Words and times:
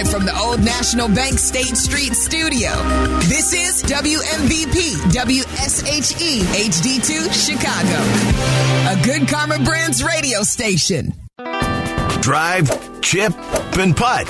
Live 0.00 0.08
from 0.08 0.24
the 0.24 0.38
Old 0.38 0.64
National 0.64 1.08
Bank 1.08 1.38
State 1.38 1.76
Street 1.76 2.14
studio, 2.14 2.70
this 3.28 3.52
is 3.52 3.82
WMVP 3.82 4.94
WSHE 5.12 6.40
HD2 6.40 7.30
Chicago, 7.30 7.98
a 8.88 9.04
good 9.04 9.28
Karma 9.28 9.62
Brands 9.62 10.02
radio 10.02 10.42
station. 10.42 11.12
Drive, 12.22 13.02
chip, 13.02 13.34
and 13.76 13.94
putt. 13.94 14.26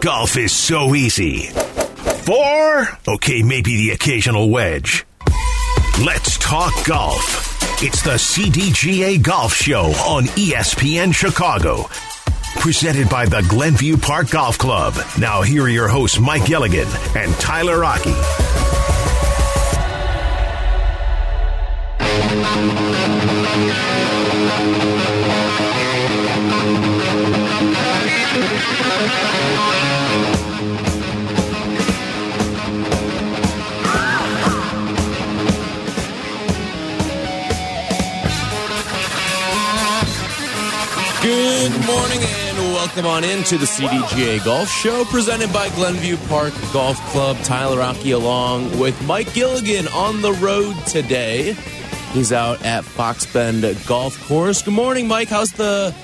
Golf 0.00 0.36
is 0.36 0.52
so 0.52 0.94
easy. 0.94 1.46
Four? 2.22 2.88
Okay, 3.08 3.42
maybe 3.42 3.76
the 3.76 3.90
occasional 3.90 4.50
wedge. 4.50 5.04
Let's 6.04 6.38
talk 6.38 6.86
golf. 6.86 7.82
It's 7.82 8.02
the 8.02 8.10
CDGA 8.10 9.20
Golf 9.20 9.52
Show 9.52 9.86
on 10.06 10.26
ESPN 10.36 11.12
Chicago. 11.12 11.88
Presented 12.58 13.08
by 13.08 13.24
the 13.24 13.42
Glenview 13.48 13.96
Park 13.96 14.30
Golf 14.30 14.58
Club. 14.58 14.94
Now, 15.18 15.40
here 15.42 15.62
are 15.62 15.68
your 15.68 15.88
hosts, 15.88 16.20
Mike 16.20 16.44
Gilligan 16.44 16.88
and 17.16 17.32
Tyler 17.36 17.84
Aki. 17.84 18.14
Good 41.22 41.86
morning 41.86 42.39
welcome 42.80 43.04
on 43.04 43.24
into 43.24 43.58
the 43.58 43.66
CDGA 43.66 44.42
Golf 44.42 44.66
Show 44.66 45.04
presented 45.04 45.52
by 45.52 45.68
Glenview 45.74 46.16
Park 46.28 46.54
Golf 46.72 46.96
Club. 47.10 47.36
Tyler 47.44 47.82
Aki 47.82 48.12
along 48.12 48.78
with 48.78 48.98
Mike 49.06 49.34
Gilligan 49.34 49.86
on 49.88 50.22
the 50.22 50.32
road 50.32 50.74
today. 50.86 51.52
He's 52.14 52.32
out 52.32 52.64
at 52.64 52.82
Fox 52.86 53.30
Bend 53.30 53.62
Golf 53.86 54.26
Course. 54.26 54.62
Good 54.62 54.72
morning, 54.72 55.06
Mike. 55.06 55.28
How's 55.28 55.52
the 55.52 55.94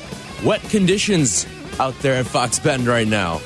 wet 0.44 0.60
conditions 0.68 1.46
out 1.80 1.98
there 2.00 2.16
at 2.16 2.27
Fox 2.27 2.58
Bend 2.58 2.86
right 2.86 3.08
now? 3.08 3.40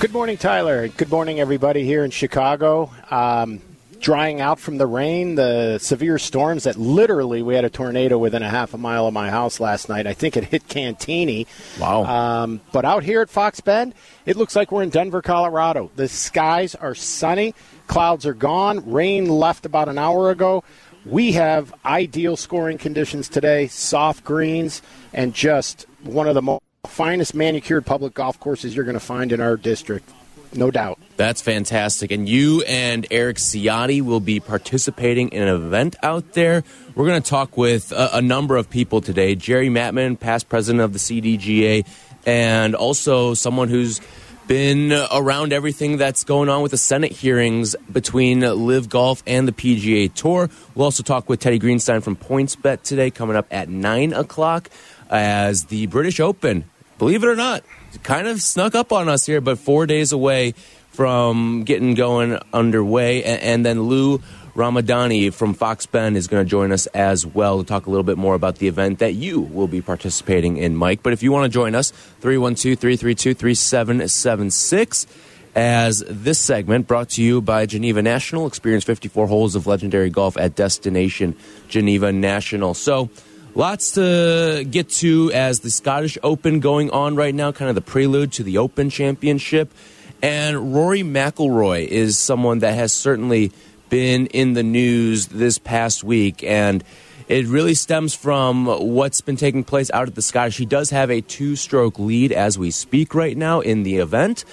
Good 0.00 0.14
morning, 0.14 0.38
Tyler. 0.38 0.88
Good 0.88 1.10
morning, 1.10 1.38
everybody 1.38 1.84
here 1.84 2.02
in 2.02 2.10
Chicago. 2.10 2.90
Um, 3.10 3.60
drying 4.02 4.40
out 4.40 4.58
from 4.60 4.76
the 4.76 4.86
rain, 4.86 5.36
the 5.36 5.78
severe 5.78 6.18
storms 6.18 6.64
that 6.64 6.76
literally 6.76 7.40
we 7.40 7.54
had 7.54 7.64
a 7.64 7.70
tornado 7.70 8.18
within 8.18 8.42
a 8.42 8.50
half 8.50 8.74
a 8.74 8.78
mile 8.78 9.06
of 9.06 9.14
my 9.14 9.30
house 9.30 9.60
last 9.60 9.88
night. 9.88 10.06
I 10.06 10.12
think 10.12 10.36
it 10.36 10.44
hit 10.44 10.68
Cantigny. 10.68 11.46
Wow. 11.80 12.04
Um, 12.04 12.60
but 12.72 12.84
out 12.84 13.04
here 13.04 13.22
at 13.22 13.30
Fox 13.30 13.60
Bend, 13.60 13.94
it 14.26 14.36
looks 14.36 14.54
like 14.54 14.70
we're 14.72 14.82
in 14.82 14.90
Denver, 14.90 15.22
Colorado. 15.22 15.90
The 15.96 16.08
skies 16.08 16.74
are 16.74 16.94
sunny, 16.94 17.54
clouds 17.86 18.26
are 18.26 18.34
gone, 18.34 18.90
rain 18.90 19.28
left 19.28 19.64
about 19.64 19.88
an 19.88 19.98
hour 19.98 20.30
ago. 20.30 20.64
We 21.06 21.32
have 21.32 21.72
ideal 21.84 22.36
scoring 22.36 22.78
conditions 22.78 23.28
today, 23.28 23.68
soft 23.68 24.24
greens, 24.24 24.82
and 25.12 25.32
just 25.32 25.86
one 26.02 26.28
of 26.28 26.34
the 26.34 26.42
most 26.42 26.62
finest 26.86 27.34
manicured 27.34 27.86
public 27.86 28.14
golf 28.14 28.38
courses 28.40 28.74
you're 28.74 28.84
going 28.84 28.94
to 28.94 29.00
find 29.00 29.32
in 29.32 29.40
our 29.40 29.56
district. 29.56 30.10
No 30.54 30.70
doubt. 30.70 30.98
That's 31.16 31.40
fantastic. 31.40 32.10
And 32.10 32.28
you 32.28 32.62
and 32.62 33.06
Eric 33.10 33.36
Ciotti 33.36 34.02
will 34.02 34.20
be 34.20 34.40
participating 34.40 35.30
in 35.30 35.42
an 35.42 35.54
event 35.54 35.96
out 36.02 36.32
there. 36.32 36.64
We're 36.94 37.06
going 37.06 37.22
to 37.22 37.28
talk 37.28 37.56
with 37.56 37.92
a, 37.92 38.16
a, 38.18 38.22
number 38.22 38.56
of 38.56 38.68
people 38.68 39.00
today 39.00 39.34
Jerry 39.34 39.68
Maatman, 39.68 40.18
past 40.18 40.48
president 40.48 40.82
of 40.82 40.92
the 40.92 40.98
CDGA, 40.98 41.86
and 42.26 42.74
also 42.74 43.34
someone 43.34 43.68
who's 43.68 44.00
been 44.46 44.92
around 45.12 45.52
everything 45.52 45.96
that's 45.96 46.24
going 46.24 46.48
on 46.48 46.62
with 46.62 46.72
the 46.72 46.76
Senate 46.76 47.12
hearings 47.12 47.74
between 47.90 48.40
LIV 48.40 48.88
Golf 48.88 49.22
and 49.26 49.46
the 49.46 49.52
PGA 49.52 50.12
Tour. 50.12 50.50
We'll 50.74 50.84
also 50.84 51.02
talk 51.02 51.28
with 51.28 51.40
Teddy 51.40 51.58
Greenstein 51.58 52.02
from 52.02 52.16
PointsBet 52.16 52.82
today, 52.82 53.10
coming 53.10 53.36
up 53.36 53.46
at 53.50 53.68
9 53.68 54.12
o'clock, 54.12 54.68
as 55.08 55.66
the 55.66 55.86
British 55.86 56.20
Open, 56.20 56.64
believe 56.98 57.22
it 57.22 57.28
or 57.28 57.36
not, 57.36 57.62
kind 58.02 58.26
of 58.26 58.40
snuck 58.40 58.74
up 58.74 58.92
on 58.92 59.08
us 59.08 59.26
here, 59.26 59.40
but 59.40 59.58
four 59.58 59.86
days 59.86 60.12
away 60.12 60.54
from 60.90 61.64
getting 61.64 61.94
going 61.94 62.38
underway. 62.52 63.24
And, 63.24 63.42
and 63.42 63.66
then 63.66 63.82
Lou 63.82 64.22
Ramadani 64.54 65.32
from 65.32 65.54
Fox 65.54 65.86
Bend 65.86 66.16
is 66.16 66.28
going 66.28 66.44
to 66.44 66.48
join 66.48 66.72
us 66.72 66.86
as 66.88 67.24
well 67.24 67.58
to 67.58 67.64
talk 67.64 67.86
a 67.86 67.90
little 67.90 68.04
bit 68.04 68.18
more 68.18 68.34
about 68.34 68.56
the 68.56 68.68
event 68.68 68.98
that 68.98 69.14
you 69.14 69.40
will 69.40 69.68
be 69.68 69.80
participating 69.80 70.58
in, 70.58 70.76
Mike. 70.76 71.02
But 71.02 71.14
if 71.14 71.22
you 71.22 71.32
want 71.32 71.44
to 71.44 71.48
join 71.48 71.74
us, 71.74 71.90
312 72.20 72.78
332 72.78 73.34
3776 73.34 75.06
as 75.54 76.02
this 76.08 76.38
segment 76.38 76.86
brought 76.86 77.10
to 77.10 77.22
you 77.22 77.40
by 77.40 77.66
Geneva 77.66 78.02
National. 78.02 78.46
Experience 78.46 78.84
54 78.84 79.26
holes 79.26 79.54
of 79.54 79.66
legendary 79.66 80.10
golf 80.10 80.36
at 80.36 80.54
Destination 80.54 81.36
Geneva 81.68 82.12
National. 82.12 82.74
So, 82.74 83.10
lots 83.54 83.92
to 83.92 84.66
get 84.70 84.88
to 84.90 85.30
as 85.32 85.60
the 85.60 85.70
Scottish 85.70 86.18
Open 86.22 86.60
going 86.60 86.90
on 86.90 87.16
right 87.16 87.34
now, 87.34 87.52
kind 87.52 87.68
of 87.68 87.74
the 87.74 87.80
prelude 87.80 88.32
to 88.32 88.42
the 88.42 88.58
Open 88.58 88.90
Championship. 88.90 89.72
And 90.22 90.74
Rory 90.74 91.02
McIlroy 91.02 91.86
is 91.86 92.18
someone 92.18 92.60
that 92.60 92.74
has 92.74 92.92
certainly 92.92 93.52
been 93.90 94.26
in 94.28 94.54
the 94.54 94.62
news 94.62 95.26
this 95.26 95.58
past 95.58 96.04
week. 96.04 96.44
And 96.44 96.84
it 97.28 97.46
really 97.46 97.74
stems 97.74 98.14
from 98.14 98.66
what's 98.66 99.20
been 99.20 99.36
taking 99.36 99.64
place 99.64 99.90
out 99.90 100.08
at 100.08 100.14
the 100.14 100.22
Scottish. 100.22 100.56
He 100.56 100.66
does 100.66 100.90
have 100.90 101.10
a 101.10 101.20
two 101.20 101.56
stroke 101.56 101.98
lead 101.98 102.32
as 102.32 102.58
we 102.58 102.70
speak 102.70 103.14
right 103.14 103.36
now 103.36 103.60
in 103.60 103.82
the 103.82 103.96
event 103.96 104.44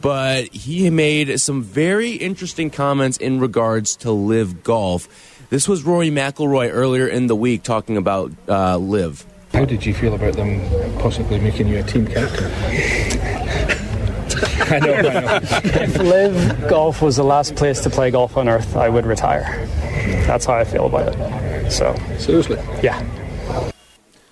but 0.00 0.52
he 0.54 0.90
made 0.90 1.40
some 1.40 1.62
very 1.62 2.12
interesting 2.12 2.70
comments 2.70 3.16
in 3.16 3.40
regards 3.40 3.96
to 3.96 4.10
LIV 4.12 4.62
Golf. 4.62 5.35
This 5.48 5.68
was 5.68 5.84
Rory 5.84 6.10
McIlroy 6.10 6.70
earlier 6.72 7.06
in 7.06 7.28
the 7.28 7.36
week 7.36 7.62
talking 7.62 7.96
about 7.96 8.32
uh, 8.48 8.76
LIV. 8.78 9.24
How 9.52 9.64
did 9.64 9.86
you 9.86 9.94
feel 9.94 10.14
about 10.14 10.34
them 10.34 10.60
possibly 10.98 11.38
making 11.38 11.68
you 11.68 11.78
a 11.78 11.82
team 11.84 12.06
captain? 12.06 12.46
I 14.68 14.80
know, 14.80 14.92
I 14.92 15.02
know. 15.02 15.40
if 15.42 15.98
LIV 15.98 16.68
Golf 16.68 17.00
was 17.00 17.14
the 17.16 17.22
last 17.22 17.54
place 17.54 17.80
to 17.82 17.90
play 17.90 18.10
golf 18.10 18.36
on 18.36 18.48
earth, 18.48 18.76
I 18.76 18.88
would 18.88 19.06
retire. 19.06 19.66
That's 20.26 20.44
how 20.44 20.54
I 20.54 20.64
feel 20.64 20.86
about 20.86 21.14
it. 21.14 21.70
So 21.70 21.94
seriously, 22.18 22.58
yeah. 22.82 23.00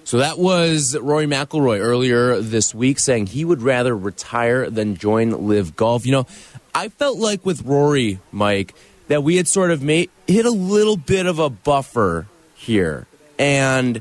So 0.02 0.18
that 0.18 0.38
was 0.38 0.96
Rory 0.98 1.26
McIlroy 1.26 1.78
earlier 1.78 2.40
this 2.40 2.74
week 2.74 2.98
saying 2.98 3.28
he 3.28 3.44
would 3.44 3.62
rather 3.62 3.96
retire 3.96 4.68
than 4.68 4.96
join 4.96 5.30
LIV 5.30 5.76
Golf. 5.76 6.06
You 6.06 6.12
know, 6.12 6.26
I 6.74 6.88
felt 6.88 7.18
like 7.18 7.46
with 7.46 7.62
Rory, 7.62 8.18
Mike, 8.32 8.74
that 9.08 9.22
we 9.22 9.36
had 9.36 9.48
sort 9.48 9.70
of 9.70 9.82
made 9.82 10.10
hit 10.26 10.46
a 10.46 10.50
little 10.50 10.96
bit 10.96 11.26
of 11.26 11.38
a 11.38 11.50
buffer 11.50 12.26
here, 12.54 13.06
and 13.38 14.00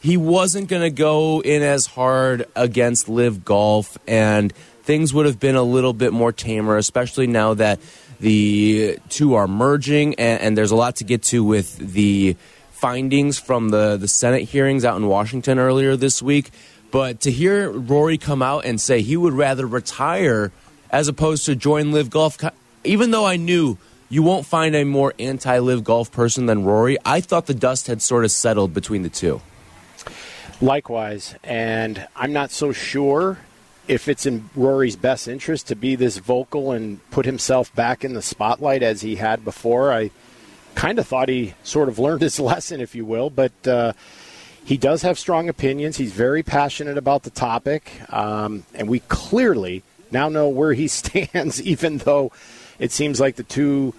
he 0.00 0.16
wasn't 0.16 0.68
going 0.68 0.82
to 0.82 0.90
go 0.90 1.40
in 1.40 1.62
as 1.62 1.86
hard 1.86 2.46
against 2.54 3.08
LIV 3.08 3.44
Golf, 3.44 3.98
and 4.06 4.52
things 4.82 5.14
would 5.14 5.26
have 5.26 5.40
been 5.40 5.56
a 5.56 5.62
little 5.62 5.92
bit 5.92 6.12
more 6.12 6.32
tamer, 6.32 6.76
especially 6.76 7.26
now 7.26 7.54
that 7.54 7.80
the 8.20 8.98
two 9.08 9.34
are 9.34 9.48
merging, 9.48 10.14
and, 10.16 10.40
and 10.40 10.58
there's 10.58 10.70
a 10.70 10.76
lot 10.76 10.96
to 10.96 11.04
get 11.04 11.22
to 11.24 11.42
with 11.42 11.76
the 11.78 12.36
findings 12.70 13.38
from 13.38 13.70
the, 13.70 13.96
the 13.96 14.08
Senate 14.08 14.42
hearings 14.42 14.84
out 14.84 14.96
in 14.96 15.06
Washington 15.06 15.58
earlier 15.58 15.96
this 15.96 16.20
week. 16.20 16.50
But 16.90 17.22
to 17.22 17.30
hear 17.30 17.70
Rory 17.70 18.18
come 18.18 18.42
out 18.42 18.66
and 18.66 18.80
say 18.80 19.00
he 19.00 19.16
would 19.16 19.32
rather 19.32 19.66
retire 19.66 20.52
as 20.90 21.08
opposed 21.08 21.46
to 21.46 21.56
join 21.56 21.92
LIV 21.92 22.10
Golf, 22.10 22.38
even 22.84 23.10
though 23.10 23.24
I 23.24 23.36
knew 23.36 23.78
you 24.08 24.22
won't 24.22 24.46
find 24.46 24.74
a 24.74 24.84
more 24.84 25.14
anti 25.18 25.58
LIV 25.58 25.84
Golf 25.84 26.12
person 26.12 26.46
than 26.46 26.64
Rory, 26.64 26.98
I 27.04 27.20
thought 27.20 27.46
the 27.46 27.54
dust 27.54 27.86
had 27.86 28.02
sort 28.02 28.24
of 28.24 28.30
settled 28.30 28.74
between 28.74 29.02
the 29.02 29.08
two. 29.08 29.40
Likewise, 30.60 31.34
and 31.42 32.06
I'm 32.14 32.32
not 32.32 32.50
so 32.50 32.72
sure 32.72 33.38
if 33.86 34.08
it's 34.08 34.24
in 34.24 34.48
Rory's 34.54 34.96
best 34.96 35.28
interest 35.28 35.68
to 35.68 35.76
be 35.76 35.94
this 35.94 36.18
vocal 36.18 36.72
and 36.72 36.98
put 37.10 37.26
himself 37.26 37.74
back 37.74 38.04
in 38.04 38.14
the 38.14 38.22
spotlight 38.22 38.82
as 38.82 39.02
he 39.02 39.16
had 39.16 39.44
before. 39.44 39.92
I 39.92 40.10
kind 40.74 40.98
of 40.98 41.06
thought 41.06 41.28
he 41.28 41.54
sort 41.62 41.88
of 41.88 41.98
learned 41.98 42.22
his 42.22 42.40
lesson, 42.40 42.80
if 42.80 42.94
you 42.94 43.04
will, 43.04 43.30
but 43.30 43.52
uh, 43.66 43.92
he 44.64 44.76
does 44.76 45.02
have 45.02 45.18
strong 45.18 45.48
opinions. 45.48 45.96
He's 45.96 46.12
very 46.12 46.42
passionate 46.42 46.96
about 46.96 47.24
the 47.24 47.30
topic, 47.30 47.90
um, 48.12 48.64
and 48.74 48.88
we 48.88 49.00
clearly 49.00 49.82
now 50.10 50.28
know 50.28 50.48
where 50.48 50.72
he 50.72 50.88
stands, 50.88 51.60
even 51.60 51.98
though 51.98 52.32
it 52.78 52.92
seems 52.92 53.20
like 53.20 53.36
the 53.36 53.42
two 53.42 53.94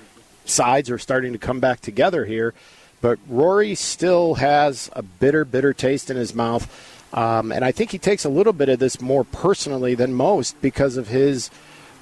sides 0.46 0.90
are 0.90 0.98
starting 0.98 1.34
to 1.34 1.40
come 1.40 1.60
back 1.60 1.82
together 1.82 2.26
here. 2.26 2.54
But 3.02 3.20
Rory 3.28 3.76
still 3.76 4.36
has 4.36 4.90
a 4.94 5.02
bitter, 5.02 5.46
bitter 5.46 5.74
taste 5.74 6.10
in 6.10 6.18
his 6.18 6.34
mouth. 6.34 6.68
Um, 7.14 7.52
and 7.52 7.64
I 7.64 7.72
think 7.72 7.92
he 7.92 7.98
takes 7.98 8.26
a 8.26 8.30
little 8.30 8.54
bit 8.54 8.70
of 8.70 8.80
this 8.80 9.00
more 9.00 9.24
personally 9.24 9.96
than 9.96 10.14
most 10.14 10.60
because 10.62 10.98
of 10.98 11.08
his 11.08 11.50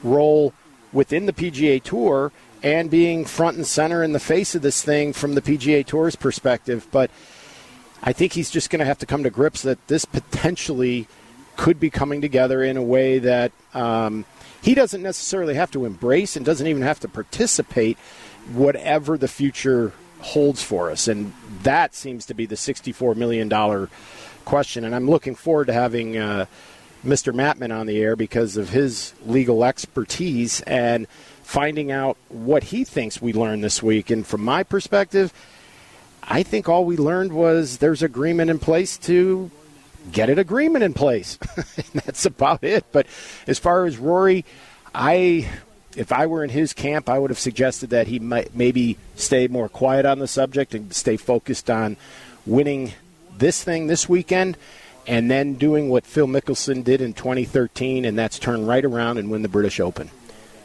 role 0.01 0.53
within 0.91 1.25
the 1.25 1.33
PGA 1.33 1.81
Tour 1.81 2.31
and 2.63 2.89
being 2.89 3.25
front 3.25 3.57
and 3.57 3.67
center 3.67 4.03
in 4.03 4.13
the 4.13 4.19
face 4.19 4.55
of 4.55 4.61
this 4.61 4.81
thing 4.81 5.13
from 5.13 5.35
the 5.35 5.41
PGA 5.41 5.85
Tour's 5.85 6.15
perspective. 6.15 6.87
But 6.91 7.11
I 8.01 8.13
think 8.13 8.33
he's 8.33 8.49
just 8.49 8.69
going 8.69 8.79
to 8.79 8.85
have 8.85 8.99
to 8.99 9.05
come 9.05 9.23
to 9.23 9.29
grips 9.29 9.61
that 9.63 9.85
this 9.87 10.05
potentially 10.05 11.07
could 11.57 11.79
be 11.79 11.89
coming 11.89 12.21
together 12.21 12.63
in 12.63 12.77
a 12.77 12.81
way 12.81 13.19
that 13.19 13.51
um, 13.73 14.25
he 14.63 14.73
doesn't 14.73 15.03
necessarily 15.03 15.55
have 15.55 15.71
to 15.71 15.83
embrace 15.83 16.37
and 16.37 16.45
doesn't 16.45 16.67
even 16.67 16.83
have 16.83 17.01
to 17.01 17.09
participate 17.09 17.97
whatever 18.53 19.17
the 19.17 19.27
future 19.27 19.91
holds 20.21 20.63
for 20.63 20.89
us. 20.89 21.09
And 21.09 21.33
that 21.63 21.93
seems 21.93 22.25
to 22.27 22.33
be 22.33 22.45
the 22.45 22.55
$64 22.55 23.17
million 23.17 23.89
question. 24.45 24.85
And 24.85 24.95
I'm 24.95 25.09
looking 25.09 25.35
forward 25.35 25.67
to 25.67 25.73
having 25.73 26.17
uh, 26.17 26.45
Mr. 27.05 27.33
Maatman 27.33 27.77
on 27.77 27.87
the 27.87 27.99
air 27.99 28.15
because 28.15 28.55
of 28.55 28.69
his 28.69 29.13
legal 29.25 29.65
expertise 29.65 30.61
and 30.61 31.09
finding 31.43 31.91
out 31.91 32.15
what 32.29 32.63
he 32.63 32.85
thinks 32.85 33.21
we 33.21 33.33
learned 33.33 33.65
this 33.65 33.83
week. 33.83 34.09
And 34.09 34.25
from 34.25 34.45
my 34.45 34.63
perspective, 34.63 35.33
I 36.23 36.41
think 36.41 36.69
all 36.69 36.85
we 36.85 36.95
learned 36.95 37.33
was 37.33 37.79
there's 37.79 38.01
agreement 38.01 38.49
in 38.49 38.59
place 38.59 38.97
to 38.99 39.51
get 40.11 40.29
an 40.29 40.39
agreement 40.39 40.83
in 40.83 40.93
place. 40.93 41.37
that's 41.93 42.25
about 42.25 42.63
it. 42.63 42.85
But 42.91 43.07
as 43.47 43.59
far 43.59 43.85
as 43.85 43.97
Rory, 43.97 44.45
I 44.93 45.49
if 45.95 46.11
I 46.11 46.25
were 46.25 46.43
in 46.43 46.49
his 46.49 46.73
camp, 46.73 47.09
I 47.09 47.19
would 47.19 47.29
have 47.29 47.39
suggested 47.39 47.91
that 47.91 48.07
he 48.07 48.19
might 48.19 48.55
maybe 48.55 48.97
stay 49.15 49.47
more 49.47 49.69
quiet 49.69 50.05
on 50.05 50.19
the 50.19 50.27
subject 50.27 50.73
and 50.73 50.93
stay 50.93 51.17
focused 51.17 51.69
on 51.69 51.97
winning 52.45 52.93
this 53.37 53.63
thing 53.63 53.87
this 53.87 54.09
weekend 54.09 54.57
and 55.05 55.29
then 55.29 55.55
doing 55.55 55.89
what 55.89 56.05
Phil 56.05 56.27
Mickelson 56.27 56.83
did 56.83 57.01
in 57.01 57.13
2013 57.13 58.05
and 58.05 58.17
that's 58.17 58.39
turn 58.39 58.65
right 58.65 58.83
around 58.83 59.17
and 59.17 59.29
win 59.29 59.41
the 59.41 59.49
British 59.49 59.79
Open. 59.79 60.09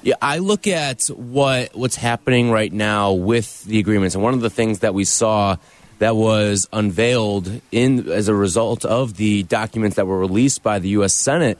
Yeah, 0.01 0.15
I 0.23 0.39
look 0.39 0.67
at 0.67 1.07
what 1.09 1.75
what's 1.75 1.97
happening 1.97 2.51
right 2.51 2.73
now 2.73 3.13
with 3.13 3.65
the 3.65 3.81
agreements 3.81 4.15
and 4.15 4.23
one 4.23 4.35
of 4.35 4.41
the 4.41 4.51
things 4.51 4.79
that 4.81 4.95
we 4.95 5.05
saw 5.05 5.57
that 5.99 6.17
was 6.17 6.69
unveiled 6.73 7.61
in 7.73 8.09
as 8.11 8.29
a 8.29 8.35
result 8.35 8.85
of 8.85 9.17
the 9.17 9.43
documents 9.45 9.97
that 9.97 10.07
were 10.07 10.19
released 10.19 10.63
by 10.63 10.79
the 10.79 10.91
US 10.91 11.13
Senate 11.13 11.59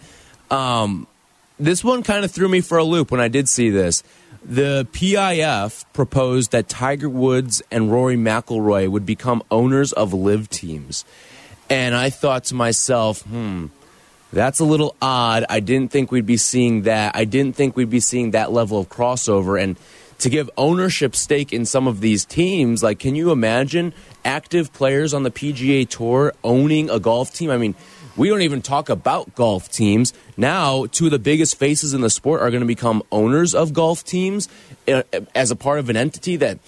um, 0.51 1.07
this 1.59 1.83
one 1.83 2.03
kind 2.03 2.25
of 2.25 2.31
threw 2.31 2.49
me 2.49 2.61
for 2.61 2.79
a 2.79 2.85
loop 2.85 3.11
when 3.11 3.21
I 3.21 3.29
did 3.29 3.49
see 3.49 3.71
this. 3.71 4.03
The 4.45 4.87
PIF 4.93 5.85
proposed 5.93 6.53
that 6.53 6.69
Tiger 6.69 7.09
Woods 7.09 7.63
and 7.71 7.91
Rory 7.91 8.17
McIlroy 8.17 8.89
would 8.89 9.05
become 9.05 9.43
owners 9.51 9.93
of 9.93 10.15
LIV 10.15 10.49
teams. 10.49 11.05
And 11.69 11.95
I 11.95 12.11
thought 12.11 12.45
to 12.45 12.55
myself, 12.55 13.23
hmm, 13.23 13.67
that's 14.33 14.61
a 14.61 14.65
little 14.65 14.95
odd. 15.03 15.45
I 15.49 15.61
didn't 15.61 15.91
think 15.91 16.11
we'd 16.13 16.25
be 16.25 16.37
seeing 16.37 16.83
that. 16.83 17.17
I 17.17 17.25
didn't 17.25 17.57
think 17.57 17.77
we'd 17.77 17.91
be 17.91 18.01
seeing 18.01 18.31
that 18.31 18.53
level 18.53 18.79
of 18.79 18.89
crossover. 18.89 19.61
And 19.61 19.77
to 20.19 20.29
give 20.29 20.51
ownership 20.57 21.15
stake 21.15 21.53
in 21.53 21.65
some 21.65 21.87
of 21.87 22.01
these 22.01 22.25
teams, 22.25 22.83
like, 22.83 22.99
can 22.99 23.15
you 23.15 23.31
imagine 23.31 23.95
active 24.25 24.73
players 24.73 25.15
on 25.15 25.23
the 25.23 25.31
PGA 25.31 25.89
Tour 25.89 26.33
owning 26.43 26.91
a 26.91 26.99
golf 26.99 27.33
team? 27.33 27.51
I 27.51 27.57
mean, 27.57 27.75
we 28.17 28.29
don't 28.29 28.43
even 28.43 28.61
talk 28.61 28.89
about 28.89 29.35
golf 29.37 29.71
teams. 29.71 30.13
Now, 30.37 30.87
two 30.87 31.05
of 31.07 31.13
the 31.13 31.21
biggest 31.21 31.57
faces 31.57 31.95
in 31.95 32.01
the 32.01 32.11
sport 32.11 32.43
are 32.43 32.51
going 32.51 32.63
to 32.63 32.67
become 32.67 33.03
owners 33.13 33.55
of 33.55 33.73
golf 33.73 34.05
teams 34.05 34.49
uh, 34.89 35.03
as 35.37 35.53
a 35.53 35.57
part 35.57 35.79
of 35.79 35.89
an 35.89 35.97
entity 35.97 36.35
that, 36.37 36.59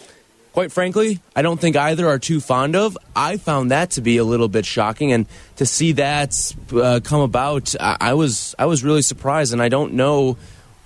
quite 0.53 0.71
frankly, 0.71 1.21
I 1.35 1.43
don't 1.43 1.61
think 1.61 1.75
either 1.75 2.07
are 2.07 2.21
too 2.21 2.41
fond 2.41 2.77
of. 2.77 2.97
I 3.17 3.37
found 3.37 3.73
that 3.73 3.91
to 3.93 4.01
be 4.01 4.17
a 4.19 4.25
little 4.25 4.49
bit 4.49 4.65
shocking, 4.65 5.11
and 5.11 5.27
to 5.57 5.67
see 5.67 5.93
that 5.93 6.55
uh, 6.73 7.01
come 7.03 7.21
about, 7.21 7.75
I 7.81 8.15
was 8.15 8.55
I 8.57 8.67
was 8.67 8.85
really 8.85 9.03
surprised, 9.03 9.53
and 9.53 9.61
I 9.61 9.69
don't 9.69 9.95
know 9.95 10.37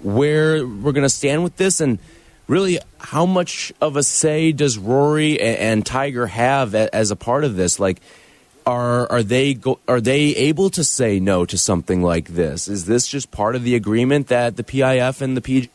where 0.00 0.66
we're 0.66 0.92
going 0.92 1.02
to 1.02 1.10
stand 1.10 1.44
with 1.44 1.56
this, 1.56 1.80
and 1.80 1.98
really 2.46 2.78
how 2.98 3.26
much 3.26 3.72
of 3.80 3.96
a 3.96 4.02
say 4.02 4.52
does 4.52 4.78
Rory 4.78 5.40
and 5.40 5.84
Tiger 5.84 6.26
have 6.26 6.74
as 6.74 7.10
a 7.10 7.16
part 7.16 7.44
of 7.44 7.56
this, 7.56 7.78
like 7.78 8.00
are 8.66 9.10
are 9.10 9.22
they 9.22 9.54
go, 9.54 9.78
are 9.86 10.00
they 10.00 10.34
able 10.36 10.70
to 10.70 10.84
say 10.84 11.20
no 11.20 11.44
to 11.44 11.58
something 11.58 12.02
like 12.02 12.28
this? 12.28 12.68
Is 12.68 12.86
this 12.86 13.06
just 13.06 13.30
part 13.30 13.56
of 13.56 13.62
the 13.62 13.74
agreement 13.74 14.28
that 14.28 14.56
the 14.56 14.64
PIF 14.64 15.20
and 15.20 15.36
the 15.36 15.40
PG 15.40 15.70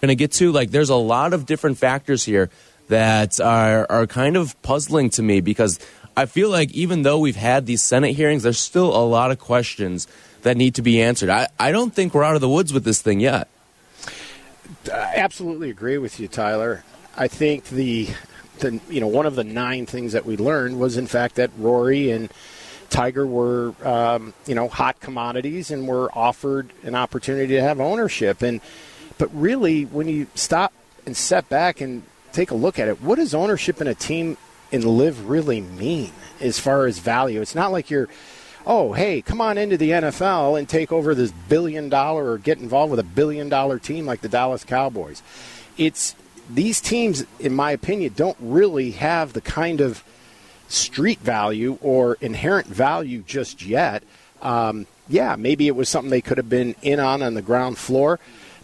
going 0.00 0.08
to 0.08 0.14
get 0.14 0.32
to? 0.32 0.52
Like, 0.52 0.70
there's 0.70 0.90
a 0.90 0.96
lot 0.96 1.32
of 1.32 1.46
different 1.46 1.78
factors 1.78 2.24
here 2.24 2.50
that 2.88 3.40
are 3.40 3.86
are 3.90 4.06
kind 4.06 4.36
of 4.36 4.60
puzzling 4.62 5.10
to 5.10 5.22
me 5.22 5.40
because 5.40 5.78
I 6.16 6.26
feel 6.26 6.50
like 6.50 6.72
even 6.72 7.02
though 7.02 7.18
we've 7.18 7.36
had 7.36 7.66
these 7.66 7.82
Senate 7.82 8.14
hearings, 8.14 8.42
there's 8.42 8.58
still 8.58 8.94
a 8.94 9.04
lot 9.04 9.30
of 9.30 9.38
questions 9.38 10.06
that 10.42 10.56
need 10.56 10.74
to 10.74 10.82
be 10.82 11.00
answered. 11.00 11.30
I, 11.30 11.48
I 11.58 11.72
don't 11.72 11.94
think 11.94 12.14
we're 12.14 12.24
out 12.24 12.34
of 12.34 12.40
the 12.40 12.48
woods 12.48 12.72
with 12.72 12.84
this 12.84 13.00
thing 13.00 13.20
yet. 13.20 13.48
I 14.90 15.14
absolutely 15.16 15.70
agree 15.70 15.98
with 15.98 16.18
you, 16.18 16.28
Tyler. 16.28 16.84
I 17.16 17.28
think 17.28 17.64
the 17.64 18.08
the 18.58 18.80
you 18.88 19.00
know 19.00 19.06
one 19.06 19.26
of 19.26 19.36
the 19.36 19.44
nine 19.44 19.86
things 19.86 20.12
that 20.12 20.24
we 20.24 20.36
learned 20.36 20.78
was 20.78 20.96
in 20.96 21.06
fact 21.06 21.36
that 21.36 21.50
Rory 21.58 22.10
and 22.10 22.30
Tiger 22.90 23.26
were 23.26 23.74
um, 23.84 24.34
you 24.46 24.54
know 24.54 24.68
hot 24.68 25.00
commodities 25.00 25.70
and 25.70 25.86
were 25.86 26.10
offered 26.12 26.72
an 26.82 26.94
opportunity 26.94 27.54
to 27.54 27.60
have 27.60 27.80
ownership 27.80 28.42
and 28.42 28.60
but 29.18 29.28
really 29.34 29.84
when 29.84 30.08
you 30.08 30.26
stop 30.34 30.72
and 31.06 31.16
step 31.16 31.48
back 31.48 31.80
and 31.80 32.02
take 32.32 32.50
a 32.50 32.54
look 32.54 32.78
at 32.78 32.88
it 32.88 33.02
what 33.02 33.16
does 33.16 33.34
ownership 33.34 33.80
in 33.80 33.86
a 33.86 33.94
team 33.94 34.36
in 34.70 34.82
LIV 34.82 35.28
really 35.28 35.60
mean 35.60 36.12
as 36.40 36.58
far 36.58 36.86
as 36.86 36.98
value 36.98 37.40
it's 37.40 37.54
not 37.54 37.72
like 37.72 37.90
you're 37.90 38.08
oh 38.66 38.92
hey 38.92 39.22
come 39.22 39.40
on 39.40 39.58
into 39.58 39.76
the 39.76 39.90
NFL 39.90 40.58
and 40.58 40.68
take 40.68 40.92
over 40.92 41.14
this 41.14 41.32
billion 41.48 41.88
dollar 41.88 42.30
or 42.30 42.38
get 42.38 42.58
involved 42.58 42.90
with 42.90 43.00
a 43.00 43.04
billion 43.04 43.48
dollar 43.48 43.78
team 43.78 44.06
like 44.06 44.20
the 44.20 44.28
Dallas 44.28 44.64
Cowboys 44.64 45.22
it's 45.78 46.14
these 46.50 46.80
teams, 46.80 47.24
in 47.38 47.54
my 47.54 47.70
opinion, 47.70 48.12
don't 48.14 48.36
really 48.40 48.92
have 48.92 49.32
the 49.32 49.40
kind 49.40 49.80
of 49.80 50.02
street 50.68 51.20
value 51.20 51.78
or 51.80 52.16
inherent 52.20 52.66
value 52.66 53.22
just 53.26 53.62
yet. 53.64 54.02
Um, 54.40 54.86
yeah, 55.08 55.36
maybe 55.36 55.66
it 55.66 55.76
was 55.76 55.88
something 55.88 56.10
they 56.10 56.20
could 56.20 56.38
have 56.38 56.48
been 56.48 56.74
in 56.82 57.00
on 57.00 57.22
on 57.22 57.34
the 57.34 57.42
ground 57.42 57.78
floor. 57.78 58.18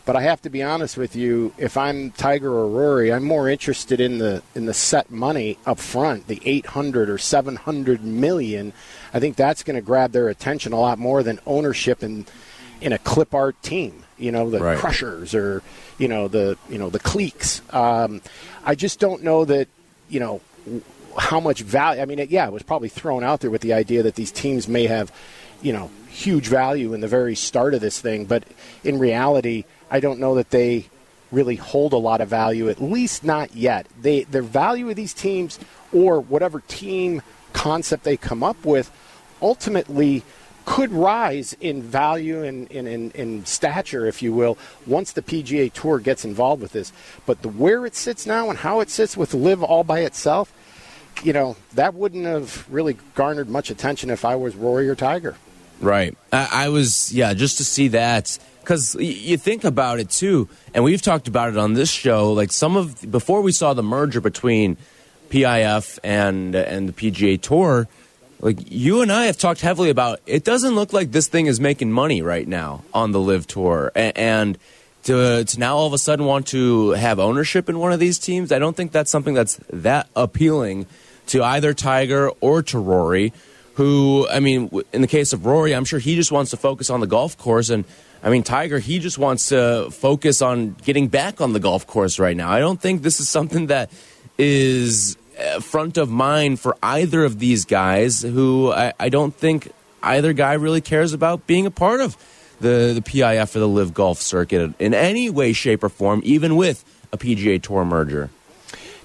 But 0.08 0.16
I 0.16 0.22
have 0.22 0.40
to 0.40 0.48
be 0.48 0.62
honest 0.62 0.96
with 0.96 1.14
you. 1.14 1.52
If 1.58 1.76
I'm 1.76 2.12
Tiger 2.12 2.50
or 2.50 2.66
Rory, 2.66 3.12
I'm 3.12 3.24
more 3.24 3.46
interested 3.46 4.00
in 4.00 4.16
the 4.16 4.42
in 4.54 4.64
the 4.64 4.72
set 4.72 5.10
money 5.10 5.58
up 5.66 5.78
front, 5.78 6.28
the 6.28 6.40
800 6.42 7.10
or 7.10 7.18
700 7.18 8.02
million. 8.02 8.72
I 9.12 9.20
think 9.20 9.36
that's 9.36 9.62
going 9.62 9.76
to 9.76 9.82
grab 9.82 10.12
their 10.12 10.30
attention 10.30 10.72
a 10.72 10.80
lot 10.80 10.98
more 10.98 11.22
than 11.22 11.40
ownership 11.44 12.02
in 12.02 12.24
in 12.80 12.94
a 12.94 12.98
clip 12.98 13.34
art 13.34 13.62
team. 13.62 14.02
You 14.16 14.32
know, 14.32 14.48
the 14.48 14.60
right. 14.60 14.78
Crushers 14.78 15.34
or 15.34 15.62
you 15.98 16.08
know 16.08 16.26
the 16.26 16.56
you 16.70 16.78
know 16.78 16.88
the 16.88 17.00
Cleeks. 17.00 17.60
Um, 17.74 18.22
I 18.64 18.76
just 18.76 19.00
don't 19.00 19.22
know 19.22 19.44
that 19.44 19.68
you 20.08 20.20
know 20.20 20.40
how 21.18 21.38
much 21.38 21.60
value. 21.60 22.00
I 22.00 22.06
mean, 22.06 22.18
it, 22.18 22.30
yeah, 22.30 22.46
it 22.46 22.52
was 22.54 22.62
probably 22.62 22.88
thrown 22.88 23.24
out 23.24 23.40
there 23.40 23.50
with 23.50 23.60
the 23.60 23.74
idea 23.74 24.02
that 24.04 24.14
these 24.14 24.32
teams 24.32 24.68
may 24.68 24.86
have 24.86 25.12
you 25.60 25.74
know 25.74 25.90
huge 26.08 26.48
value 26.48 26.94
in 26.94 27.02
the 27.02 27.08
very 27.08 27.34
start 27.34 27.74
of 27.74 27.82
this 27.82 28.00
thing, 28.00 28.24
but 28.24 28.44
in 28.82 28.98
reality, 28.98 29.64
I 29.90 30.00
don't 30.00 30.20
know 30.20 30.34
that 30.36 30.50
they 30.50 30.86
really 31.30 31.56
hold 31.56 31.92
a 31.92 31.98
lot 31.98 32.20
of 32.20 32.28
value. 32.28 32.68
At 32.68 32.80
least 32.80 33.24
not 33.24 33.54
yet. 33.54 33.86
They 34.00 34.24
their 34.24 34.42
value 34.42 34.88
of 34.90 34.96
these 34.96 35.14
teams 35.14 35.58
or 35.92 36.20
whatever 36.20 36.60
team 36.60 37.22
concept 37.52 38.04
they 38.04 38.16
come 38.16 38.42
up 38.42 38.64
with 38.64 38.90
ultimately 39.40 40.22
could 40.64 40.92
rise 40.92 41.56
in 41.62 41.82
value 41.82 42.42
and 42.42 42.70
in, 42.70 42.86
in, 42.86 43.10
in, 43.12 43.46
stature, 43.46 44.04
if 44.04 44.20
you 44.20 44.34
will, 44.34 44.58
once 44.86 45.12
the 45.12 45.22
PGA 45.22 45.72
Tour 45.72 45.98
gets 45.98 46.26
involved 46.26 46.60
with 46.60 46.72
this. 46.72 46.92
But 47.24 47.40
the 47.40 47.48
where 47.48 47.86
it 47.86 47.94
sits 47.94 48.26
now 48.26 48.50
and 48.50 48.58
how 48.58 48.80
it 48.80 48.90
sits 48.90 49.16
with 49.16 49.32
LIV 49.32 49.62
all 49.62 49.82
by 49.82 50.00
itself, 50.00 50.52
you 51.22 51.32
know, 51.32 51.56
that 51.72 51.94
wouldn't 51.94 52.26
have 52.26 52.70
really 52.70 52.98
garnered 53.14 53.48
much 53.48 53.70
attention 53.70 54.10
if 54.10 54.26
I 54.26 54.36
was 54.36 54.54
Rory 54.54 54.90
or 54.90 54.94
Tiger. 54.94 55.36
Right. 55.80 56.16
I, 56.32 56.48
I 56.52 56.68
was, 56.68 57.14
yeah, 57.14 57.32
just 57.32 57.56
to 57.58 57.64
see 57.64 57.88
that. 57.88 58.38
Because 58.68 58.94
you 58.96 59.38
think 59.38 59.64
about 59.64 59.98
it 59.98 60.10
too, 60.10 60.46
and 60.74 60.84
we've 60.84 61.00
talked 61.00 61.26
about 61.26 61.48
it 61.48 61.56
on 61.56 61.72
this 61.72 61.88
show. 61.88 62.34
Like 62.34 62.52
some 62.52 62.76
of 62.76 63.10
before 63.10 63.40
we 63.40 63.50
saw 63.50 63.72
the 63.72 63.82
merger 63.82 64.20
between 64.20 64.76
PIF 65.30 65.98
and 66.04 66.54
and 66.54 66.86
the 66.86 66.92
PGA 66.92 67.40
Tour, 67.40 67.88
like 68.40 68.70
you 68.70 69.00
and 69.00 69.10
I 69.10 69.24
have 69.24 69.38
talked 69.38 69.62
heavily 69.62 69.88
about 69.88 70.20
it 70.26 70.44
doesn't 70.44 70.74
look 70.74 70.92
like 70.92 71.12
this 71.12 71.28
thing 71.28 71.46
is 71.46 71.58
making 71.58 71.92
money 71.92 72.20
right 72.20 72.46
now 72.46 72.84
on 72.92 73.12
the 73.12 73.20
LIV 73.20 73.46
tour 73.46 73.90
and 73.94 74.58
to, 75.04 75.44
to 75.44 75.58
now 75.58 75.74
all 75.74 75.86
of 75.86 75.94
a 75.94 75.98
sudden 75.98 76.26
want 76.26 76.48
to 76.48 76.90
have 76.90 77.18
ownership 77.18 77.70
in 77.70 77.78
one 77.78 77.92
of 77.92 78.00
these 78.00 78.18
teams 78.18 78.52
I 78.52 78.58
don't 78.58 78.76
think 78.76 78.92
that's 78.92 79.10
something 79.10 79.32
that's 79.32 79.58
that 79.70 80.08
appealing 80.14 80.84
to 81.28 81.42
either 81.42 81.72
Tiger 81.72 82.32
or 82.42 82.62
to 82.64 82.78
Rory 82.78 83.32
who 83.74 84.28
I 84.30 84.40
mean 84.40 84.70
in 84.92 85.00
the 85.00 85.08
case 85.08 85.32
of 85.32 85.46
Rory 85.46 85.74
I'm 85.74 85.86
sure 85.86 85.98
he 85.98 86.16
just 86.16 86.30
wants 86.30 86.50
to 86.50 86.58
focus 86.58 86.90
on 86.90 87.00
the 87.00 87.06
golf 87.06 87.38
course 87.38 87.70
and 87.70 87.86
I 88.22 88.30
mean 88.30 88.42
Tiger 88.42 88.78
he 88.78 88.98
just 88.98 89.18
wants 89.18 89.48
to 89.48 89.90
focus 89.90 90.42
on 90.42 90.76
getting 90.84 91.08
back 91.08 91.40
on 91.40 91.52
the 91.52 91.60
golf 91.60 91.86
course 91.86 92.18
right 92.18 92.36
now 92.36 92.50
I 92.50 92.60
don't 92.60 92.80
think 92.80 93.02
this 93.02 93.20
is 93.20 93.28
something 93.28 93.66
that 93.66 93.90
is 94.38 95.16
uh, 95.38 95.60
front 95.60 95.96
of 95.96 96.10
mind 96.10 96.60
for 96.60 96.76
either 96.82 97.24
of 97.24 97.38
these 97.38 97.64
guys 97.64 98.22
who 98.22 98.72
I, 98.72 98.92
I, 98.98 99.08
don't 99.08 99.34
think 99.34 99.72
either 100.02 100.32
guy 100.32 100.54
really 100.54 100.80
cares 100.80 101.12
about 101.12 101.46
being 101.46 101.64
a 101.66 101.70
part 101.70 102.00
of 102.00 102.16
the, 102.60 102.92
the 102.94 103.00
PIF 103.00 103.54
or 103.54 103.58
the 103.60 103.68
LIV 103.68 103.94
golf 103.94 104.18
circuit 104.18 104.74
in 104.80 104.94
any 104.94 105.30
way, 105.30 105.52
shape, 105.52 105.84
or 105.84 105.88
form, 105.88 106.22
even 106.24 106.56
with 106.56 106.84
a 107.12 107.18
PGA 107.18 107.62
Tour 107.62 107.84
merger. 107.84 108.30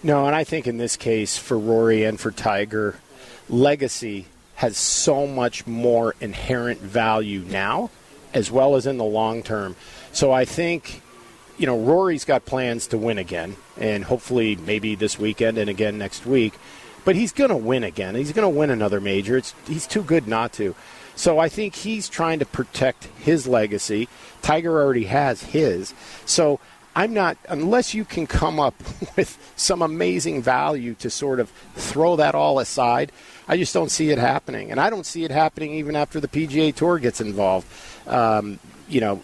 No, 0.01 0.25
and 0.25 0.35
I 0.35 0.43
think 0.43 0.67
in 0.67 0.77
this 0.77 0.97
case, 0.97 1.37
for 1.37 1.57
Rory 1.57 2.03
and 2.03 2.19
for 2.19 2.31
Tiger, 2.31 2.99
legacy 3.47 4.25
has 4.55 4.77
so 4.77 5.27
much 5.27 5.67
more 5.67 6.15
inherent 6.19 6.79
value 6.79 7.41
now 7.41 7.89
as 8.33 8.51
well 8.51 8.75
as 8.75 8.85
in 8.85 8.97
the 8.97 9.03
long 9.03 9.43
term. 9.43 9.75
So 10.11 10.31
I 10.31 10.45
think, 10.45 11.01
you 11.57 11.65
know, 11.65 11.79
Rory's 11.79 12.25
got 12.25 12.45
plans 12.45 12.87
to 12.87 12.97
win 12.97 13.17
again, 13.17 13.55
and 13.77 14.03
hopefully 14.03 14.55
maybe 14.55 14.95
this 14.95 15.19
weekend 15.19 15.57
and 15.57 15.69
again 15.69 15.97
next 15.97 16.25
week. 16.25 16.53
But 17.05 17.15
he's 17.15 17.33
going 17.33 17.49
to 17.49 17.57
win 17.57 17.83
again. 17.83 18.15
He's 18.15 18.31
going 18.31 18.49
to 18.51 18.57
win 18.57 18.69
another 18.69 19.01
major. 19.01 19.35
It's, 19.37 19.53
he's 19.67 19.85
too 19.85 20.03
good 20.03 20.27
not 20.27 20.53
to. 20.53 20.73
So 21.15 21.37
I 21.37 21.49
think 21.49 21.75
he's 21.75 22.09
trying 22.09 22.39
to 22.39 22.45
protect 22.45 23.05
his 23.19 23.45
legacy. 23.45 24.07
Tiger 24.41 24.81
already 24.81 25.05
has 25.05 25.43
his. 25.43 25.93
So 26.25 26.59
I'm 26.95 27.13
not, 27.13 27.37
unless 27.49 27.93
you 27.93 28.05
can 28.05 28.27
come 28.27 28.59
up 28.59 28.75
with 29.15 29.37
some 29.55 29.81
amazing 29.81 30.41
value 30.41 30.93
to 30.95 31.09
sort 31.09 31.39
of 31.39 31.51
throw 31.75 32.15
that 32.15 32.35
all 32.35 32.59
aside, 32.59 33.11
I 33.47 33.57
just 33.57 33.73
don't 33.73 33.91
see 33.91 34.11
it 34.11 34.17
happening. 34.17 34.71
And 34.71 34.79
I 34.79 34.89
don't 34.89 35.05
see 35.05 35.23
it 35.23 35.31
happening 35.31 35.73
even 35.73 35.95
after 35.95 36.19
the 36.19 36.27
PGA 36.27 36.73
Tour 36.73 36.99
gets 36.99 37.19
involved. 37.19 37.67
Um, 38.07 38.59
you 38.87 39.01
know, 39.01 39.21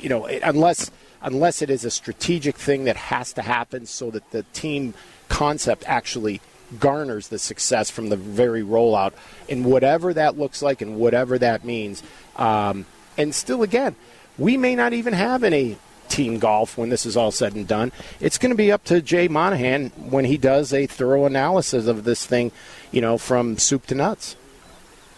you 0.00 0.08
know, 0.08 0.26
unless 0.26 0.90
unless 1.22 1.62
it 1.62 1.70
is 1.70 1.84
a 1.84 1.90
strategic 1.90 2.56
thing 2.56 2.84
that 2.84 2.96
has 2.96 3.32
to 3.34 3.42
happen 3.42 3.86
so 3.86 4.10
that 4.10 4.30
the 4.30 4.42
team 4.54 4.94
concept 5.28 5.84
actually 5.86 6.40
garners 6.78 7.28
the 7.28 7.38
success 7.38 7.90
from 7.90 8.08
the 8.08 8.16
very 8.16 8.62
rollout, 8.62 9.12
and 9.48 9.64
whatever 9.64 10.14
that 10.14 10.38
looks 10.38 10.62
like 10.62 10.80
and 10.80 10.96
whatever 10.96 11.38
that 11.38 11.64
means. 11.64 12.02
Um, 12.36 12.86
and 13.18 13.34
still, 13.34 13.62
again, 13.62 13.96
we 14.38 14.56
may 14.56 14.74
not 14.76 14.92
even 14.92 15.12
have 15.12 15.42
any 15.42 15.78
team 16.08 16.38
golf 16.38 16.76
when 16.76 16.88
this 16.88 17.06
is 17.06 17.16
all 17.16 17.30
said 17.30 17.54
and 17.54 17.66
done. 17.66 17.92
It's 18.20 18.38
going 18.38 18.50
to 18.50 18.56
be 18.56 18.72
up 18.72 18.84
to 18.84 19.00
Jay 19.00 19.28
Monahan 19.28 19.90
when 19.96 20.24
he 20.24 20.36
does 20.36 20.72
a 20.72 20.86
thorough 20.86 21.24
analysis 21.24 21.86
of 21.86 22.04
this 22.04 22.26
thing, 22.26 22.52
you 22.90 23.00
know, 23.00 23.18
from 23.18 23.58
soup 23.58 23.86
to 23.86 23.94
nuts. 23.94 24.36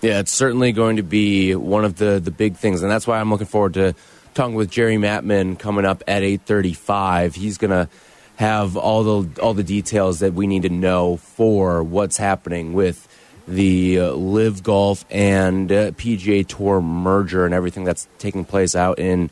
Yeah, 0.03 0.19
it's 0.19 0.33
certainly 0.33 0.73
going 0.73 0.97
to 0.97 1.05
be 1.05 1.55
one 1.55 1.85
of 1.85 1.97
the, 1.97 2.19
the 2.19 2.33
big 2.33 2.57
things, 2.57 2.83
and 2.83 2.91
that's 2.91 3.07
why 3.07 3.21
I'm 3.21 3.31
looking 3.31 3.47
forward 3.47 3.75
to 3.75 3.95
talking 4.35 4.57
with 4.57 4.69
Jerry 4.69 4.97
Maatman 4.97 5.59
coming 5.61 5.85
up 5.85 6.03
at 6.09 6.25
8:35. 6.25 7.37
He's 7.37 7.57
going 7.57 7.71
to 7.71 7.89
have 8.35 8.77
all 8.77 9.23
the 9.23 9.41
all 9.41 9.55
the 9.55 9.63
details 9.63 10.19
that 10.19 10.35
we 10.35 10.49
need 10.49 10.63
to 10.63 10.71
know 10.71 11.19
for 11.19 11.85
what's 11.85 12.17
happening 12.17 12.73
with 12.73 13.07
the 13.47 14.01
uh, 14.01 14.13
LIV 14.13 14.65
Golf 14.65 15.05
and 15.09 15.71
uh, 15.71 15.91
PGA 15.93 16.47
Tour 16.47 16.81
merger 16.81 17.45
and 17.45 17.55
everything 17.55 17.85
that's 17.85 18.09
taking 18.19 18.45
place 18.45 18.75
out 18.75 18.99
in 18.99 19.31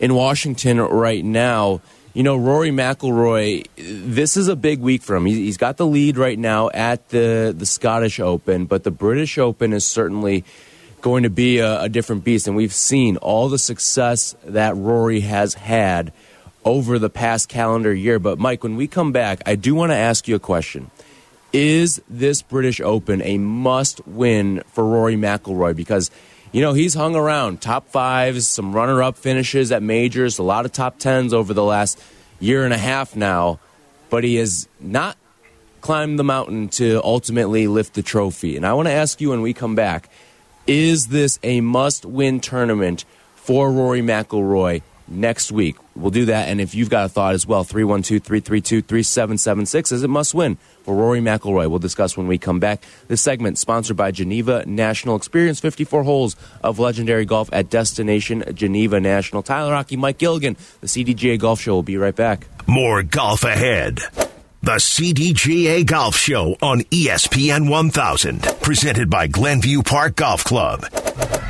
in 0.00 0.14
Washington 0.14 0.80
right 0.80 1.24
now. 1.24 1.80
You 2.12 2.24
know, 2.24 2.36
Rory 2.36 2.70
McIlroy. 2.70 3.68
This 3.76 4.36
is 4.36 4.48
a 4.48 4.56
big 4.56 4.80
week 4.80 5.02
for 5.02 5.14
him. 5.14 5.26
He's 5.26 5.56
got 5.56 5.76
the 5.76 5.86
lead 5.86 6.18
right 6.18 6.36
now 6.36 6.68
at 6.68 7.08
the 7.10 7.54
the 7.56 7.66
Scottish 7.66 8.18
Open, 8.18 8.66
but 8.66 8.82
the 8.82 8.90
British 8.90 9.38
Open 9.38 9.72
is 9.72 9.86
certainly 9.86 10.44
going 11.02 11.22
to 11.22 11.30
be 11.30 11.58
a, 11.58 11.82
a 11.82 11.88
different 11.88 12.24
beast. 12.24 12.48
And 12.48 12.56
we've 12.56 12.74
seen 12.74 13.16
all 13.18 13.48
the 13.48 13.60
success 13.60 14.34
that 14.44 14.76
Rory 14.76 15.20
has 15.20 15.54
had 15.54 16.12
over 16.64 16.98
the 16.98 17.10
past 17.10 17.48
calendar 17.48 17.94
year. 17.94 18.18
But 18.18 18.40
Mike, 18.40 18.64
when 18.64 18.74
we 18.74 18.88
come 18.88 19.12
back, 19.12 19.40
I 19.46 19.54
do 19.54 19.76
want 19.76 19.92
to 19.92 19.96
ask 19.96 20.26
you 20.26 20.34
a 20.34 20.40
question. 20.40 20.90
Is 21.52 22.02
this 22.08 22.42
British 22.42 22.80
Open 22.80 23.22
a 23.22 23.38
must 23.38 24.04
win 24.08 24.64
for 24.72 24.84
Rory 24.84 25.14
McIlroy? 25.14 25.76
Because 25.76 26.10
you 26.52 26.60
know, 26.60 26.72
he's 26.72 26.94
hung 26.94 27.14
around. 27.14 27.60
Top 27.60 27.88
fives, 27.88 28.46
some 28.46 28.72
runner 28.72 29.02
up 29.02 29.16
finishes 29.16 29.70
at 29.72 29.82
majors, 29.82 30.38
a 30.38 30.42
lot 30.42 30.64
of 30.64 30.72
top 30.72 30.98
tens 30.98 31.32
over 31.32 31.54
the 31.54 31.62
last 31.62 32.02
year 32.40 32.64
and 32.64 32.72
a 32.72 32.78
half 32.78 33.14
now, 33.14 33.60
but 34.08 34.24
he 34.24 34.36
has 34.36 34.68
not 34.80 35.16
climbed 35.80 36.18
the 36.18 36.24
mountain 36.24 36.68
to 36.68 37.00
ultimately 37.04 37.66
lift 37.66 37.94
the 37.94 38.02
trophy. 38.02 38.56
And 38.56 38.66
I 38.66 38.72
want 38.72 38.88
to 38.88 38.92
ask 38.92 39.20
you 39.20 39.30
when 39.30 39.42
we 39.42 39.52
come 39.52 39.74
back 39.74 40.10
is 40.66 41.08
this 41.08 41.38
a 41.42 41.60
must 41.60 42.04
win 42.04 42.38
tournament 42.38 43.04
for 43.34 43.72
Rory 43.72 44.02
McIlroy 44.02 44.82
next 45.10 45.52
week? 45.52 45.76
We'll 45.96 46.10
do 46.10 46.26
that. 46.26 46.48
And 46.48 46.60
if 46.60 46.74
you've 46.74 46.90
got 46.90 47.06
a 47.06 47.08
thought 47.08 47.34
as 47.34 47.46
well, 47.46 47.64
312 47.64 48.22
332 48.22 48.82
3776 48.82 49.92
is 49.92 50.02
it 50.02 50.08
must 50.08 50.34
win 50.34 50.56
for 50.84 50.94
Rory 50.94 51.20
McIlroy. 51.20 51.68
We'll 51.68 51.78
discuss 51.78 52.16
when 52.16 52.26
we 52.26 52.38
come 52.38 52.60
back. 52.60 52.82
This 53.08 53.20
segment 53.20 53.58
sponsored 53.58 53.96
by 53.96 54.10
Geneva 54.10 54.64
National. 54.66 55.16
Experience 55.16 55.60
54 55.60 56.04
holes 56.04 56.36
of 56.62 56.78
legendary 56.78 57.24
golf 57.24 57.50
at 57.52 57.70
Destination 57.70 58.44
Geneva 58.54 59.00
National. 59.00 59.42
Tyler 59.42 59.74
Aki, 59.74 59.96
Mike 59.96 60.18
Gilligan, 60.18 60.56
the 60.80 60.86
CDGA 60.86 61.38
Golf 61.38 61.60
Show. 61.60 61.74
will 61.74 61.82
be 61.82 61.96
right 61.96 62.16
back. 62.16 62.46
More 62.66 63.02
golf 63.02 63.44
ahead. 63.44 64.00
The 64.62 64.76
CDGA 64.76 65.86
Golf 65.86 66.16
Show 66.16 66.54
on 66.60 66.80
ESPN 66.82 67.70
1000, 67.70 68.42
presented 68.60 69.08
by 69.08 69.26
Glenview 69.26 69.82
Park 69.82 70.16
Golf 70.16 70.44
Club. 70.44 70.84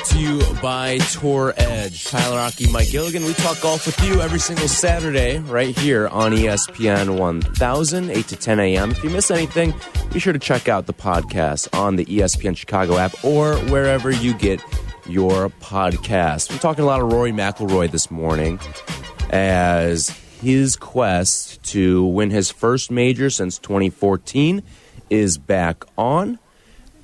By 0.00 0.98
Tour 1.12 1.52
Edge. 1.58 2.06
Tyler 2.06 2.38
Aki, 2.38 2.70
Mike 2.70 2.88
Gilligan. 2.88 3.22
We 3.24 3.34
talk 3.34 3.60
golf 3.60 3.84
with 3.84 4.02
you 4.02 4.22
every 4.22 4.38
single 4.38 4.66
Saturday 4.66 5.38
right 5.40 5.76
here 5.78 6.08
on 6.08 6.32
ESPN 6.32 7.18
1000, 7.18 8.10
8 8.10 8.28
to 8.28 8.36
10 8.36 8.60
a.m. 8.60 8.90
If 8.92 9.04
you 9.04 9.10
miss 9.10 9.30
anything, 9.30 9.74
be 10.10 10.18
sure 10.18 10.32
to 10.32 10.38
check 10.38 10.68
out 10.70 10.86
the 10.86 10.94
podcast 10.94 11.78
on 11.78 11.96
the 11.96 12.06
ESPN 12.06 12.56
Chicago 12.56 12.96
app 12.96 13.22
or 13.22 13.56
wherever 13.66 14.10
you 14.10 14.32
get 14.32 14.62
your 15.06 15.50
podcast. 15.50 16.50
We're 16.50 16.58
talking 16.58 16.84
a 16.84 16.86
lot 16.86 17.02
of 17.02 17.12
Rory 17.12 17.32
McIlroy 17.32 17.90
this 17.90 18.10
morning 18.10 18.58
as 19.28 20.08
his 20.40 20.76
quest 20.76 21.62
to 21.64 22.04
win 22.06 22.30
his 22.30 22.50
first 22.50 22.90
major 22.90 23.28
since 23.28 23.58
2014 23.58 24.62
is 25.10 25.36
back 25.36 25.84
on. 25.98 26.38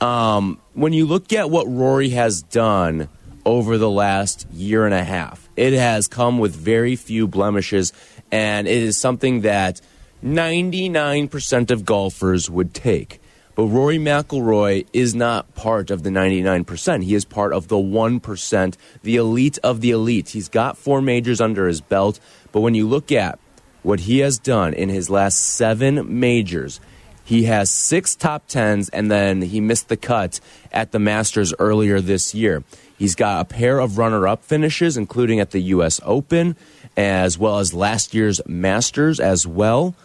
Um, 0.00 0.60
when 0.74 0.92
you 0.92 1.06
look 1.06 1.32
at 1.32 1.50
what 1.50 1.66
Rory 1.66 2.10
has 2.10 2.42
done 2.42 3.08
over 3.46 3.78
the 3.78 3.88
last 3.88 4.44
year 4.50 4.84
and 4.84 4.92
a 4.92 5.04
half. 5.04 5.48
It 5.56 5.72
has 5.72 6.08
come 6.08 6.38
with 6.38 6.54
very 6.54 6.96
few 6.96 7.28
blemishes, 7.28 7.92
and 8.32 8.66
it 8.66 8.82
is 8.82 8.96
something 8.96 9.42
that 9.42 9.80
99% 10.22 11.70
of 11.70 11.84
golfers 11.84 12.50
would 12.50 12.74
take. 12.74 13.20
But 13.54 13.66
Rory 13.66 13.98
McIlroy 13.98 14.86
is 14.92 15.14
not 15.14 15.54
part 15.54 15.90
of 15.90 16.02
the 16.02 16.10
99%. 16.10 17.04
He 17.04 17.14
is 17.14 17.24
part 17.24 17.52
of 17.54 17.68
the 17.68 17.76
1%, 17.76 18.76
the 19.02 19.16
elite 19.16 19.58
of 19.62 19.80
the 19.80 19.92
elite. 19.92 20.30
He's 20.30 20.48
got 20.48 20.76
four 20.76 21.00
majors 21.00 21.40
under 21.40 21.68
his 21.68 21.80
belt, 21.80 22.18
but 22.50 22.60
when 22.60 22.74
you 22.74 22.86
look 22.86 23.12
at 23.12 23.38
what 23.84 24.00
he 24.00 24.18
has 24.18 24.38
done 24.38 24.74
in 24.74 24.88
his 24.88 25.08
last 25.08 25.36
seven 25.40 26.18
majors, 26.18 26.80
he 27.26 27.42
has 27.42 27.73
six 27.73 28.14
top 28.14 28.47
tens, 28.47 28.88
and 28.88 29.11
then 29.11 29.42
he 29.42 29.61
missed 29.61 29.88
the 29.88 29.97
cut 29.97 30.38
at 30.71 30.92
the 30.92 31.00
Masters 31.00 31.52
earlier 31.59 32.00
this 32.00 32.37
year. 32.37 32.62
He's 32.97 33.16
got 33.16 33.40
a 33.40 33.45
pair 33.45 33.80
of 33.80 33.99
runner 33.99 34.28
up 34.28 34.45
finishes, 34.45 34.97
including 34.97 35.40
at 35.40 35.50
the 35.50 35.59
U.S. 35.59 36.00
Open, 36.04 36.54
as 36.97 37.37
well 37.37 37.59
as 37.59 37.75
last 37.75 38.14
year's 38.14 38.40
Masters 38.47 39.18
as 39.18 39.45
well. 39.45 39.97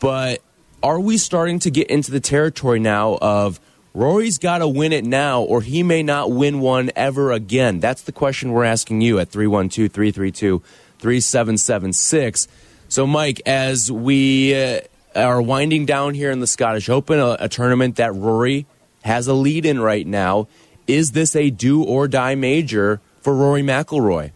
But 0.00 0.42
are 0.82 1.00
we 1.00 1.16
starting 1.16 1.60
to 1.60 1.70
get 1.70 1.88
into 1.88 2.10
the 2.10 2.20
territory 2.20 2.78
now 2.78 3.16
of 3.22 3.58
Rory's 3.94 4.36
got 4.36 4.58
to 4.58 4.68
win 4.68 4.92
it 4.92 5.06
now, 5.06 5.40
or 5.40 5.62
he 5.62 5.82
may 5.82 6.02
not 6.02 6.30
win 6.30 6.60
one 6.60 6.90
ever 6.94 7.32
again? 7.32 7.80
That's 7.80 8.02
the 8.02 8.12
question 8.12 8.52
we're 8.52 8.64
asking 8.64 9.00
you 9.00 9.18
at 9.18 9.30
312 9.30 9.90
332 9.90 10.62
3776. 10.98 12.48
So, 12.88 13.06
Mike, 13.06 13.40
as 13.46 13.90
we 13.90 14.54
uh, 14.54 14.80
are 15.14 15.42
winding 15.42 15.86
down 15.86 16.14
here 16.14 16.30
in 16.30 16.40
the 16.40 16.46
Scottish 16.46 16.88
Open, 16.88 17.18
a, 17.18 17.36
a 17.40 17.48
tournament 17.48 17.96
that 17.96 18.14
Rory 18.14 18.66
has 19.02 19.26
a 19.26 19.34
lead 19.34 19.64
in 19.64 19.80
right 19.80 20.06
now, 20.06 20.48
is 20.86 21.12
this 21.12 21.34
a 21.36 21.50
do 21.50 21.82
or 21.82 22.08
die 22.08 22.34
major 22.34 23.00
for 23.20 23.34
Rory 23.34 23.62
McIlroy? 23.62 24.32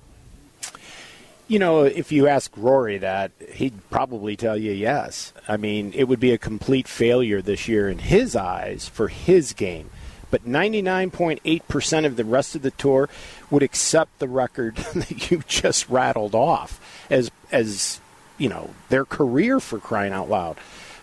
You 1.47 1.59
know, 1.59 1.83
if 1.83 2.11
you 2.11 2.27
ask 2.27 2.51
Rory 2.57 2.99
that, 2.99 3.31
he'd 3.53 3.91
probably 3.91 4.35
tell 4.35 4.57
you 4.57 4.73
yes. 4.73 5.33
I 5.47 5.57
mean, 5.59 5.93
it 5.95 6.05
would 6.05 6.21
be 6.21 6.33
a 6.33 6.39
complete 6.39 6.89
failure 6.89 7.43
this 7.43 7.69
year 7.69 7.91
in 7.91 7.99
his 7.99 8.35
eyes 8.35 8.89
for 8.89 9.09
his 9.09 9.53
game. 9.53 9.91
But 10.31 10.47
99.8% 10.47 12.07
of 12.07 12.17
the 12.17 12.25
rest 12.25 12.57
of 12.57 12.63
the 12.63 12.71
tour 12.73 13.09
would 13.51 13.63
accept 13.63 14.19
the 14.19 14.29
record 14.29 14.77
that 14.95 15.31
you 15.31 15.43
just 15.47 15.89
rattled 15.89 16.35
off 16.35 16.81
as 17.11 17.31
as 17.53 18.01
you 18.39 18.49
know 18.49 18.71
their 18.89 19.05
career 19.05 19.61
for 19.61 19.79
crying 19.79 20.13
out 20.13 20.29
loud. 20.29 20.57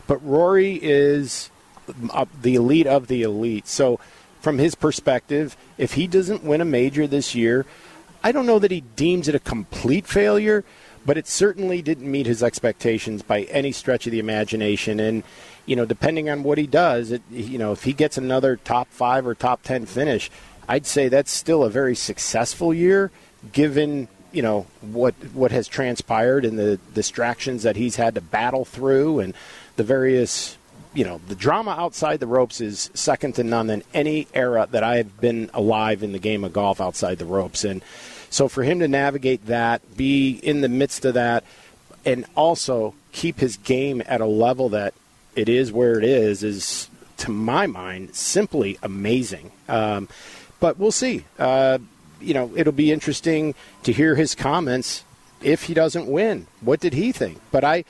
But 0.08 0.26
Rory 0.26 0.80
is 0.82 1.50
uh, 2.12 2.26
the 2.42 2.56
elite 2.56 2.88
of 2.88 3.08
the 3.08 3.24
elite. 3.24 3.68
So 3.68 4.00
from 4.42 4.58
his 4.58 4.76
perspective, 4.76 5.56
if 5.78 5.94
he 5.94 6.08
doesn't 6.08 6.44
win 6.44 6.62
a 6.62 6.66
major 6.66 7.08
this 7.08 7.36
year, 7.36 7.66
I 8.24 8.32
don't 8.32 8.46
know 8.46 8.60
that 8.60 8.72
he 8.72 8.82
deems 8.82 9.28
it 9.28 9.36
a 9.36 9.40
complete 9.40 10.08
failure, 10.08 10.64
but 11.06 11.18
it 11.18 11.28
certainly 11.28 11.82
didn't 11.82 12.10
meet 12.10 12.26
his 12.26 12.44
expectations 12.44 13.22
by 13.22 13.44
any 13.44 13.72
stretch 13.72 14.06
of 14.06 14.12
the 14.12 14.20
imagination. 14.20 15.00
And 15.00 15.24
you 15.66 15.76
know, 15.76 15.86
depending 15.86 16.30
on 16.30 16.44
what 16.44 16.58
he 16.58 16.68
does, 16.68 17.12
it, 17.12 17.22
you 17.30 17.58
know, 17.58 17.72
if 17.72 17.84
he 17.84 17.94
gets 17.94 18.18
another 18.18 18.58
top 18.58 18.90
five 18.90 19.26
or 19.26 19.36
top 19.36 19.64
ten 19.64 19.86
finish, 19.86 20.30
I'd 20.68 20.86
say 20.86 21.08
that's 21.08 21.32
still 21.32 21.64
a 21.64 21.70
very 21.70 21.96
successful 21.96 22.74
year, 22.74 23.12
given 23.52 24.08
you 24.32 24.42
know 24.42 24.66
what 24.82 25.14
what 25.34 25.52
has 25.52 25.68
transpired 25.68 26.46
and 26.46 26.58
the 26.58 26.78
distractions 26.94 27.64
that 27.64 27.76
he's 27.76 27.96
had 27.96 28.16
to 28.16 28.22
battle 28.22 28.66
through 28.66 29.20
and 29.20 29.34
the 29.76 29.84
various 29.84 30.58
you 30.94 31.04
know 31.04 31.22
the 31.28 31.36
drama 31.36 31.72
outside 31.72 32.20
the 32.20 32.28
ropes 32.28 32.62
is 32.62 32.90
second 32.94 33.36
to 33.36 33.44
none 33.44 33.70
in 33.70 33.84
any 33.94 34.28
era 34.34 34.68
that 34.72 34.84
I 34.84 34.98
have 34.98 35.20
been 35.22 35.50
alive 35.54 36.04
in 36.04 36.12
the 36.12 36.20
game 36.20 36.44
of 36.44 36.54
golf 36.54 36.82
outside 36.82 37.18
the 37.18 37.26
ropes. 37.26 37.64
And 37.64 37.82
so 38.30 38.48
for 38.48 38.64
him 38.64 38.80
to 38.80 38.88
navigate 38.88 39.46
that 39.48 39.98
be 39.98 40.32
in 40.32 40.62
the 40.62 40.70
midst 40.70 41.06
of 41.06 41.14
that 41.14 41.44
and 42.06 42.26
also 42.36 42.94
keep 43.12 43.40
his 43.40 43.58
game 43.58 44.02
at 44.06 44.22
a 44.22 44.26
level 44.26 44.70
that 44.70 44.94
it 45.36 45.48
is 45.48 45.72
where 45.72 45.98
it 45.98 46.04
is 46.04 46.44
is 46.44 46.90
to 47.18 47.32
my 47.32 47.68
mind 47.68 48.16
simply 48.16 48.78
amazing. 48.84 49.52
Um, 49.70 50.10
but 50.60 50.78
we'll 50.78 50.92
see. 50.92 51.26
Uh, 51.40 51.80
you 52.22 52.34
know, 52.34 52.52
it'll 52.56 52.74
be 52.74 52.92
interesting 52.92 53.56
to 53.84 53.92
hear 53.92 54.16
his 54.16 54.36
comments 54.36 55.04
if 55.42 55.64
he 55.64 55.74
doesn't 55.74 56.08
win. 56.08 56.48
What 56.62 56.80
did 56.80 56.94
he 56.94 57.12
think? 57.12 57.40
But 57.52 57.64
I, 57.64 57.84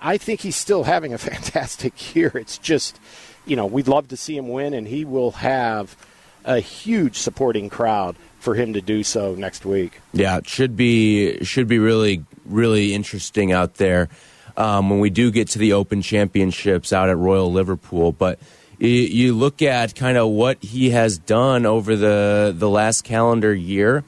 I 0.00 0.18
think 0.18 0.40
he's 0.40 0.56
still 0.56 0.84
having 0.84 1.12
a 1.12 1.18
fantastic 1.32 2.14
year. 2.14 2.32
It's 2.34 2.58
just, 2.58 2.98
you 3.46 3.56
know, 3.56 3.66
we'd 3.66 3.88
love 3.88 4.08
to 4.08 4.16
see 4.16 4.36
him 4.36 4.48
win, 4.48 4.74
and 4.74 4.88
he 4.88 5.04
will 5.04 5.32
have 5.32 5.96
a 6.44 6.60
huge 6.60 7.16
supporting 7.16 7.70
crowd 7.70 8.16
for 8.38 8.54
him 8.54 8.74
to 8.74 8.80
do 8.82 9.02
so 9.02 9.34
next 9.34 9.64
week. 9.64 10.00
Yeah, 10.12 10.36
it 10.36 10.46
should 10.46 10.76
be 10.76 11.42
should 11.44 11.66
be 11.66 11.78
really 11.78 12.24
really 12.44 12.92
interesting 12.92 13.52
out 13.52 13.76
there 13.76 14.10
um, 14.56 14.90
when 14.90 15.00
we 15.00 15.10
do 15.10 15.30
get 15.30 15.48
to 15.48 15.58
the 15.58 15.72
Open 15.72 16.02
Championships 16.02 16.92
out 16.92 17.08
at 17.08 17.16
Royal 17.16 17.50
Liverpool, 17.50 18.12
but 18.12 18.38
you 18.78 19.34
look 19.34 19.62
at 19.62 19.94
kind 19.94 20.16
of 20.16 20.28
what 20.28 20.62
he 20.62 20.90
has 20.90 21.18
done 21.18 21.66
over 21.66 21.96
the 21.96 22.54
the 22.56 22.68
last 22.68 23.02
calendar 23.02 23.54
year, 23.54 24.04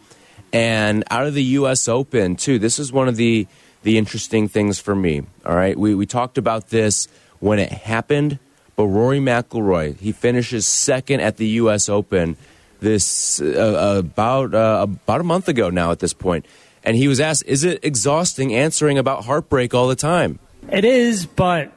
and 0.52 1.04
out 1.10 1.26
of 1.26 1.34
the 1.34 1.42
U.S. 1.42 1.88
Open 1.88 2.36
too. 2.36 2.58
This 2.58 2.78
is 2.78 2.92
one 2.92 3.08
of 3.08 3.16
the 3.16 3.46
the 3.82 3.98
interesting 3.98 4.48
things 4.48 4.78
for 4.78 4.94
me. 4.94 5.22
All 5.44 5.54
right, 5.54 5.78
we 5.78 5.94
we 5.94 6.06
talked 6.06 6.38
about 6.38 6.70
this 6.70 7.08
when 7.40 7.58
it 7.58 7.70
happened, 7.70 8.38
but 8.74 8.86
Rory 8.86 9.20
McIlroy 9.20 9.98
he 9.98 10.12
finishes 10.12 10.66
second 10.66 11.20
at 11.20 11.36
the 11.36 11.46
U.S. 11.48 11.88
Open 11.88 12.36
this 12.80 13.40
uh, 13.40 14.02
about 14.04 14.54
uh, 14.54 14.86
about 14.88 15.20
a 15.20 15.24
month 15.24 15.48
ago 15.48 15.70
now 15.70 15.90
at 15.90 16.00
this 16.00 16.12
point, 16.12 16.46
and 16.84 16.96
he 16.96 17.08
was 17.08 17.20
asked, 17.20 17.44
"Is 17.46 17.64
it 17.64 17.80
exhausting 17.84 18.54
answering 18.54 18.98
about 18.98 19.24
heartbreak 19.24 19.74
all 19.74 19.88
the 19.88 19.96
time?" 19.96 20.38
It 20.70 20.84
is, 20.84 21.26
but 21.26 21.72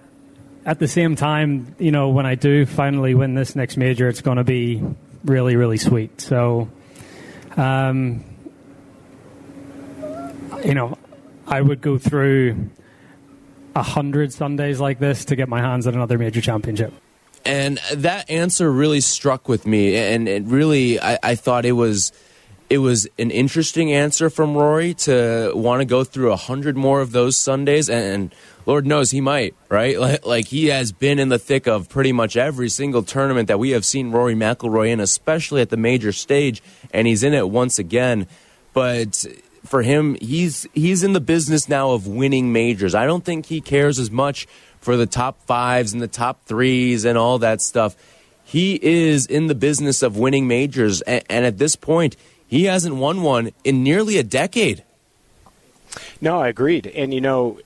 at 0.69 0.77
the 0.77 0.87
same 0.87 1.15
time, 1.15 1.75
you 1.79 1.89
know, 1.89 2.09
when 2.09 2.27
I 2.27 2.35
do 2.35 2.63
finally 2.63 3.15
win 3.15 3.33
this 3.33 3.55
next 3.55 3.75
major, 3.75 4.07
it's 4.07 4.21
going 4.21 4.37
to 4.37 4.43
be 4.43 4.83
really, 5.23 5.55
really 5.55 5.77
sweet. 5.77 6.21
So, 6.21 6.69
um, 7.57 8.23
you 10.63 10.75
know, 10.75 10.95
I 11.47 11.59
would 11.59 11.81
go 11.81 11.97
through 11.97 12.69
a 13.75 13.81
hundred 13.81 14.31
Sundays 14.31 14.79
like 14.79 14.99
this 14.99 15.25
to 15.25 15.35
get 15.35 15.49
my 15.49 15.59
hands 15.59 15.87
on 15.87 15.95
another 15.95 16.19
major 16.19 16.39
championship. 16.39 16.93
And 17.43 17.79
that 17.95 18.29
answer 18.29 18.71
really 18.71 19.01
struck 19.01 19.49
with 19.49 19.65
me, 19.65 19.95
and 19.95 20.29
it 20.29 20.43
really, 20.43 20.99
I, 20.99 21.17
I 21.23 21.33
thought 21.33 21.65
it 21.65 21.71
was 21.71 22.11
it 22.69 22.77
was 22.77 23.07
an 23.17 23.31
interesting 23.31 23.91
answer 23.91 24.29
from 24.29 24.55
Rory 24.55 24.93
to 24.93 25.51
want 25.55 25.81
to 25.81 25.85
go 25.85 26.03
through 26.03 26.31
a 26.31 26.35
hundred 26.35 26.77
more 26.77 27.01
of 27.01 27.11
those 27.11 27.35
Sundays, 27.35 27.89
and 27.89 28.31
Lord 28.69 28.85
knows 28.85 29.09
he 29.09 29.19
might, 29.19 29.55
right? 29.67 29.99
Like, 30.09 30.25
like, 30.25 30.45
he 30.45 30.67
has 30.67 30.91
been 30.91 31.17
in 31.17 31.29
the 31.29 31.39
thick 31.39 31.67
of 31.67 31.89
pretty 31.89 32.11
much 32.11 32.37
every 32.37 32.69
single 32.69 33.01
tournament 33.01 33.47
that 33.47 33.57
we 33.57 33.71
have 33.71 33.83
seen 33.83 34.11
Rory 34.11 34.35
McIlroy 34.35 34.89
in, 34.89 34.99
especially 34.99 35.61
at 35.61 35.71
the 35.71 35.77
major 35.77 36.11
stage, 36.11 36.61
and 36.93 37.07
he's 37.07 37.23
in 37.23 37.33
it 37.33 37.49
once 37.49 37.79
again. 37.79 38.27
But 38.73 39.25
for 39.65 39.81
him, 39.81 40.15
he's 40.21 40.67
he's 40.73 41.03
in 41.03 41.13
the 41.13 41.19
business 41.19 41.67
now 41.67 41.91
of 41.91 42.05
winning 42.05 42.53
majors. 42.53 42.93
I 42.93 43.07
don't 43.07 43.25
think 43.25 43.47
he 43.47 43.59
cares 43.59 43.97
as 43.97 44.11
much 44.11 44.47
for 44.79 44.95
the 44.95 45.07
top 45.07 45.41
fives 45.47 45.91
and 45.91 46.01
the 46.01 46.07
top 46.07 46.45
threes 46.45 47.05
and 47.05 47.17
all 47.17 47.39
that 47.39 47.61
stuff. 47.61 47.95
He 48.43 48.79
is 48.81 49.25
in 49.25 49.47
the 49.47 49.55
business 49.55 50.03
of 50.03 50.15
winning 50.15 50.47
majors, 50.47 51.01
and, 51.01 51.23
and 51.27 51.43
at 51.43 51.57
this 51.57 51.75
point, 51.75 52.15
he 52.47 52.65
hasn't 52.65 52.95
won 52.95 53.23
one 53.23 53.49
in 53.63 53.83
nearly 53.83 54.17
a 54.19 54.23
decade. 54.23 54.83
No, 56.21 56.39
I 56.39 56.49
agreed. 56.49 56.85
And 56.85 57.11
you 57.11 57.21
know, 57.21 57.59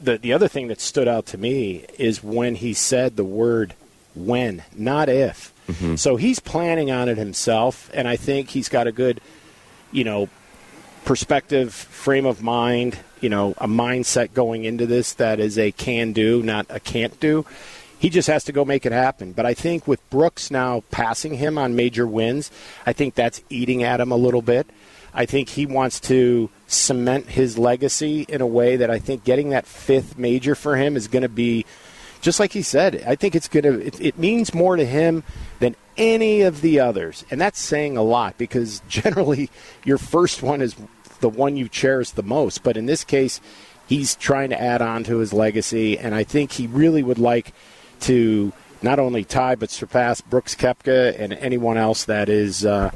the 0.00 0.18
the 0.18 0.32
other 0.32 0.48
thing 0.48 0.68
that 0.68 0.80
stood 0.80 1.08
out 1.08 1.26
to 1.26 1.38
me 1.38 1.86
is 1.98 2.22
when 2.22 2.56
he 2.56 2.74
said 2.74 3.16
the 3.16 3.24
word 3.24 3.74
when, 4.14 4.62
not 4.74 5.08
if. 5.08 5.52
Mm-hmm. 5.68 5.96
So 5.96 6.16
he's 6.16 6.40
planning 6.40 6.90
on 6.90 7.08
it 7.08 7.18
himself, 7.18 7.90
and 7.92 8.08
I 8.08 8.16
think 8.16 8.50
he's 8.50 8.68
got 8.68 8.86
a 8.86 8.92
good, 8.92 9.20
you 9.92 10.04
know, 10.04 10.28
perspective, 11.04 11.74
frame 11.74 12.26
of 12.26 12.42
mind, 12.42 12.98
you 13.20 13.28
know, 13.28 13.54
a 13.58 13.68
mindset 13.68 14.32
going 14.34 14.64
into 14.64 14.86
this 14.86 15.14
that 15.14 15.40
is 15.40 15.58
a 15.58 15.72
can 15.72 16.12
do, 16.12 16.42
not 16.42 16.66
a 16.70 16.80
can't 16.80 17.18
do. 17.20 17.44
He 17.98 18.10
just 18.10 18.28
has 18.28 18.44
to 18.44 18.52
go 18.52 18.64
make 18.64 18.86
it 18.86 18.92
happen. 18.92 19.32
But 19.32 19.44
I 19.44 19.54
think 19.54 19.88
with 19.88 20.08
Brooks 20.08 20.50
now 20.50 20.84
passing 20.90 21.34
him 21.34 21.58
on 21.58 21.74
major 21.74 22.06
wins, 22.06 22.50
I 22.86 22.92
think 22.92 23.14
that's 23.14 23.42
eating 23.50 23.82
at 23.82 24.00
him 24.00 24.12
a 24.12 24.16
little 24.16 24.42
bit. 24.42 24.68
I 25.14 25.26
think 25.26 25.48
he 25.48 25.66
wants 25.66 26.00
to 26.00 26.50
cement 26.66 27.26
his 27.26 27.58
legacy 27.58 28.26
in 28.28 28.40
a 28.40 28.46
way 28.46 28.76
that 28.76 28.90
I 28.90 28.98
think 28.98 29.24
getting 29.24 29.50
that 29.50 29.66
fifth 29.66 30.18
major 30.18 30.54
for 30.54 30.76
him 30.76 30.96
is 30.96 31.08
going 31.08 31.22
to 31.22 31.28
be 31.28 31.64
just 32.20 32.40
like 32.40 32.52
he 32.52 32.62
said. 32.62 33.02
I 33.06 33.14
think 33.14 33.34
it's 33.34 33.48
going 33.48 33.64
to 33.64 33.86
it, 33.86 34.00
it 34.00 34.18
means 34.18 34.54
more 34.54 34.76
to 34.76 34.84
him 34.84 35.22
than 35.60 35.76
any 35.96 36.42
of 36.42 36.60
the 36.60 36.80
others, 36.80 37.24
and 37.30 37.40
that's 37.40 37.58
saying 37.58 37.96
a 37.96 38.02
lot 38.02 38.38
because 38.38 38.82
generally 38.88 39.50
your 39.84 39.98
first 39.98 40.42
one 40.42 40.60
is 40.60 40.76
the 41.20 41.28
one 41.28 41.56
you 41.56 41.68
cherish 41.68 42.10
the 42.10 42.22
most. 42.22 42.62
But 42.62 42.76
in 42.76 42.86
this 42.86 43.04
case, 43.04 43.40
he's 43.88 44.14
trying 44.14 44.50
to 44.50 44.60
add 44.60 44.82
on 44.82 45.04
to 45.04 45.18
his 45.18 45.32
legacy, 45.32 45.98
and 45.98 46.14
I 46.14 46.24
think 46.24 46.52
he 46.52 46.66
really 46.66 47.02
would 47.02 47.18
like 47.18 47.52
to 48.00 48.52
not 48.80 48.98
only 48.98 49.24
tie 49.24 49.56
but 49.56 49.70
surpass 49.70 50.20
Brooks 50.20 50.54
Koepka 50.54 51.18
and 51.18 51.32
anyone 51.32 51.76
else 51.76 52.04
that 52.04 52.28
is, 52.28 52.64
uh, 52.64 52.90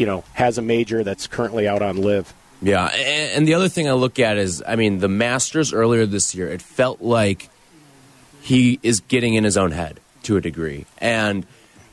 you 0.00 0.06
know, 0.06 0.24
has 0.32 0.56
a 0.56 0.62
major 0.62 1.04
that's 1.04 1.26
currently 1.26 1.68
out 1.68 1.82
on 1.82 2.00
LIV. 2.00 2.32
Yeah, 2.62 2.86
and 2.86 3.46
the 3.46 3.52
other 3.52 3.68
thing 3.68 3.86
I 3.86 3.92
look 3.92 4.18
at 4.18 4.38
is, 4.38 4.62
I 4.66 4.76
mean, 4.76 4.98
the 4.98 5.08
Masters 5.08 5.74
earlier 5.74 6.06
this 6.06 6.34
year, 6.34 6.48
it 6.48 6.62
felt 6.62 7.02
like 7.02 7.50
he 8.40 8.80
is 8.82 9.00
getting 9.00 9.34
in 9.34 9.44
his 9.44 9.58
own 9.58 9.72
head 9.72 10.00
to 10.22 10.38
a 10.38 10.40
degree, 10.40 10.86
and 10.98 11.46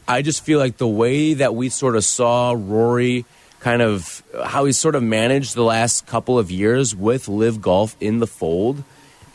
I 0.08 0.22
just 0.22 0.42
feel 0.42 0.58
like 0.58 0.78
the 0.78 0.88
way 0.88 1.36
that 1.36 1.54
we 1.54 1.68
sort 1.68 1.98
of 1.98 2.06
saw 2.06 2.56
Rory 2.58 3.26
kind 3.60 3.82
of 3.82 4.24
how 4.46 4.64
he's 4.66 4.78
sort 4.78 4.96
of 4.96 5.04
managed 5.04 5.56
the 5.56 5.64
last 5.64 6.06
couple 6.06 6.40
of 6.40 6.50
years 6.50 6.96
with 6.96 7.28
LIV 7.28 7.62
Golf 7.62 7.98
in 8.00 8.20
the 8.20 8.28
fold 8.28 8.84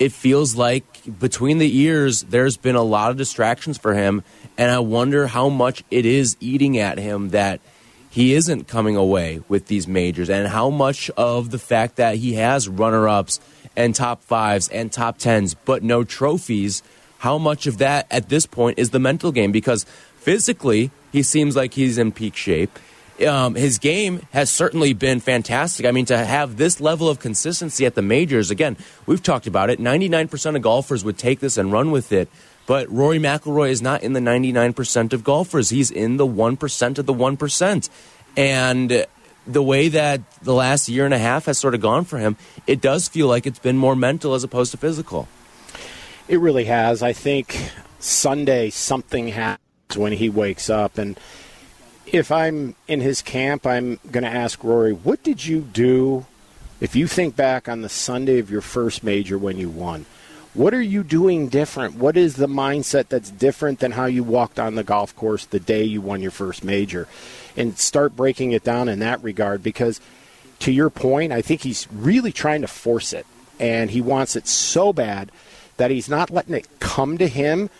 it 0.02 0.10
feels 0.10 0.56
like 0.56 0.84
between 1.20 1.58
the 1.58 1.68
years, 1.68 2.22
there's 2.22 2.56
been 2.56 2.74
a 2.74 2.82
lot 2.82 3.12
of 3.12 3.16
distractions 3.16 3.78
for 3.78 3.94
him. 3.94 4.24
And 4.58 4.68
I 4.68 4.80
wonder 4.80 5.28
how 5.28 5.48
much 5.48 5.84
it 5.92 6.04
is 6.04 6.36
eating 6.40 6.76
at 6.76 6.98
him 6.98 7.30
that 7.30 7.60
he 8.12 8.34
isn't 8.34 8.68
coming 8.68 8.94
away 8.94 9.40
with 9.48 9.68
these 9.68 9.88
majors 9.88 10.28
and 10.28 10.46
how 10.48 10.68
much 10.68 11.08
of 11.16 11.50
the 11.50 11.58
fact 11.58 11.96
that 11.96 12.16
he 12.16 12.34
has 12.34 12.68
runner 12.68 13.08
ups 13.08 13.40
and 13.74 13.94
top 13.94 14.22
fives 14.22 14.68
and 14.68 14.92
top 14.92 15.16
tens, 15.16 15.54
but 15.54 15.82
no 15.82 16.04
trophies, 16.04 16.82
how 17.20 17.38
much 17.38 17.66
of 17.66 17.78
that 17.78 18.06
at 18.10 18.28
this 18.28 18.44
point 18.44 18.78
is 18.78 18.90
the 18.90 18.98
mental 18.98 19.32
game? 19.32 19.50
Because 19.50 19.84
physically, 20.16 20.90
he 21.10 21.22
seems 21.22 21.56
like 21.56 21.72
he's 21.72 21.96
in 21.96 22.12
peak 22.12 22.36
shape 22.36 22.78
um, 23.26 23.54
his 23.54 23.78
game 23.78 24.26
has 24.32 24.50
certainly 24.50 24.92
been 24.92 25.20
fantastic. 25.20 25.86
I 25.86 25.90
mean, 25.90 26.06
to 26.06 26.18
have 26.18 26.56
this 26.56 26.80
level 26.80 27.08
of 27.08 27.18
consistency 27.18 27.86
at 27.86 27.94
the 27.94 28.02
majors, 28.02 28.50
again, 28.50 28.76
we've 29.06 29.22
talked 29.22 29.46
about 29.46 29.70
it. 29.70 29.78
99% 29.78 30.56
of 30.56 30.62
golfers 30.62 31.04
would 31.04 31.18
take 31.18 31.40
this 31.40 31.56
and 31.56 31.72
run 31.72 31.90
with 31.90 32.12
it. 32.12 32.28
But 32.66 32.88
Rory 32.90 33.18
McIlroy 33.18 33.70
is 33.70 33.82
not 33.82 34.02
in 34.02 34.12
the 34.12 34.20
99% 34.20 35.12
of 35.12 35.24
golfers. 35.24 35.70
He's 35.70 35.90
in 35.90 36.16
the 36.16 36.26
1% 36.26 36.98
of 36.98 37.06
the 37.06 37.14
1%. 37.14 37.88
And 38.36 39.06
the 39.46 39.62
way 39.62 39.88
that 39.88 40.20
the 40.42 40.54
last 40.54 40.88
year 40.88 41.04
and 41.04 41.12
a 41.12 41.18
half 41.18 41.46
has 41.46 41.58
sort 41.58 41.74
of 41.74 41.80
gone 41.80 42.04
for 42.04 42.18
him, 42.18 42.36
it 42.66 42.80
does 42.80 43.08
feel 43.08 43.26
like 43.26 43.46
it's 43.46 43.58
been 43.58 43.76
more 43.76 43.96
mental 43.96 44.34
as 44.34 44.44
opposed 44.44 44.70
to 44.70 44.76
physical. 44.76 45.28
It 46.28 46.38
really 46.38 46.64
has. 46.64 47.02
I 47.02 47.12
think 47.12 47.70
Sunday 47.98 48.70
something 48.70 49.28
happens 49.28 49.96
when 49.96 50.12
he 50.12 50.30
wakes 50.30 50.70
up. 50.70 50.98
And 50.98 51.18
if 52.06 52.30
I'm 52.30 52.76
in 52.86 53.00
his 53.00 53.22
camp, 53.22 53.66
I'm 53.66 53.98
going 54.10 54.24
to 54.24 54.30
ask 54.30 54.62
Rory, 54.62 54.92
what 54.92 55.22
did 55.22 55.44
you 55.44 55.60
do 55.60 56.26
if 56.80 56.94
you 56.94 57.06
think 57.06 57.36
back 57.36 57.68
on 57.68 57.82
the 57.82 57.88
Sunday 57.88 58.38
of 58.38 58.50
your 58.50 58.60
first 58.60 59.02
major 59.02 59.36
when 59.36 59.56
you 59.56 59.68
won? 59.68 60.06
What 60.54 60.74
are 60.74 60.82
you 60.82 61.02
doing 61.02 61.48
different? 61.48 61.94
What 61.94 62.14
is 62.14 62.36
the 62.36 62.46
mindset 62.46 63.08
that's 63.08 63.30
different 63.30 63.78
than 63.78 63.92
how 63.92 64.04
you 64.04 64.22
walked 64.22 64.60
on 64.60 64.74
the 64.74 64.84
golf 64.84 65.16
course 65.16 65.46
the 65.46 65.58
day 65.58 65.82
you 65.82 66.02
won 66.02 66.20
your 66.20 66.30
first 66.30 66.62
major? 66.62 67.08
And 67.56 67.78
start 67.78 68.14
breaking 68.14 68.52
it 68.52 68.62
down 68.62 68.90
in 68.90 68.98
that 68.98 69.22
regard 69.22 69.62
because, 69.62 69.98
to 70.58 70.70
your 70.70 70.90
point, 70.90 71.32
I 71.32 71.40
think 71.40 71.62
he's 71.62 71.88
really 71.90 72.32
trying 72.32 72.60
to 72.60 72.68
force 72.68 73.14
it. 73.14 73.26
And 73.58 73.90
he 73.90 74.02
wants 74.02 74.36
it 74.36 74.46
so 74.46 74.92
bad 74.92 75.32
that 75.78 75.90
he's 75.90 76.10
not 76.10 76.30
letting 76.30 76.54
it 76.54 76.68
come 76.80 77.16
to 77.16 77.28
him. 77.28 77.70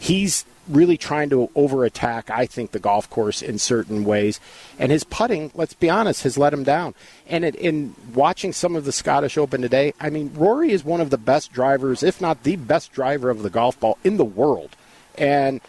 He's 0.00 0.46
really 0.66 0.96
trying 0.96 1.28
to 1.28 1.50
over 1.54 1.84
attack, 1.84 2.30
I 2.30 2.46
think, 2.46 2.70
the 2.70 2.78
golf 2.78 3.10
course 3.10 3.42
in 3.42 3.58
certain 3.58 4.02
ways. 4.02 4.40
And 4.78 4.90
his 4.90 5.04
putting, 5.04 5.50
let's 5.54 5.74
be 5.74 5.90
honest, 5.90 6.22
has 6.22 6.38
let 6.38 6.54
him 6.54 6.64
down. 6.64 6.94
And 7.28 7.44
it, 7.44 7.54
in 7.54 7.94
watching 8.14 8.54
some 8.54 8.76
of 8.76 8.86
the 8.86 8.92
Scottish 8.92 9.36
Open 9.36 9.60
today, 9.60 9.92
I 10.00 10.08
mean, 10.08 10.32
Rory 10.34 10.70
is 10.70 10.84
one 10.84 11.02
of 11.02 11.10
the 11.10 11.18
best 11.18 11.52
drivers, 11.52 12.02
if 12.02 12.18
not 12.18 12.44
the 12.44 12.56
best 12.56 12.92
driver 12.92 13.28
of 13.28 13.42
the 13.42 13.50
golf 13.50 13.78
ball 13.78 13.98
in 14.02 14.16
the 14.16 14.24
world. 14.24 14.70
And 15.18 15.60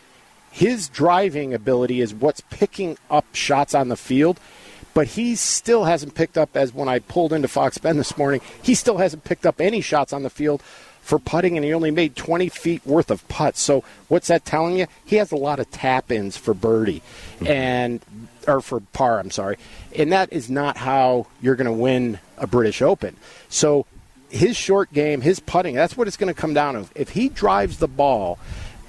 his 0.50 0.88
driving 0.88 1.54
ability 1.54 2.00
is 2.00 2.14
what's 2.14 2.42
picking 2.50 2.98
up 3.10 3.26
shots 3.34 3.76
on 3.76 3.90
the 3.90 3.98
field. 3.98 4.40
But 4.94 5.08
he 5.08 5.36
still 5.36 5.86
hasn't 5.86 6.16
picked 6.16 6.38
up, 6.38 6.56
as 6.56 6.74
when 6.74 6.88
I 6.88 7.00
pulled 7.00 7.34
into 7.34 7.50
Fox 7.50 7.78
Bend 7.78 8.00
this 8.00 8.18
morning, 8.18 8.42
he 8.62 8.76
still 8.76 8.98
hasn't 8.98 9.26
picked 9.26 9.46
up 9.46 9.60
any 9.60 9.82
shots 9.82 10.14
on 10.14 10.24
the 10.24 10.30
field 10.30 10.64
for 11.12 11.20
putting, 11.20 11.58
and 11.58 11.66
he 11.66 11.74
only 11.74 11.92
made 11.92 12.16
20 12.16 12.48
feet 12.48 12.86
worth 12.86 13.12
of 13.12 13.28
putts. 13.28 13.60
So 13.60 13.84
what's 14.08 14.30
that 14.30 14.46
telling 14.46 14.78
you? 14.78 14.88
He 15.04 15.18
has 15.18 15.34
a 15.34 15.36
lot 15.36 15.60
of 15.60 15.70
tap 15.70 16.10
ins 16.10 16.38
for 16.38 16.54
birdie, 16.54 17.02
mm-hmm. 17.36 17.48
and 17.48 18.00
or 18.48 18.62
for 18.62 18.80
par. 18.80 19.20
I'm 19.20 19.30
sorry, 19.30 19.58
and 19.94 20.14
that 20.14 20.32
is 20.32 20.50
not 20.50 20.78
how 20.78 21.28
you're 21.42 21.58
going 21.58 21.66
to 21.66 21.74
win 21.74 22.18
a 22.38 22.48
British 22.48 22.82
Open. 22.82 23.18
So 23.50 23.86
his 24.30 24.56
short 24.56 24.94
game, 24.94 25.20
his 25.20 25.42
putting, 25.42 25.76
that's 25.76 25.98
what 25.98 26.08
it's 26.08 26.16
going 26.16 26.34
to 26.34 26.42
come 26.42 26.54
down 26.54 26.76
to. 26.76 26.90
If 26.96 27.10
he 27.10 27.28
drives 27.28 27.80
the 27.80 27.90
ball 27.90 28.40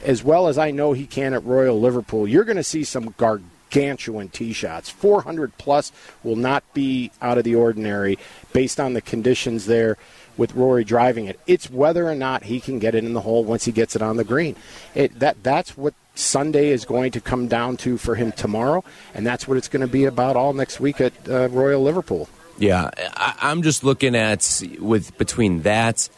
as 0.04 0.22
well 0.22 0.46
as 0.46 0.58
I 0.58 0.70
know 0.70 0.92
he 0.92 1.08
can 1.08 1.34
at 1.34 1.44
Royal 1.44 1.80
Liverpool, 1.80 2.28
you're 2.28 2.44
going 2.44 2.56
to 2.56 2.62
see 2.62 2.84
some 2.84 3.16
gargantuan 3.16 4.28
tee 4.28 4.52
shots. 4.52 4.88
400 4.88 5.58
plus 5.58 5.90
will 6.22 6.36
not 6.36 6.62
be 6.72 7.10
out 7.20 7.36
of 7.36 7.42
the 7.42 7.56
ordinary 7.56 8.16
based 8.52 8.78
on 8.78 8.92
the 8.92 9.02
conditions 9.02 9.66
there 9.66 9.98
with 10.36 10.54
Rory 10.54 10.84
driving 10.84 11.26
it. 11.26 11.38
It's 11.46 11.70
whether 11.70 12.08
or 12.08 12.14
not 12.14 12.44
he 12.44 12.60
can 12.60 12.78
get 12.78 12.94
it 12.94 13.04
in 13.04 13.12
the 13.12 13.20
hole 13.20 13.44
once 13.44 13.64
he 13.64 13.72
gets 13.72 13.96
it 13.96 14.02
on 14.02 14.16
the 14.16 14.24
green. 14.24 14.56
It, 14.94 15.18
that 15.18 15.42
that's 15.42 15.76
what 15.76 15.94
Sunday 16.14 16.68
is 16.68 16.84
going 16.84 17.12
to 17.12 17.20
come 17.20 17.48
down 17.48 17.76
to 17.78 17.98
for 17.98 18.14
him 18.14 18.32
tomorrow, 18.32 18.84
and 19.14 19.26
that's 19.26 19.48
what 19.48 19.56
it's 19.56 19.68
going 19.68 19.80
to 19.80 19.92
be 19.92 20.04
about 20.04 20.36
all 20.36 20.52
next 20.52 20.80
week 20.80 21.00
at 21.00 21.12
uh, 21.28 21.48
Royal 21.48 21.82
Liverpool. 21.82 22.28
Yeah, 22.58 22.90
I, 23.16 23.34
I'm 23.40 23.62
just 23.62 23.82
looking 23.82 24.14
at 24.14 24.62
with 24.78 25.16
between 25.18 25.62
that 25.62 26.08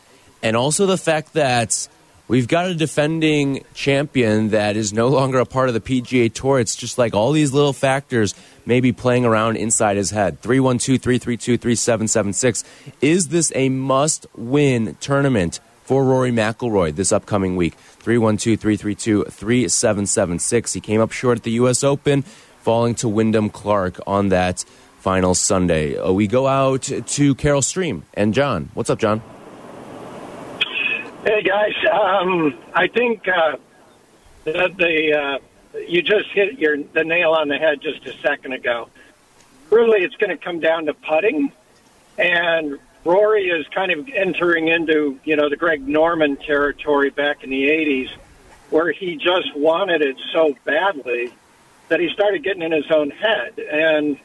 and 0.43 0.57
also 0.57 0.85
the 0.85 0.99
fact 0.99 1.33
that 1.33 1.89
we've 2.29 2.49
got 2.49 2.67
a 2.67 2.75
defending 2.75 3.65
champion 3.73 4.51
that 4.51 4.77
is 4.77 4.93
no 4.93 5.09
longer 5.09 5.39
a 5.39 5.47
part 5.47 5.69
of 5.69 5.75
the 5.75 5.81
PGA 5.81 6.33
Tour. 6.33 6.61
It's 6.61 6.77
just 6.77 6.99
like 6.99 7.15
all 7.15 7.33
these 7.33 7.53
little 7.53 7.73
factors 7.73 8.35
maybe 8.67 8.93
playing 8.93 9.25
around 9.25 9.57
inside 9.57 9.97
his 9.97 10.11
head. 10.11 10.41
312 10.41 11.01
332 11.01 11.57
3776. 11.57 12.65
Is 13.01 13.29
this 13.29 13.53
a 13.55 13.69
must 13.69 14.27
win 14.37 14.97
tournament 15.01 15.61
for 15.85 16.05
Rory 16.05 16.31
McIlroy 16.31 16.95
this 16.95 17.13
upcoming 17.13 17.57
week? 17.57 17.75
312 17.75 18.59
332 18.59 19.25
3776. 19.25 20.73
He 20.73 20.81
came 20.81 21.01
up 21.01 21.13
short 21.13 21.39
at 21.39 21.45
the 21.45 21.53
U.S. 21.53 21.85
Open, 21.85 22.23
falling 22.23 22.95
to 22.97 23.09
Wyndham 23.09 23.51
Clark 23.51 24.01
on 24.07 24.29
that 24.31 24.65
final 24.99 25.35
Sunday. 25.35 25.99
Uh, 25.99 26.13
we 26.13 26.27
go 26.27 26.47
out 26.47 26.83
to 26.83 27.35
Carol 27.35 27.61
Stream 27.61 28.05
and 28.15 28.33
John. 28.33 28.71
What's 28.73 28.89
up, 28.89 28.99
John? 28.99 29.23
Hey 31.25 31.43
guys, 31.43 31.73
um, 31.91 32.55
I 32.75 32.87
think 32.87 33.27
uh, 33.27 33.57
the, 34.45 34.71
the 34.77 35.13
uh, 35.19 35.39
you 35.89 36.03
just 36.03 36.29
hit 36.31 36.59
your 36.59 36.77
the 36.77 37.05
nail 37.05 37.33
on 37.33 37.49
the 37.49 37.59
head 37.59 37.81
just 37.81 38.07
a 38.07 38.13
second 38.19 38.53
ago. 38.53 38.89
Really, 39.71 40.05
it's 40.05 40.17
going 40.17 40.31
to 40.31 40.37
come 40.37 40.61
down 40.61 40.87
to 40.87 40.95
putting, 40.95 41.53
and 42.19 42.79
Rory 43.05 43.49
is 43.49 43.67
kind 43.69 43.91
of 43.91 44.09
entering 44.09 44.69
into 44.69 45.19
you 45.25 45.37
know 45.37 45.49
the 45.49 45.57
Greg 45.57 45.87
Norman 45.87 46.37
territory 46.37 47.11
back 47.11 47.45
in 47.45 47.51
the 47.51 47.69
'80s, 47.69 48.11
where 48.71 48.93
he 48.93 49.17
just 49.17 49.57
wanted 49.57 50.03
it 50.03 50.17
so 50.33 50.55
badly 50.65 51.33
that 51.89 52.01
he 52.01 52.09
started 52.11 52.43
getting 52.43 52.63
in 52.63 52.73
his 52.73 52.91
own 52.91 53.11
head. 53.11 53.59
And 53.59 54.19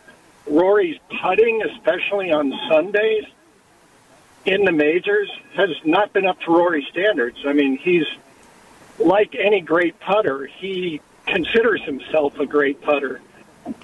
Rory's 0.48 1.00
putting, 1.22 1.62
especially 1.64 2.32
on 2.32 2.54
Sundays 2.70 3.26
in 4.46 4.64
the 4.64 4.72
majors, 4.72 5.30
has 5.56 5.70
not 5.84 6.14
been 6.14 6.26
up 6.26 6.40
to 6.42 6.52
Rory's 6.52 6.88
standards. 6.88 7.40
I 7.46 7.54
mean, 7.54 7.78
he's 7.78 8.06
like 8.98 9.36
any 9.36 9.62
great 9.62 10.00
putter. 10.00 10.46
He 10.46 11.02
considers 11.30 11.82
himself 11.84 12.38
a 12.40 12.46
great 12.46 12.82
putter. 12.82 13.22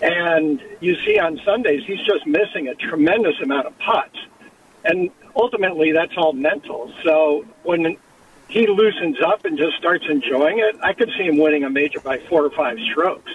And 0.02 0.62
you 0.80 0.96
see 1.06 1.20
on 1.20 1.40
Sundays, 1.46 1.84
he's 1.86 2.02
just 2.06 2.26
missing 2.26 2.68
a 2.68 2.76
tremendous 2.76 3.40
amount 3.42 3.68
of 3.68 3.78
putts. 3.80 4.18
And 4.84 5.12
ultimately, 5.36 5.92
that's 5.92 6.14
all 6.18 6.34
mental. 6.34 6.92
So 7.04 7.46
when 7.64 7.98
he 8.48 8.68
loosens 8.68 9.18
up 9.22 9.46
and 9.46 9.58
just 9.58 9.78
starts 9.78 10.06
enjoying 10.10 10.60
it, 10.60 10.78
I 10.82 10.94
could 10.94 11.12
see 11.18 11.26
him 11.26 11.38
winning 11.38 11.64
a 11.64 11.70
major 11.70 12.00
by 12.00 12.20
four 12.20 12.44
or 12.46 12.52
five 12.52 12.78
strokes. 12.92 13.32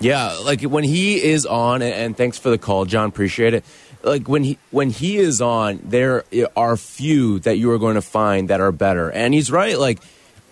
Yeah, 0.00 0.32
like 0.44 0.62
when 0.62 0.84
he 0.84 1.22
is 1.22 1.46
on, 1.46 1.80
and 1.80 2.16
thanks 2.16 2.38
for 2.38 2.50
the 2.50 2.58
call, 2.58 2.84
John. 2.84 3.08
Appreciate 3.08 3.54
it. 3.54 3.64
Like 4.02 4.28
when 4.28 4.44
he 4.44 4.58
when 4.70 4.90
he 4.90 5.16
is 5.16 5.40
on, 5.40 5.80
there 5.82 6.24
are 6.56 6.76
few 6.76 7.38
that 7.40 7.56
you 7.56 7.70
are 7.70 7.78
going 7.78 7.94
to 7.94 8.02
find 8.02 8.48
that 8.50 8.60
are 8.60 8.72
better. 8.72 9.10
And 9.10 9.32
he's 9.32 9.50
right. 9.50 9.78
Like 9.78 10.00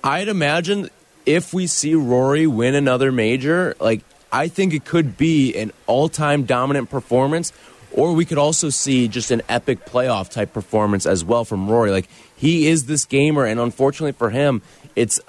I'd 0.02 0.28
imagine 0.28 0.88
if 1.26 1.54
we 1.54 1.66
see 1.66 1.94
Rory 1.94 2.46
win 2.46 2.74
another 2.74 3.12
major, 3.12 3.74
like 3.80 4.02
I 4.30 4.48
think 4.48 4.72
it 4.74 4.84
could 4.84 5.16
be 5.16 5.54
an 5.56 5.72
all-time 5.86 6.44
dominant 6.44 6.90
performance, 6.90 7.52
or 7.92 8.14
we 8.14 8.24
could 8.24 8.38
also 8.38 8.70
see 8.70 9.06
just 9.08 9.30
an 9.30 9.42
epic 9.48 9.84
playoff 9.84 10.30
type 10.30 10.52
performance 10.52 11.04
as 11.04 11.24
well 11.24 11.44
from 11.44 11.68
Rory. 11.68 11.90
Like 11.90 12.08
he 12.34 12.66
is 12.68 12.86
this 12.86 13.04
gamer, 13.04 13.44
and 13.44 13.60
unfortunately 13.60 14.12
for 14.12 14.30
him, 14.30 14.62
it's 14.96 15.20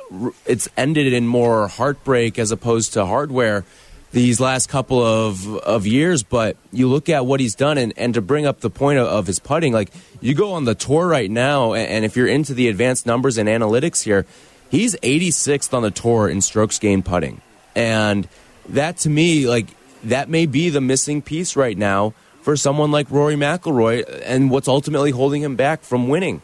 it's 0.45 0.69
ended 0.77 1.11
in 1.11 1.27
more 1.27 1.67
heartbreak 1.67 2.39
as 2.39 2.51
opposed 2.51 2.93
to 2.93 3.05
hardware 3.05 3.65
these 4.11 4.39
last 4.39 4.69
couple 4.69 5.03
of 5.03 5.57
of 5.57 5.85
years. 5.85 6.23
But 6.23 6.55
you 6.71 6.87
look 6.87 7.09
at 7.09 7.25
what 7.25 7.39
he's 7.39 7.55
done, 7.55 7.77
and, 7.77 7.93
and 7.97 8.13
to 8.13 8.21
bring 8.21 8.45
up 8.45 8.61
the 8.61 8.69
point 8.69 8.99
of, 8.99 9.07
of 9.07 9.27
his 9.27 9.39
putting, 9.39 9.73
like 9.73 9.91
you 10.21 10.33
go 10.33 10.53
on 10.53 10.63
the 10.63 10.75
tour 10.75 11.07
right 11.07 11.29
now, 11.29 11.73
and, 11.73 11.87
and 11.89 12.05
if 12.05 12.15
you're 12.15 12.27
into 12.27 12.53
the 12.53 12.69
advanced 12.69 13.05
numbers 13.05 13.37
and 13.37 13.49
analytics 13.49 14.03
here, 14.03 14.25
he's 14.73 14.95
86th 14.95 15.71
on 15.73 15.83
the 15.83 15.91
tour 15.91 16.27
in 16.27 16.41
strokes 16.41 16.79
gained 16.79 17.05
putting, 17.05 17.41
and 17.75 18.27
that 18.69 18.97
to 18.97 19.09
me, 19.09 19.47
like 19.47 19.67
that 20.03 20.29
may 20.29 20.45
be 20.45 20.69
the 20.69 20.81
missing 20.81 21.21
piece 21.21 21.55
right 21.55 21.77
now 21.77 22.13
for 22.41 22.57
someone 22.57 22.91
like 22.91 23.09
Rory 23.09 23.35
McIlroy, 23.35 24.21
and 24.25 24.49
what's 24.51 24.67
ultimately 24.67 25.11
holding 25.11 25.41
him 25.41 25.55
back 25.55 25.81
from 25.83 26.09
winning. 26.09 26.41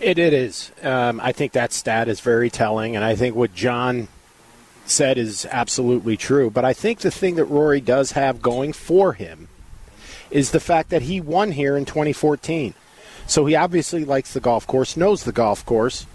It, 0.00 0.18
it 0.18 0.34
is. 0.34 0.72
Um, 0.82 1.20
I 1.20 1.32
think 1.32 1.52
that 1.52 1.72
stat 1.72 2.08
is 2.08 2.20
very 2.20 2.50
telling, 2.50 2.94
and 2.94 3.04
I 3.04 3.14
think 3.14 3.34
what 3.34 3.54
John 3.54 4.08
said 4.84 5.16
is 5.16 5.46
absolutely 5.50 6.16
true. 6.18 6.50
But 6.50 6.66
I 6.66 6.74
think 6.74 6.98
the 6.98 7.10
thing 7.10 7.36
that 7.36 7.46
Rory 7.46 7.80
does 7.80 8.12
have 8.12 8.42
going 8.42 8.74
for 8.74 9.14
him 9.14 9.48
is 10.30 10.50
the 10.50 10.60
fact 10.60 10.90
that 10.90 11.02
he 11.02 11.20
won 11.20 11.52
here 11.52 11.76
in 11.76 11.84
2014. 11.84 12.74
So 13.26 13.46
he 13.46 13.56
obviously 13.56 14.04
likes 14.04 14.34
the 14.34 14.40
golf 14.40 14.66
course, 14.66 14.96
knows 14.96 15.24
the 15.24 15.32
golf 15.32 15.64
course, 15.64 16.06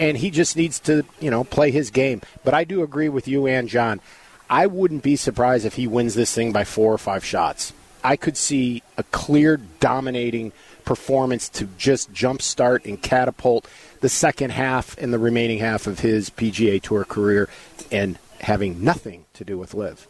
and 0.00 0.16
he 0.16 0.30
just 0.30 0.56
needs 0.56 0.80
to, 0.80 1.04
you 1.20 1.30
know, 1.30 1.44
play 1.44 1.70
his 1.70 1.90
game. 1.90 2.22
But 2.42 2.54
I 2.54 2.64
do 2.64 2.82
agree 2.82 3.10
with 3.10 3.28
you 3.28 3.46
and 3.46 3.68
John. 3.68 4.00
I 4.48 4.66
wouldn't 4.66 5.04
be 5.04 5.14
surprised 5.14 5.66
if 5.66 5.74
he 5.74 5.86
wins 5.86 6.14
this 6.16 6.34
thing 6.34 6.50
by 6.50 6.64
four 6.64 6.92
or 6.92 6.98
five 6.98 7.24
shots. 7.24 7.72
I 8.02 8.16
could 8.16 8.36
see 8.36 8.82
a 8.96 9.02
clear 9.04 9.58
dominating 9.58 10.52
performance 10.86 11.48
to 11.50 11.66
just 11.76 12.12
jumpstart 12.12 12.86
and 12.86 13.00
catapult 13.00 13.68
the 14.00 14.08
second 14.08 14.50
half 14.50 14.96
and 14.96 15.12
the 15.12 15.18
remaining 15.18 15.58
half 15.58 15.86
of 15.86 16.00
his 16.00 16.30
PGA 16.30 16.80
Tour 16.82 17.04
career 17.04 17.48
and 17.92 18.18
having 18.40 18.82
nothing 18.82 19.26
to 19.34 19.44
do 19.44 19.58
with 19.58 19.74
LIV. 19.74 20.08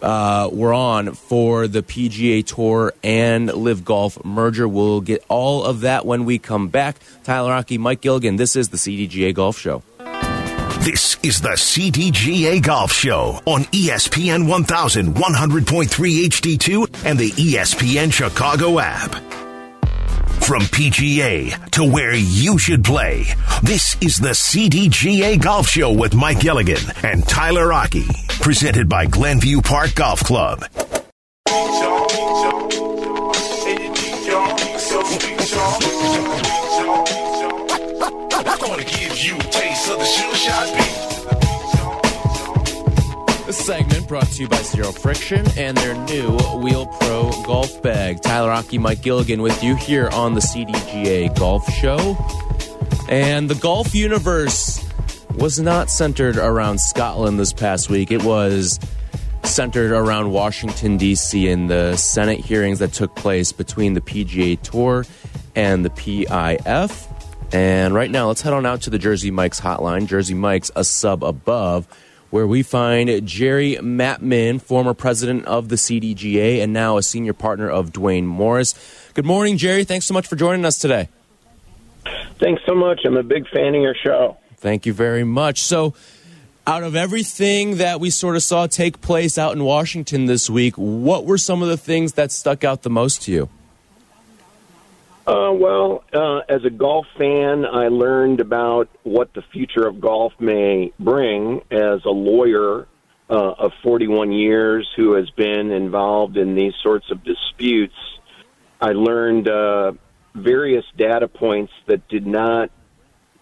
uh, 0.03 0.49
were 0.53 0.75
on 0.75 1.15
for 1.15 1.69
the 1.69 1.83
PGA 1.83 2.45
Tour 2.45 2.93
and 3.03 3.47
LIV 3.47 3.85
Golf 3.85 4.25
merger. 4.25 4.67
We'll 4.67 5.01
get 5.01 5.25
all 5.29 5.65
of 5.65 5.81
that 5.81 6.05
when 6.05 6.25
we 6.25 6.39
come 6.39 6.69
back. 6.69 6.97
Tyler 7.25 7.53
Aki, 7.53 7.79
Mike 7.79 8.01
Gilligan, 8.01 8.37
this 8.37 8.57
is 8.57 8.71
the 8.71 8.77
CDGA 8.77 9.35
Golf 9.35 9.59
Show. 9.59 9.83
This 10.81 11.17
is 11.23 11.41
the 11.41 11.51
CDGA 11.51 12.61
Golf 12.61 12.93
Show 12.93 13.41
on 13.47 13.63
ESPN 13.67 14.49
1100.3 14.49 15.87
HD2 15.87 17.05
and 17.07 17.17
the 17.17 17.31
ESPN 17.31 18.13
Chicago 18.13 18.81
app. 18.81 19.42
From 20.45 20.63
PGA 20.63 21.71
to 21.71 21.85
where 21.85 22.15
you 22.15 22.59
should 22.59 22.83
play, 22.85 23.27
this 23.63 23.97
is 24.01 24.19
the 24.19 24.31
CDGA 24.31 25.41
Golf 25.41 25.69
Show 25.69 25.93
with 25.93 26.15
Mike 26.15 26.41
Gilligan 26.41 26.83
and 27.05 27.27
Tyler 27.29 27.73
Aki, 27.73 28.05
presented 28.41 28.89
by 28.89 29.07
Glenview 29.07 29.61
Park 29.63 29.95
Golf 29.95 30.21
Club. 30.21 30.65
This 43.53 43.67
segment 43.67 44.09
brought 44.09 44.29
to 44.29 44.41
you 44.41 44.49
by 44.49 44.63
Zero 44.63 44.93
Friction 44.93 45.45
and 45.59 45.77
their 45.77 45.95
new 46.07 46.39
Wheel 46.63 46.87
Pro 46.87 47.31
Golf 47.45 47.83
Bag. 47.83 48.23
Tyler 48.23 48.51
Aki, 48.51 48.79
Mike 48.79 49.03
Gilligan 49.03 49.43
with 49.43 49.63
you 49.63 49.77
here 49.77 50.09
on 50.09 50.33
the 50.33 50.41
CDGA 50.41 51.39
Golf 51.39 51.71
Show. 51.75 52.17
And 53.11 53.51
the 53.51 53.55
golf 53.57 53.95
universe 53.95 54.83
was 55.35 55.61
not 55.61 55.91
centered 55.91 56.39
around 56.39 56.81
Scotland 56.81 57.39
this 57.39 57.53
past 57.53 57.91
week. 57.91 58.11
It 58.11 58.25
was 58.25 58.81
centered 59.45 59.93
around 59.93 60.31
Washington, 60.31 60.97
D.C., 60.97 61.47
and 61.47 61.69
the 61.69 61.95
Senate 61.97 62.41
hearings 62.41 62.79
that 62.79 62.95
took 62.95 63.15
place 63.17 63.53
between 63.53 63.93
the 63.93 64.01
PGA 64.01 64.63
Tour 64.63 65.05
and 65.55 65.85
the 65.85 65.91
PIF. 65.91 67.07
And 67.53 67.93
right 67.93 68.11
now, 68.11 68.29
let's 68.29 68.41
head 68.41 68.55
on 68.55 68.65
out 68.65 68.81
to 68.83 68.91
the 68.91 68.99
Jersey 68.99 69.31
Mike's 69.31 69.61
hotline. 69.61 70.07
Jersey 70.07 70.33
Mike's 70.33 70.71
a 70.75 70.85
sub 70.85 71.23
above, 71.23 71.87
where 72.33 72.47
we 72.47 72.63
find 72.63 73.27
Jerry 73.27 73.77
Maatman, 73.77 74.61
former 74.61 74.95
president 74.95 75.45
of 75.45 75.69
the 75.69 75.77
CDGA 75.77 76.63
and 76.63 76.73
now 76.73 76.97
a 76.97 77.03
senior 77.03 77.35
partner 77.35 77.69
of 77.69 77.93
Duane 77.93 78.27
Morris. 78.27 78.75
Good 79.13 79.27
morning, 79.27 79.59
Jerry. 79.59 79.85
Thanks 79.85 80.07
so 80.07 80.15
much 80.15 80.27
for 80.27 80.35
joining 80.35 80.65
us 80.65 80.79
today. 80.79 81.11
Thanks 82.39 82.63
so 82.65 82.75
much. 82.75 83.03
I'm 83.05 83.19
a 83.19 83.23
big 83.23 83.47
fan 83.51 83.75
of 83.75 83.83
your 83.83 83.95
show. 83.95 84.39
Thank 84.57 84.87
you 84.87 84.95
very 84.95 85.25
much. 85.25 85.61
So, 85.61 85.93
out 86.67 86.83
of 86.83 86.97
everything 86.97 87.77
that 87.77 88.01
we 88.01 88.09
sort 88.09 88.37
of 88.37 88.43
saw 88.43 88.67
take 88.67 89.03
place 89.03 89.37
out 89.37 89.53
in 89.53 89.63
Washington 89.63 90.25
this 90.25 90.49
week, 90.49 90.75
what 90.77 91.27
were 91.27 91.37
some 91.37 91.61
of 91.63 91.69
the 91.69 91.77
things 91.77 92.15
that 92.15 92.33
stuck 92.33 92.65
out 92.65 92.81
the 92.81 92.91
most 92.91 93.21
to 93.23 93.33
you? 93.33 93.51
Uh, 95.25 95.53
well, 95.53 96.03
uh, 96.13 96.41
as 96.49 96.65
a 96.65 96.71
golf 96.71 97.07
fan, 97.17 97.65
I 97.65 97.89
learned 97.89 98.41
about 98.41 98.89
what 99.05 99.33
the 99.35 99.43
future 99.53 99.87
of 99.87 100.01
golf 100.01 100.33
may 100.41 100.93
bring 100.99 101.63
as 101.71 102.05
a 102.05 102.11
lawyer 102.11 102.89
uh, 103.31 103.53
of 103.53 103.73
41 103.85 104.33
years 104.33 104.89
who 104.97 105.13
has 105.13 105.31
been 105.31 105.71
involved 105.71 106.37
in 106.37 106.57
these 106.57 106.75
sorts 106.83 107.09
of 107.13 107.23
disputes. 107.23 107.95
I 108.81 108.93
learned 108.93 109.47
uh, 109.47 109.93
various 110.35 110.85
data 110.97 111.29
points 111.29 111.73
that 111.87 112.09
did 112.09 112.27
not 112.27 112.73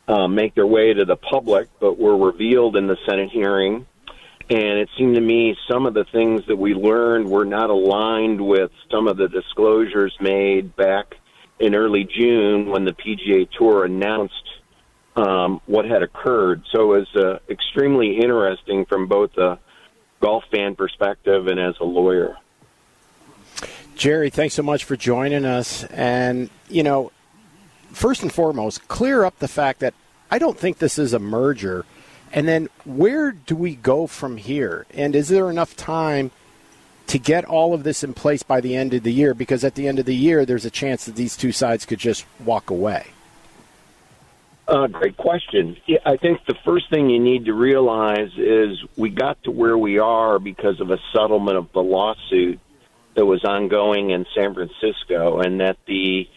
uh, 0.06 0.28
make 0.28 0.54
their 0.54 0.66
way 0.66 0.92
to 0.92 1.06
the 1.06 1.16
public, 1.16 1.70
but 1.80 1.98
were 1.98 2.16
revealed 2.16 2.76
in 2.76 2.88
the 2.88 2.98
Senate 3.08 3.30
hearing. 3.30 3.86
And 4.50 4.78
it 4.78 4.90
seemed 4.98 5.14
to 5.14 5.20
me 5.20 5.56
some 5.70 5.86
of 5.86 5.94
the 5.94 6.04
things 6.04 6.42
that 6.48 6.56
we 6.56 6.74
learned 6.74 7.30
were 7.30 7.44
not 7.46 7.70
aligned 7.70 8.40
with 8.40 8.70
some 8.90 9.08
of 9.08 9.16
the 9.16 9.28
disclosures 9.28 10.14
made 10.20 10.76
back 10.76 11.14
in 11.60 11.74
early 11.74 12.04
June 12.04 12.70
when 12.70 12.84
the 12.84 12.92
PGA 12.92 13.48
Tour 13.50 13.84
announced 13.84 14.34
um, 15.14 15.60
what 15.66 15.84
had 15.84 16.02
occurred. 16.02 16.62
So 16.72 16.94
it 16.94 16.98
was 17.00 17.16
uh, 17.16 17.38
extremely 17.48 18.18
interesting 18.18 18.86
from 18.86 19.06
both 19.06 19.36
a 19.36 19.58
golf 20.20 20.44
fan 20.50 20.74
perspective 20.74 21.46
and 21.46 21.60
as 21.60 21.74
a 21.80 21.84
lawyer. 21.84 22.36
Jerry, 23.94 24.30
thanks 24.30 24.54
so 24.54 24.62
much 24.62 24.84
for 24.84 24.96
joining 24.96 25.44
us. 25.44 25.84
And, 25.84 26.48
you 26.68 26.82
know, 26.82 27.12
first 27.92 28.22
and 28.22 28.32
foremost, 28.32 28.88
clear 28.88 29.24
up 29.24 29.38
the 29.38 29.48
fact 29.48 29.80
that 29.80 29.92
I 30.30 30.38
don't 30.38 30.58
think 30.58 30.78
this 30.78 30.98
is 30.98 31.12
a 31.12 31.18
merger. 31.18 31.84
And 32.32 32.48
then 32.48 32.68
where 32.84 33.32
do 33.32 33.54
we 33.54 33.74
go 33.74 34.06
from 34.06 34.38
here? 34.38 34.86
And 34.94 35.14
is 35.14 35.28
there 35.28 35.50
enough 35.50 35.76
time 35.76 36.30
to 37.10 37.18
get 37.18 37.44
all 37.44 37.74
of 37.74 37.82
this 37.82 38.04
in 38.04 38.14
place 38.14 38.44
by 38.44 38.60
the 38.60 38.76
end 38.76 38.94
of 38.94 39.02
the 39.02 39.12
year? 39.12 39.34
Because 39.34 39.64
at 39.64 39.74
the 39.74 39.88
end 39.88 39.98
of 39.98 40.04
the 40.04 40.14
year, 40.14 40.44
there's 40.46 40.64
a 40.64 40.70
chance 40.70 41.06
that 41.06 41.16
these 41.16 41.36
two 41.36 41.50
sides 41.50 41.84
could 41.84 41.98
just 41.98 42.24
walk 42.44 42.70
away. 42.70 43.08
Uh, 44.68 44.86
great 44.86 45.16
question. 45.16 45.76
I 46.06 46.16
think 46.16 46.38
the 46.46 46.54
first 46.64 46.88
thing 46.88 47.10
you 47.10 47.18
need 47.18 47.46
to 47.46 47.52
realize 47.52 48.30
is 48.36 48.78
we 48.96 49.10
got 49.10 49.42
to 49.42 49.50
where 49.50 49.76
we 49.76 49.98
are 49.98 50.38
because 50.38 50.80
of 50.80 50.92
a 50.92 50.98
settlement 51.12 51.56
of 51.56 51.72
the 51.72 51.82
lawsuit 51.82 52.60
that 53.16 53.26
was 53.26 53.44
ongoing 53.44 54.10
in 54.10 54.24
San 54.32 54.54
Francisco, 54.54 55.40
and 55.40 55.58
that 55.58 55.78
the 55.88 56.28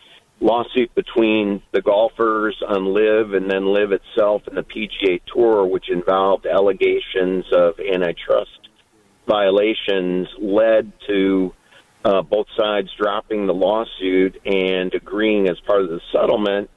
lawsuit 0.42 0.96
between 0.96 1.62
the 1.72 1.84
golfers 1.84 2.60
on 2.68 2.86
LIV 2.86 3.36
and 3.36 3.52
then 3.52 3.68
LIV 3.68 3.92
itself 3.92 4.42
and 4.48 4.58
the 4.58 4.64
PGA 4.64 5.22
Tour, 5.32 5.68
which 5.68 5.92
involved 5.92 6.48
allegations 6.48 7.46
of 7.52 7.80
antitrust 7.80 8.63
violations 9.28 10.28
led 10.40 10.92
to 11.08 11.54
uh, 12.06 12.22
both 12.22 12.48
sides 12.58 12.90
dropping 13.00 13.48
the 13.48 13.54
lawsuit 13.54 14.40
and 14.46 14.94
agreeing 14.94 15.48
as 15.48 15.58
part 15.66 15.82
of 15.82 15.90
the 15.90 16.02
settlement 16.12 16.70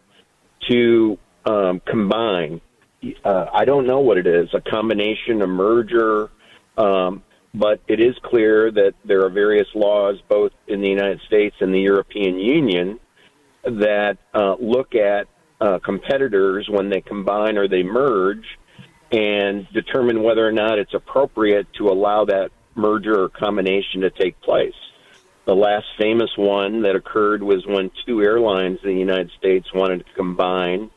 to 0.68 1.18
um, 1.44 1.80
combine. 1.87 2.61
Uh, 3.24 3.46
I 3.52 3.64
don't 3.64 3.87
know 3.87 4.00
what 4.00 4.18
it 4.18 4.26
is, 4.26 4.48
a 4.54 4.61
combination, 4.61 5.42
a 5.42 5.46
merger, 5.46 6.30
um, 6.76 7.22
but 7.54 7.80
it 7.88 8.00
is 8.00 8.14
clear 8.22 8.70
that 8.70 8.94
there 9.04 9.24
are 9.24 9.30
various 9.30 9.68
laws, 9.74 10.16
both 10.28 10.52
in 10.68 10.80
the 10.80 10.88
United 10.88 11.20
States 11.26 11.56
and 11.61 11.74
the 11.74 11.80
European 11.80 12.38
Union, 12.38 13.00
that 13.64 14.18
uh, 14.35 14.54
look 14.61 14.94
at 14.94 15.26
uh, 15.61 15.78
competitors 15.85 16.68
when 16.70 16.90
they 16.90 17.00
combine 17.00 17.56
or 17.56 17.66
they 17.66 17.82
merge 17.82 18.44
and 19.12 19.66
determine 19.72 20.22
whether 20.22 20.46
or 20.46 20.52
not 20.52 20.78
it's 20.78 20.94
appropriate 20.94 21.66
to 21.74 21.88
allow 21.88 22.24
that 22.24 22.50
merger 22.74 23.22
or 23.22 23.28
combination 23.28 24.02
to 24.02 24.10
take 24.10 24.40
place. 24.40 24.74
The 25.46 25.54
last 25.54 25.86
famous 25.96 26.30
one 26.36 26.82
that 26.82 26.96
occurred 26.96 27.42
was 27.42 27.64
when 27.66 27.90
two 28.04 28.20
airlines 28.20 28.80
in 28.82 28.90
the 28.90 28.98
United 28.98 29.30
States 29.38 29.72
wanted 29.72 30.04
to 30.04 30.12
combine, 30.14 30.90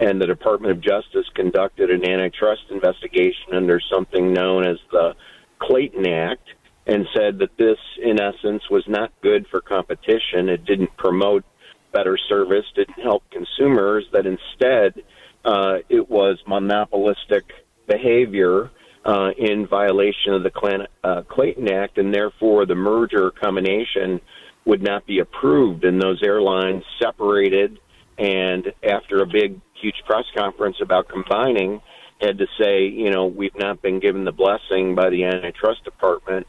and 0.00 0.20
the 0.20 0.26
Department 0.26 0.72
of 0.72 0.80
Justice 0.80 1.26
conducted 1.34 1.90
an 1.90 2.04
antitrust 2.04 2.62
investigation 2.70 3.54
under 3.54 3.80
something 3.92 4.32
known 4.32 4.66
as 4.66 4.78
the 4.90 5.14
Clayton 5.60 6.08
Act 6.08 6.48
and 6.86 7.06
said 7.14 7.38
that 7.38 7.56
this, 7.56 7.78
in 8.02 8.20
essence, 8.20 8.68
was 8.68 8.82
not 8.88 9.12
good 9.22 9.46
for 9.48 9.60
competition. 9.60 10.48
It 10.48 10.64
didn't 10.64 10.96
promote 10.96 11.44
better 11.92 12.18
service, 12.28 12.64
didn't 12.74 13.00
help 13.00 13.22
consumers, 13.30 14.04
that 14.12 14.26
instead 14.26 15.04
uh, 15.44 15.78
it 15.88 16.08
was 16.08 16.38
monopolistic 16.46 17.44
behavior 17.86 18.70
uh, 19.04 19.30
in 19.36 19.66
violation 19.66 20.34
of 20.34 20.42
the 20.42 20.50
Clan- 20.50 20.86
uh, 21.02 21.22
Clayton 21.22 21.70
Act, 21.70 21.98
and 21.98 22.14
therefore 22.14 22.66
the 22.66 22.74
merger 22.74 23.30
combination 23.30 24.20
would 24.64 24.82
not 24.82 25.06
be 25.06 25.18
approved. 25.18 25.84
And 25.84 26.00
those 26.00 26.22
airlines 26.22 26.84
separated, 27.00 27.78
and 28.18 28.72
after 28.88 29.22
a 29.22 29.26
big, 29.26 29.60
huge 29.80 29.96
press 30.06 30.24
conference 30.36 30.76
about 30.80 31.08
combining, 31.08 31.80
had 32.20 32.38
to 32.38 32.46
say, 32.60 32.86
you 32.86 33.10
know, 33.10 33.26
we've 33.26 33.56
not 33.56 33.82
been 33.82 33.98
given 33.98 34.24
the 34.24 34.32
blessing 34.32 34.94
by 34.94 35.10
the 35.10 35.24
antitrust 35.24 35.82
department, 35.82 36.46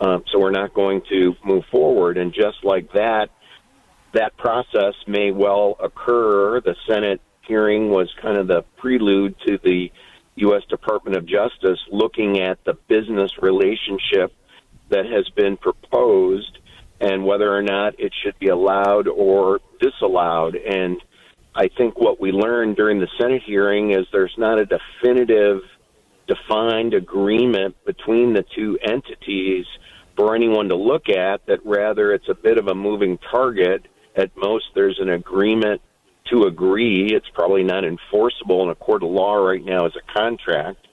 um, 0.00 0.22
so 0.30 0.38
we're 0.38 0.50
not 0.50 0.74
going 0.74 1.00
to 1.08 1.34
move 1.42 1.64
forward. 1.70 2.18
And 2.18 2.34
just 2.34 2.62
like 2.62 2.92
that, 2.92 3.30
that 4.12 4.36
process 4.36 4.94
may 5.06 5.30
well 5.30 5.76
occur. 5.82 6.60
The 6.60 6.76
Senate 6.86 7.22
hearing 7.46 7.90
was 7.90 8.12
kind 8.20 8.38
of 8.38 8.46
the 8.46 8.64
prelude 8.78 9.34
to 9.46 9.58
the 9.62 9.90
U.S. 10.36 10.62
Department 10.68 11.16
of 11.16 11.26
Justice 11.26 11.78
looking 11.90 12.40
at 12.40 12.58
the 12.64 12.74
business 12.88 13.30
relationship 13.40 14.32
that 14.90 15.06
has 15.06 15.28
been 15.36 15.56
proposed 15.56 16.58
and 17.00 17.24
whether 17.24 17.54
or 17.54 17.62
not 17.62 17.98
it 17.98 18.12
should 18.22 18.38
be 18.38 18.48
allowed 18.48 19.08
or 19.08 19.60
disallowed. 19.80 20.56
And 20.56 21.00
I 21.54 21.68
think 21.68 21.98
what 21.98 22.20
we 22.20 22.32
learned 22.32 22.76
during 22.76 23.00
the 23.00 23.08
Senate 23.18 23.42
hearing 23.44 23.92
is 23.92 24.06
there's 24.12 24.34
not 24.38 24.58
a 24.58 24.66
definitive, 24.66 25.60
defined 26.26 26.94
agreement 26.94 27.76
between 27.84 28.32
the 28.32 28.44
two 28.56 28.78
entities 28.82 29.66
for 30.16 30.34
anyone 30.34 30.68
to 30.68 30.76
look 30.76 31.08
at, 31.08 31.46
that 31.46 31.64
rather 31.64 32.12
it's 32.12 32.28
a 32.28 32.34
bit 32.34 32.58
of 32.58 32.68
a 32.68 32.74
moving 32.74 33.18
target 33.30 33.86
At 34.16 34.30
most, 34.36 34.66
there's 34.74 34.98
an 35.00 35.10
agreement 35.10 35.80
to 36.30 36.44
agree. 36.44 37.12
It's 37.12 37.28
probably 37.34 37.64
not 37.64 37.84
enforceable 37.84 38.62
in 38.62 38.70
a 38.70 38.74
court 38.74 39.02
of 39.02 39.10
law 39.10 39.34
right 39.34 39.64
now 39.64 39.86
as 39.86 39.92
a 39.96 40.12
contract. 40.12 40.86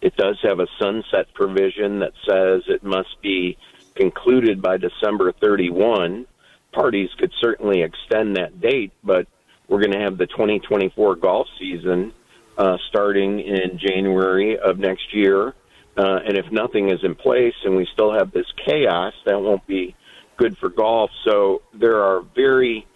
It 0.00 0.16
does 0.16 0.38
have 0.42 0.60
a 0.60 0.66
sunset 0.80 1.26
provision 1.34 2.00
that 2.00 2.12
says 2.26 2.62
it 2.68 2.82
must 2.82 3.20
be 3.22 3.58
concluded 3.94 4.62
by 4.62 4.76
December 4.76 5.32
31. 5.32 6.26
Parties 6.72 7.10
could 7.18 7.32
certainly 7.40 7.82
extend 7.82 8.36
that 8.36 8.60
date, 8.60 8.92
but 9.02 9.26
we're 9.68 9.80
going 9.80 9.92
to 9.92 10.00
have 10.00 10.16
the 10.16 10.26
2024 10.26 11.16
golf 11.16 11.48
season 11.58 12.12
uh, 12.56 12.76
starting 12.88 13.40
in 13.40 13.78
January 13.78 14.58
of 14.58 14.78
next 14.78 15.12
year. 15.12 15.54
Uh, 15.96 16.20
and 16.24 16.38
if 16.38 16.50
nothing 16.52 16.90
is 16.90 17.00
in 17.02 17.14
place 17.14 17.54
and 17.64 17.76
we 17.76 17.86
still 17.92 18.12
have 18.12 18.30
this 18.30 18.46
chaos, 18.64 19.12
that 19.26 19.40
won't 19.40 19.66
be 19.66 19.96
good 20.36 20.56
for 20.58 20.68
golf. 20.68 21.10
So 21.24 21.62
there 21.74 22.02
are 22.02 22.22
very 22.36 22.86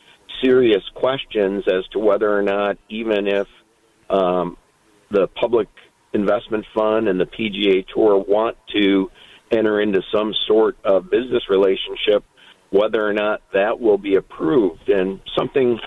serious 0.42 0.82
questions 0.94 1.64
as 1.66 1.86
to 1.92 1.98
whether 1.98 2.36
or 2.36 2.42
not, 2.42 2.78
even 2.88 3.26
if 3.26 3.46
um, 4.10 4.56
the 5.10 5.28
public 5.28 5.68
investment 6.12 6.66
fund 6.74 7.08
and 7.08 7.18
the 7.18 7.26
PGA 7.26 7.86
Tour 7.86 8.18
want 8.18 8.56
to 8.74 9.10
enter 9.50 9.80
into 9.80 10.02
some 10.12 10.34
sort 10.46 10.76
of 10.84 11.10
business 11.10 11.48
relationship, 11.48 12.24
whether 12.70 13.06
or 13.06 13.12
not 13.12 13.42
that 13.52 13.80
will 13.80 13.98
be 13.98 14.16
approved. 14.16 14.88
And 14.88 15.20
something 15.36 15.78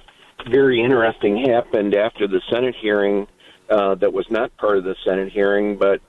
very 0.50 0.84
interesting 0.84 1.46
happened 1.46 1.96
after 1.96 2.28
the 2.28 2.41
Senate 2.52 2.76
hearing 2.80 3.28
uh, 3.70 3.96
that 3.96 4.13
was 4.13 4.26
not 4.30 4.56
part 4.58 4.78
of 4.78 4.84
the 4.84 4.96
Senate 5.04 5.32
hearing, 5.32 5.78
but 5.78 6.02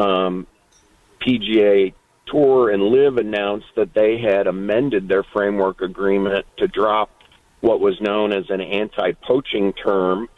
um, 0.00 0.46
PGA 1.26 1.94
Tour 2.26 2.70
and 2.70 2.82
LIV 2.82 3.16
announced 3.16 3.66
that 3.76 3.94
they 3.94 4.18
had 4.18 4.46
amended 4.46 5.08
their 5.08 5.24
framework 5.32 5.80
agreement 5.80 6.46
to 6.58 6.68
drop 6.68 7.10
what 7.60 7.80
was 7.80 8.00
known 8.00 8.32
as 8.32 8.44
an 8.48 8.60
anti-poaching 8.60 9.72
term 9.74 10.28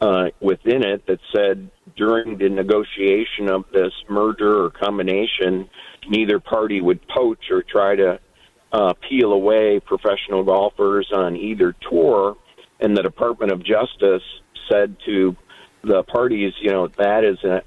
uh, 0.00 0.26
within 0.40 0.84
it 0.84 1.06
that 1.06 1.18
said 1.34 1.70
during 1.96 2.36
the 2.36 2.48
negotiation 2.48 3.48
of 3.48 3.64
this 3.72 3.92
merger 4.08 4.64
or 4.64 4.70
combination, 4.70 5.68
neither 6.08 6.38
party 6.38 6.80
would 6.80 7.00
poach 7.08 7.50
or 7.50 7.62
try 7.62 7.96
to 7.96 8.20
uh, 8.72 8.92
peel 9.08 9.32
away 9.32 9.80
professional 9.80 10.42
golfers 10.44 11.08
on 11.14 11.36
either 11.36 11.74
tour. 11.88 12.36
And 12.80 12.96
the 12.96 13.02
Department 13.02 13.52
of 13.52 13.64
Justice 13.64 14.22
said 14.70 14.96
to 15.06 15.34
the 15.82 16.02
parties, 16.02 16.52
you 16.60 16.70
know, 16.70 16.88
that 16.98 17.24
is 17.24 17.38
a, 17.44 17.62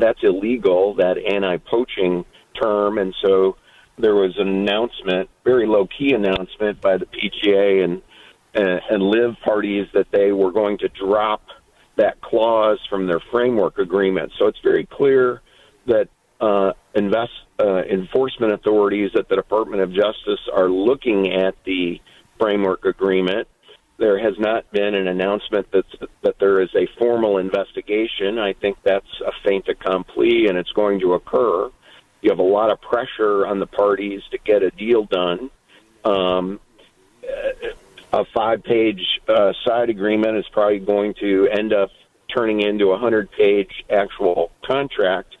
that's 0.00 0.18
illegal, 0.22 0.94
that 0.94 1.16
anti-poaching 1.18 2.24
term, 2.60 2.98
and 2.98 3.14
so 3.22 3.56
there 3.98 4.14
was 4.14 4.36
an 4.38 4.48
announcement, 4.48 5.28
very 5.44 5.66
low 5.66 5.86
key 5.86 6.12
announcement 6.12 6.80
by 6.80 6.96
the 6.96 7.06
PGA 7.06 7.84
and 7.84 8.02
uh, 8.58 8.80
and 8.90 9.02
LIV 9.02 9.36
parties 9.44 9.86
that 9.94 10.10
they 10.10 10.32
were 10.32 10.50
going 10.50 10.78
to 10.78 10.88
drop 10.88 11.42
that 11.96 12.20
clause 12.20 12.78
from 12.90 13.06
their 13.06 13.20
framework 13.30 13.78
agreement. 13.78 14.32
So 14.38 14.46
it's 14.46 14.58
very 14.60 14.86
clear 14.86 15.42
that 15.86 16.08
uh, 16.40 16.72
invest 16.94 17.32
uh, 17.60 17.82
enforcement 17.82 18.52
authorities 18.52 19.10
at 19.16 19.28
the 19.28 19.36
Department 19.36 19.82
of 19.82 19.92
Justice 19.92 20.40
are 20.52 20.68
looking 20.68 21.32
at 21.32 21.54
the 21.64 22.00
framework 22.38 22.84
agreement. 22.84 23.48
There 23.96 24.18
has 24.18 24.34
not 24.38 24.70
been 24.70 24.94
an 24.94 25.08
announcement 25.08 25.70
that 25.72 25.84
that 26.22 26.38
there 26.38 26.60
is 26.60 26.68
a 26.76 26.86
formal 26.98 27.38
investigation. 27.38 28.38
I 28.38 28.52
think 28.52 28.78
that's 28.84 29.20
a 29.26 29.32
fait 29.42 29.68
accompli, 29.68 30.46
and 30.46 30.56
it's 30.56 30.70
going 30.72 31.00
to 31.00 31.14
occur. 31.14 31.70
You 32.22 32.30
have 32.30 32.38
a 32.38 32.42
lot 32.42 32.70
of 32.70 32.80
pressure 32.80 33.44
on 33.46 33.58
the 33.58 33.66
parties 33.66 34.22
to 34.30 34.38
get 34.38 34.62
a 34.62 34.70
deal 34.70 35.04
done. 35.04 35.50
Um, 36.04 36.60
a 38.12 38.24
five-page 38.34 39.00
uh, 39.28 39.52
side 39.66 39.90
agreement 39.90 40.36
is 40.36 40.46
probably 40.52 40.78
going 40.78 41.14
to 41.20 41.48
end 41.50 41.72
up 41.72 41.90
turning 42.34 42.60
into 42.60 42.90
a 42.90 42.98
hundred-page 42.98 43.84
actual 43.90 44.50
contract, 44.66 45.36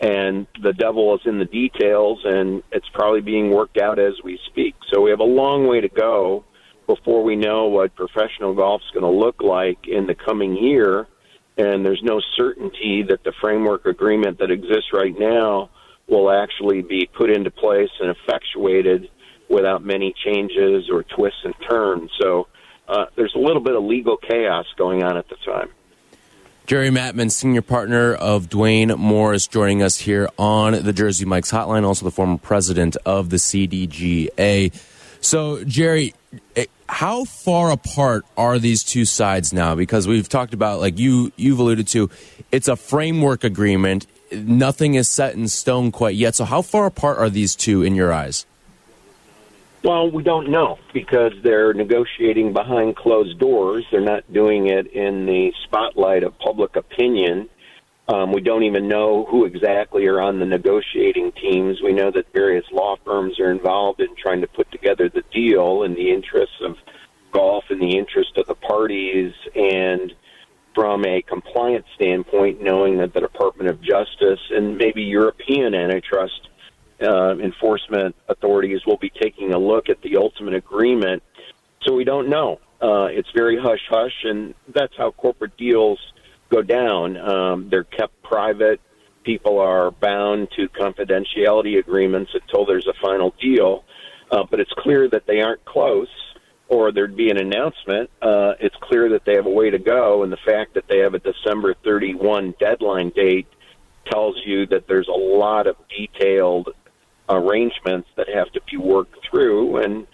and 0.00 0.46
the 0.62 0.72
devil 0.72 1.14
is 1.14 1.20
in 1.24 1.38
the 1.38 1.44
details, 1.44 2.20
and 2.24 2.62
it's 2.72 2.88
probably 2.92 3.20
being 3.20 3.50
worked 3.50 3.78
out 3.78 3.98
as 3.98 4.14
we 4.24 4.38
speak. 4.46 4.74
So 4.92 5.00
we 5.00 5.10
have 5.10 5.20
a 5.20 5.24
long 5.24 5.66
way 5.66 5.80
to 5.80 5.88
go 5.88 6.44
before 6.86 7.22
we 7.22 7.36
know 7.36 7.68
what 7.68 7.94
professional 7.94 8.54
golf 8.54 8.82
is 8.82 8.90
going 9.00 9.10
to 9.10 9.18
look 9.18 9.42
like 9.42 9.86
in 9.86 10.06
the 10.06 10.14
coming 10.14 10.56
year. 10.56 11.06
And 11.56 11.84
there's 11.84 12.02
no 12.02 12.20
certainty 12.36 13.04
that 13.08 13.24
the 13.24 13.32
framework 13.40 13.86
agreement 13.86 14.38
that 14.38 14.50
exists 14.50 14.92
right 14.92 15.14
now 15.16 15.70
will 16.08 16.30
actually 16.30 16.82
be 16.82 17.08
put 17.16 17.30
into 17.30 17.50
place 17.50 17.90
and 18.00 18.14
effectuated 18.16 19.08
without 19.48 19.84
many 19.84 20.14
changes 20.24 20.88
or 20.90 21.02
twists 21.02 21.40
and 21.44 21.54
turns. 21.68 22.10
So 22.20 22.48
uh, 22.88 23.06
there's 23.16 23.34
a 23.34 23.38
little 23.38 23.62
bit 23.62 23.74
of 23.74 23.84
legal 23.84 24.16
chaos 24.16 24.66
going 24.76 25.02
on 25.02 25.16
at 25.16 25.28
the 25.28 25.36
time. 25.44 25.70
Jerry 26.66 26.90
Maatman, 26.90 27.30
senior 27.30 27.60
partner 27.60 28.14
of 28.14 28.48
Duane 28.48 28.88
Morris, 28.96 29.48
joining 29.48 29.82
us 29.82 29.98
here 29.98 30.28
on 30.38 30.84
the 30.84 30.92
Jersey 30.92 31.24
Mike's 31.24 31.50
Hotline, 31.50 31.84
also 31.84 32.04
the 32.04 32.12
former 32.12 32.38
president 32.38 32.96
of 33.04 33.30
the 33.30 33.36
CDGA. 33.36 34.72
So, 35.20 35.64
Jerry, 35.64 36.14
eh, 36.54 36.66
how 36.88 37.24
far 37.24 37.72
apart 37.72 38.24
are 38.36 38.58
these 38.58 38.84
two 38.84 39.04
sides 39.04 39.52
now? 39.52 39.74
Because 39.74 40.06
we've 40.06 40.28
talked 40.28 40.54
about, 40.54 40.78
like 40.78 40.98
you 40.98 41.32
you've 41.36 41.58
alluded 41.58 41.88
to, 41.88 42.10
it's 42.52 42.68
a 42.68 42.76
framework 42.76 43.42
agreement. 43.42 44.06
Nothing 44.30 44.94
is 44.94 45.08
set 45.08 45.34
in 45.34 45.48
stone 45.48 45.90
quite 45.90 46.14
yet. 46.14 46.36
So, 46.36 46.44
how 46.44 46.62
far 46.62 46.86
apart 46.86 47.18
are 47.18 47.28
these 47.28 47.56
two 47.56 47.82
in 47.82 47.94
your 47.96 48.12
eyes? 48.12 48.46
Well, 49.84 50.12
we 50.12 50.22
don't 50.22 50.48
know 50.48 50.78
because 50.94 51.32
they're 51.42 51.74
negotiating 51.74 52.52
behind 52.52 52.94
closed 52.94 53.40
doors. 53.40 53.84
They're 53.90 54.00
not 54.00 54.32
doing 54.32 54.68
it 54.68 54.86
in 54.92 55.26
the 55.26 55.52
spotlight 55.64 56.22
of 56.22 56.38
public 56.38 56.76
opinion. 56.76 57.48
Um, 58.06 58.32
we 58.32 58.40
don't 58.40 58.62
even 58.62 58.86
know 58.86 59.26
who 59.28 59.44
exactly 59.44 60.06
are 60.06 60.20
on 60.20 60.38
the 60.38 60.46
negotiating 60.46 61.32
teams. 61.32 61.80
We 61.82 61.92
know 61.92 62.12
that 62.12 62.32
various 62.32 62.64
law 62.70 62.96
firms 63.04 63.40
are 63.40 63.50
involved 63.50 64.00
in 64.00 64.14
trying 64.16 64.40
to 64.42 64.46
put 64.46 64.70
together 64.70 65.08
the 65.08 65.24
deal 65.32 65.82
in 65.82 65.94
the 65.94 66.12
interests 66.12 66.60
of 66.62 66.76
golf 67.32 67.64
and 67.70 67.80
the 67.80 67.98
interest 67.98 68.36
of 68.36 68.46
the 68.46 68.54
parties. 68.54 69.32
And 69.56 70.12
from 70.76 71.04
a 71.04 71.22
compliance 71.22 71.86
standpoint, 71.96 72.62
knowing 72.62 72.98
that 72.98 73.14
the 73.14 73.20
Department 73.20 73.68
of 73.68 73.80
Justice 73.82 74.40
and 74.50 74.76
maybe 74.76 75.02
European 75.02 75.74
antitrust 75.74 76.48
uh, 77.02 77.36
enforcement 77.38 78.14
authorities 78.28 78.80
will 78.86 78.98
be 78.98 79.10
taking 79.10 79.52
a 79.52 79.58
look 79.58 79.88
at 79.88 80.00
the 80.02 80.16
ultimate 80.16 80.54
agreement. 80.54 81.22
So 81.82 81.94
we 81.94 82.04
don't 82.04 82.28
know. 82.28 82.60
Uh, 82.80 83.06
it's 83.10 83.28
very 83.34 83.58
hush 83.58 83.80
hush, 83.88 84.24
and 84.24 84.54
that's 84.74 84.94
how 84.96 85.12
corporate 85.12 85.56
deals 85.56 85.98
go 86.50 86.62
down. 86.62 87.16
Um, 87.16 87.68
they're 87.70 87.84
kept 87.84 88.22
private. 88.22 88.80
People 89.24 89.60
are 89.60 89.90
bound 89.90 90.48
to 90.56 90.68
confidentiality 90.68 91.78
agreements 91.78 92.32
until 92.34 92.66
there's 92.66 92.86
a 92.86 92.94
final 93.00 93.34
deal. 93.40 93.84
Uh, 94.30 94.44
but 94.50 94.60
it's 94.60 94.72
clear 94.78 95.08
that 95.08 95.26
they 95.26 95.40
aren't 95.40 95.64
close, 95.64 96.08
or 96.68 96.90
there'd 96.90 97.16
be 97.16 97.30
an 97.30 97.36
announcement. 97.36 98.10
Uh, 98.20 98.54
it's 98.58 98.74
clear 98.80 99.10
that 99.10 99.24
they 99.24 99.34
have 99.34 99.46
a 99.46 99.50
way 99.50 99.70
to 99.70 99.78
go, 99.78 100.22
and 100.22 100.32
the 100.32 100.38
fact 100.44 100.74
that 100.74 100.84
they 100.88 100.98
have 100.98 101.14
a 101.14 101.18
December 101.18 101.74
31 101.84 102.54
deadline 102.58 103.10
date 103.10 103.46
tells 104.10 104.36
you 104.44 104.66
that 104.66 104.88
there's 104.88 105.08
a 105.08 105.12
lot 105.12 105.66
of 105.66 105.76
detailed 105.88 106.70
arrangements 107.36 108.08
that 108.16 108.28
have 108.28 108.50
to 108.52 108.60
be 108.70 108.76
worked 108.76 109.16
through 109.28 109.78
and 109.78 110.06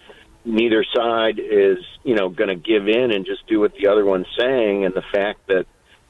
neither 0.45 0.85
side 0.95 1.39
is 1.39 1.77
you 2.03 2.15
know 2.15 2.29
going 2.29 2.49
to 2.49 2.55
give 2.55 2.87
in 2.87 3.11
and 3.11 3.25
just 3.25 3.45
do 3.47 3.59
what 3.59 3.73
the 3.75 3.87
other 3.87 4.05
one's 4.05 4.27
saying 4.37 4.85
and 4.85 4.93
the 4.93 5.03
fact 5.13 5.39
that 5.47 5.65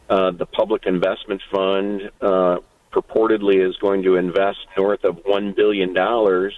uh, 0.09 0.31
the 0.31 0.45
public 0.45 0.85
investment 0.85 1.41
fund 1.51 2.09
uh, 2.21 2.57
purportedly 2.91 3.67
is 3.67 3.75
going 3.77 4.03
to 4.03 4.15
invest 4.15 4.59
north 4.77 5.03
of 5.03 5.19
one 5.25 5.53
billion 5.53 5.93
dollars 5.93 6.53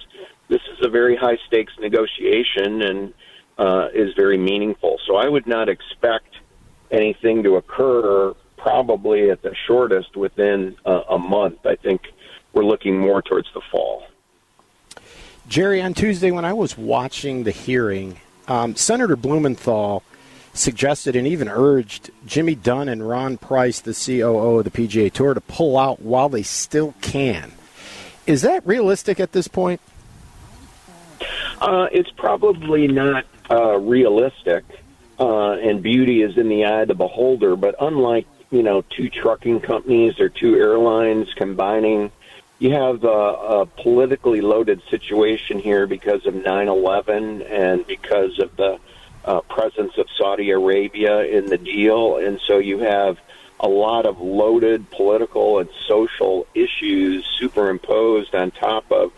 this 0.48 0.60
is 0.72 0.84
a 0.84 0.88
very 0.88 1.16
high 1.16 1.38
stakes 1.46 1.72
negotiation 1.80 2.82
and 2.82 3.14
uh, 3.58 3.88
is 3.94 4.12
very 4.14 4.38
meaningful. 4.38 4.98
So 5.06 5.16
i 5.16 5.28
would 5.28 5.46
not 5.46 5.68
expect 5.68 6.36
anything 6.90 7.42
to 7.44 7.56
occur 7.56 8.34
probably 8.56 9.30
at 9.30 9.42
the 9.42 9.54
shortest 9.66 10.16
within 10.16 10.76
a 10.84 11.18
month. 11.18 11.66
I 11.66 11.74
think 11.74 12.02
we're 12.52 12.64
looking 12.64 12.98
more 12.98 13.22
towards 13.22 13.48
the 13.54 13.62
fall 13.72 14.04
Jerry, 15.52 15.82
on 15.82 15.92
Tuesday 15.92 16.30
when 16.30 16.46
I 16.46 16.54
was 16.54 16.78
watching 16.78 17.44
the 17.44 17.50
hearing, 17.50 18.18
um, 18.48 18.74
Senator 18.74 19.16
Blumenthal 19.16 20.02
suggested 20.54 21.14
and 21.14 21.26
even 21.26 21.46
urged 21.46 22.10
Jimmy 22.24 22.54
Dunne 22.54 22.88
and 22.88 23.06
Ron 23.06 23.36
Price, 23.36 23.78
the 23.78 23.92
COO 23.92 24.60
of 24.60 24.64
the 24.64 24.70
PGA 24.70 25.12
Tour, 25.12 25.34
to 25.34 25.42
pull 25.42 25.76
out 25.76 26.00
while 26.00 26.30
they 26.30 26.42
still 26.42 26.94
can. 27.02 27.52
Is 28.26 28.40
that 28.40 28.66
realistic 28.66 29.20
at 29.20 29.32
this 29.32 29.46
point? 29.46 29.82
Uh, 31.60 31.86
it's 31.92 32.10
probably 32.12 32.88
not 32.88 33.26
uh, 33.50 33.76
realistic, 33.76 34.64
uh, 35.20 35.50
and 35.50 35.82
beauty 35.82 36.22
is 36.22 36.38
in 36.38 36.48
the 36.48 36.64
eye 36.64 36.80
of 36.80 36.88
the 36.88 36.94
beholder. 36.94 37.56
But 37.56 37.74
unlike 37.78 38.26
you 38.50 38.62
know 38.62 38.84
two 38.88 39.10
trucking 39.10 39.60
companies 39.60 40.18
or 40.18 40.30
two 40.30 40.56
airlines 40.56 41.28
combining 41.34 42.10
you 42.62 42.70
have 42.70 43.02
a, 43.02 43.08
a 43.08 43.66
politically 43.66 44.40
loaded 44.40 44.80
situation 44.88 45.58
here 45.58 45.88
because 45.88 46.24
of 46.26 46.34
9/11 46.34 47.44
and 47.50 47.84
because 47.88 48.38
of 48.38 48.54
the 48.56 48.78
uh, 49.24 49.40
presence 49.40 49.98
of 49.98 50.06
Saudi 50.16 50.52
Arabia 50.52 51.24
in 51.24 51.46
the 51.46 51.58
deal, 51.58 52.18
and 52.18 52.40
so 52.46 52.58
you 52.58 52.78
have 52.78 53.18
a 53.58 53.68
lot 53.68 54.06
of 54.06 54.20
loaded 54.20 54.88
political 54.90 55.58
and 55.58 55.68
social 55.88 56.46
issues 56.54 57.26
superimposed 57.26 58.32
on 58.32 58.52
top 58.52 58.90
of 58.92 59.12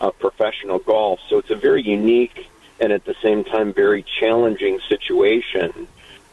uh, 0.00 0.10
professional 0.12 0.78
golf. 0.78 1.18
So 1.28 1.38
it's 1.38 1.50
a 1.50 1.56
very 1.56 1.82
unique 1.82 2.46
and 2.78 2.92
at 2.92 3.04
the 3.04 3.16
same 3.22 3.42
time 3.42 3.72
very 3.72 4.04
challenging 4.20 4.78
situation 4.88 5.88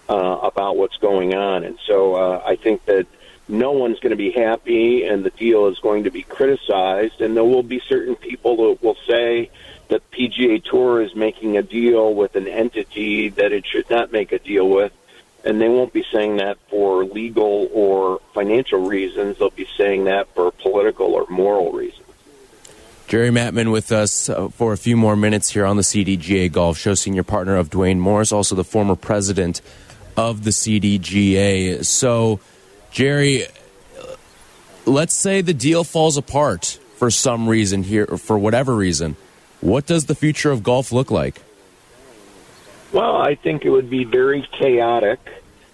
uh, 0.10 0.40
about 0.44 0.78
what's 0.78 0.98
going 0.98 1.34
on. 1.34 1.64
And 1.64 1.80
so 1.88 2.14
uh, 2.16 2.44
I 2.46 2.56
think 2.56 2.86
that 2.86 3.08
no 3.52 3.72
one's 3.72 4.00
going 4.00 4.12
to 4.12 4.16
be 4.16 4.32
happy, 4.32 5.06
and 5.06 5.24
the 5.24 5.30
deal 5.30 5.68
is 5.68 5.80
going 5.80 6.06
to 6.06 6.12
be 6.12 6.24
criticized, 6.24 7.22
and 7.22 7.36
there 7.36 7.44
will 7.44 7.64
be 7.64 7.82
certain 7.88 8.16
people 8.16 8.56
that 8.58 8.84
will 8.84 8.98
say 9.08 9.50
that 9.90 10.10
PGA 10.12 10.64
Tour 10.64 11.02
is 11.02 11.16
making 11.16 11.58
a 11.58 11.62
deal 11.62 12.14
with 12.14 12.36
an 12.36 12.48
entity 12.48 13.30
that 13.30 13.52
it 13.52 13.66
should 13.66 13.90
not 13.90 14.12
make 14.12 14.32
a 14.32 14.40
deal 14.40 14.68
with 14.70 14.94
and 15.44 15.60
they 15.60 15.68
won't 15.68 15.94
be 15.94 16.06
saying 16.12 16.38
that 16.38 16.58
for 16.70 17.04
legal 17.04 17.70
or 17.74 18.22
financial 18.34 18.80
reasons. 18.80 19.38
They'll 19.38 19.50
be 19.50 19.68
saying 19.78 20.06
that 20.06 20.28
for 20.36 20.52
political 20.52 21.14
or 21.14 21.26
moral 21.30 21.72
reasons. 21.72 22.06
Jerry 23.08 23.30
Maatman 23.30 23.72
with 23.72 23.92
us 23.92 24.30
uh, 24.30 24.48
for 24.50 24.72
a 24.72 24.78
few 24.78 24.96
more 24.96 25.16
minutes 25.16 25.50
here 25.50 25.66
on 25.66 25.76
the 25.76 25.84
CDGA 25.84 26.52
Golf 26.52 26.78
Show, 26.78 26.94
senior 26.94 27.24
partner 27.24 27.58
of 27.58 27.70
Duane 27.70 28.00
Morris, 28.00 28.32
also 28.32 28.56
the 28.56 28.64
former 28.64 28.96
president 28.96 29.62
of 30.16 30.44
the 30.44 30.52
CDGA. 30.52 31.84
So, 31.84 32.40
Jerry, 32.92 33.46
let's 34.86 35.14
say 35.14 35.42
the 35.42 35.54
deal 35.54 35.84
falls 35.84 36.18
apart 36.18 36.78
for 36.98 37.10
some 37.10 37.48
reason 37.48 37.84
here, 37.84 38.06
or 38.08 38.18
for 38.18 38.38
whatever 38.38 38.76
reason. 38.76 39.16
What 39.62 39.86
does 39.86 40.06
the 40.06 40.16
future 40.16 40.52
of 40.52 40.62
golf 40.62 40.92
look 40.92 41.10
like? 41.10 41.42
Well, 42.92 43.16
I 43.16 43.36
think 43.36 43.64
it 43.64 43.70
would 43.70 43.90
be 43.90 44.04
very 44.04 44.42
chaotic. 44.52 45.20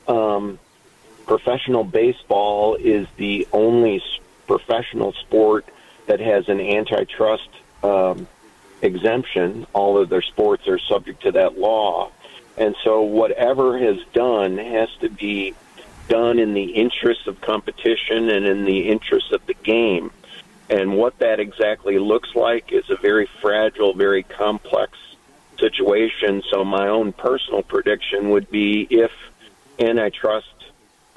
Um, 0.08 0.60
professional 1.26 1.84
baseball 1.84 2.76
is 2.76 3.08
the 3.18 3.48
only 3.52 4.04
professional 4.46 5.14
sport 5.14 5.66
that 6.06 6.20
has 6.20 6.48
an 6.48 6.62
antitrust 6.62 7.50
um, 7.84 8.28
exemption. 8.82 9.66
All 9.74 9.98
of 9.98 10.10
their 10.10 10.22
sports 10.22 10.68
are 10.68 10.80
subject 10.80 11.24
to 11.24 11.32
that 11.32 11.58
law. 11.58 12.12
And 12.58 12.76
so 12.84 13.02
whatever 13.02 13.78
has 13.78 13.98
done 14.14 14.58
has 14.58 14.90
to 15.02 15.10
be 15.10 15.56
done 16.08 16.40
in 16.40 16.54
the 16.54 16.72
interest 16.72 17.28
of 17.28 17.42
competition 17.42 18.30
and 18.30 18.46
in 18.46 18.66
the 18.66 18.88
interest 18.88 19.32
of 19.32 19.46
the 19.46 19.54
game. 19.54 20.12
And 20.70 20.98
what 20.98 21.20
that 21.20 21.40
exactly 21.40 21.98
looks 21.98 22.36
like 22.36 22.72
is 22.72 22.90
a 22.90 22.98
very 22.98 23.28
fragile, 23.42 23.94
very 23.94 24.24
complex 24.24 24.98
situation. 25.60 26.44
So 26.50 26.66
my 26.66 26.88
own 26.88 27.14
personal 27.14 27.64
prediction 27.64 28.30
would 28.30 28.50
be 28.52 28.88
if 28.90 29.12
antitrust 29.80 30.48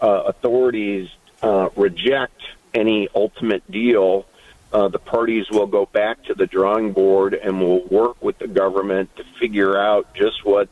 uh, 0.01 0.22
authorities 0.26 1.11
uh, 1.43 1.70
reject 1.76 2.41
any 2.74 3.09
ultimate 3.14 3.68
deal, 3.70 4.26
uh, 4.72 4.88
the 4.88 4.99
parties 4.99 5.51
will 5.51 5.66
go 5.66 5.86
back 5.86 6.22
to 6.24 6.34
the 6.34 6.47
drawing 6.47 6.93
board 6.93 7.34
and 7.34 7.61
will 7.61 7.84
work 7.86 8.22
with 8.22 8.38
the 8.38 8.47
government 8.47 9.14
to 9.16 9.24
figure 9.38 9.76
out 9.76 10.14
just 10.14 10.45
what 10.45 10.68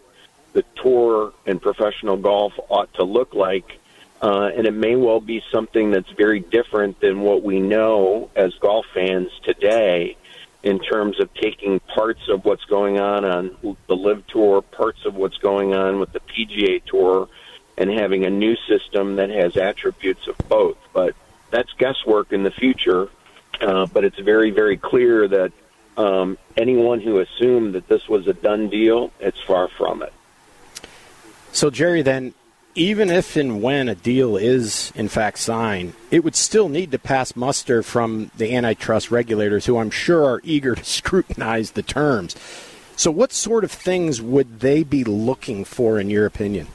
the 0.53 0.63
tour 0.77 1.33
and 1.47 1.61
professional 1.61 2.17
golf 2.17 2.53
ought 2.69 2.93
to 2.95 3.05
look 3.05 3.35
like. 3.35 3.78
Uh, 4.21 4.51
and 4.57 4.67
it 4.67 4.75
may 4.75 4.97
well 4.97 5.21
be 5.21 5.43
something 5.53 5.91
that's 5.91 6.11
very 6.11 6.41
different 6.41 7.01
than 7.01 7.21
what 7.21 7.43
we 7.43 7.61
know 7.61 8.31
as 8.35 8.53
golf 8.55 8.85
fans 8.93 9.29
today 9.45 10.17
in 10.63 10.81
terms 10.81 11.21
of 11.21 11.33
taking 11.35 11.79
parts 11.81 12.29
of 12.29 12.45
what's 12.45 12.65
going 12.65 12.99
on 12.99 13.25
on 13.25 13.77
the 13.87 13.97
LIV 13.97 14.27
Tour, 14.27 14.63
parts 14.63 15.05
of 15.05 15.15
what's 15.15 15.39
going 15.39 15.73
on 15.73 16.01
with 16.01 16.13
the 16.13 16.21
PGA 16.21 16.85
Tour, 16.85 17.29
and 17.77 17.91
having 17.91 18.25
a 18.25 18.31
new 18.31 18.57
system 18.69 19.17
that 19.17 19.31
has 19.31 19.57
attributes 19.57 20.27
of 20.27 20.37
both. 20.49 20.77
But 20.93 21.15
that's 21.51 21.73
guesswork 21.75 22.33
in 22.33 22.43
the 22.43 22.51
future. 22.51 23.09
Uh, 23.61 23.87
but 23.87 24.05
it's 24.05 24.19
very, 24.19 24.51
very 24.51 24.77
clear 24.77 25.29
that 25.29 25.53
um, 25.97 26.39
anyone 26.57 27.01
who 27.01 27.19
assumed 27.21 27.75
that 27.75 27.89
this 27.89 28.09
was 28.09 28.27
a 28.27 28.33
done 28.33 28.69
deal, 28.69 29.13
it's 29.21 29.41
far 29.41 29.69
from 29.69 30.03
it. 30.03 30.13
So, 31.53 31.71
Jerry, 31.71 32.03
then 32.03 32.35
even 32.75 33.11
if 33.11 33.37
and 33.37 33.63
when 33.63 33.89
a 33.89 33.95
deal 33.95 34.37
is 34.37 34.93
in 34.95 35.09
fact 35.09 35.39
signed, 35.39 35.95
it 36.11 36.23
would 36.23 36.37
still 36.37 36.69
need 36.69 36.91
to 36.93 36.99
pass 36.99 37.35
muster 37.35 37.83
from 37.83 38.31
the 38.37 38.55
antitrust 38.55 39.11
regulators, 39.11 39.67
who 39.67 39.79
I'm 39.79 39.91
sure 39.91 40.25
are 40.25 40.41
eager 40.45 40.75
to 40.75 40.85
scrutinize 40.99 41.73
the 41.73 41.83
terms. 41.83 42.37
So, 42.97 43.11
what 43.11 43.33
sort 43.33 43.63
of 43.65 43.71
things 43.71 44.21
would 44.21 44.61
they 44.61 44.83
be 44.83 45.05
looking 45.05 45.65
for, 45.65 46.01
in 46.01 46.11
your 46.11 46.27
opinion? 46.27 46.67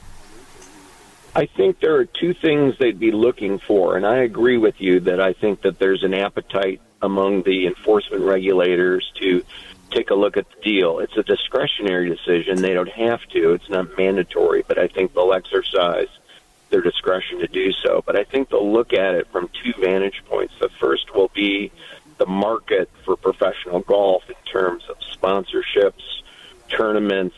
I 1.35 1.47
think 1.47 1.79
there 1.79 1.95
are 1.95 2.05
two 2.05 2.33
things 2.33 2.75
they'd 2.77 2.99
be 2.99 3.11
looking 3.11 3.59
for, 3.59 3.97
and 3.97 4.05
I 4.05 4.17
agree 4.17 4.57
with 4.57 4.79
you 4.79 4.99
that 5.01 5.19
I 5.19 5.33
think 5.33 5.61
that 5.63 5.79
there's 5.79 6.03
an 6.03 6.13
appetite 6.13 6.79
among 7.01 7.43
the 7.43 7.65
enforcement 7.65 8.23
regulators 8.23 9.11
to 9.19 9.43
take 9.93 10.09
a 10.09 10.15
look 10.15 10.37
at 10.37 10.49
the 10.49 10.61
deal. 10.61 10.99
It's 10.99 11.17
a 11.17 11.23
discretionary 11.23 12.09
decision. 12.09 12.61
They 12.61 12.73
don't 12.73 12.89
have 12.89 13.21
to. 13.29 13.53
It's 13.53 13.69
not 13.69 13.97
mandatory, 13.97 14.63
but 14.67 14.77
I 14.77 14.87
think 14.87 15.13
they'll 15.13 15.33
exercise 15.33 16.07
their 16.69 16.81
discretion 16.81 17.39
to 17.39 17.47
do 17.47 17.71
so. 17.71 18.03
But 18.05 18.15
I 18.15 18.23
think 18.23 18.49
they'll 18.49 18.71
look 18.71 18.93
at 18.93 19.15
it 19.15 19.27
from 19.31 19.49
two 19.63 19.73
vantage 19.79 20.23
points. 20.27 20.53
The 20.59 20.69
first 20.69 21.13
will 21.13 21.29
be 21.33 21.71
the 22.17 22.25
market 22.25 22.89
for 23.05 23.15
professional 23.15 23.81
golf 23.81 24.23
in 24.29 24.35
terms 24.51 24.83
of 24.89 24.97
sponsorships, 24.99 26.01
tournaments, 26.69 27.35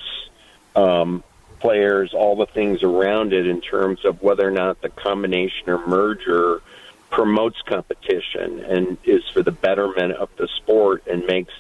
um, 0.76 1.24
players, 1.60 2.14
all 2.14 2.36
the 2.36 2.46
things 2.46 2.84
around 2.84 3.34
it 3.34 3.48
in 3.48 3.62
terms 3.62 4.06
of 4.06 4.22
whether 4.22 4.48
or 4.48 4.52
not 4.52 4.82
the 4.82 4.90
combination 4.90 5.70
or 5.70 5.86
merger 5.88 6.62
promotes 7.10 7.62
competition 7.62 8.60
and 8.60 8.98
is 9.04 9.24
for 9.30 9.42
the 9.42 9.52
betterment 9.52 10.14
of 10.14 10.30
the 10.38 10.48
sport 10.48 11.04
and 11.08 11.26
makes 11.26 11.54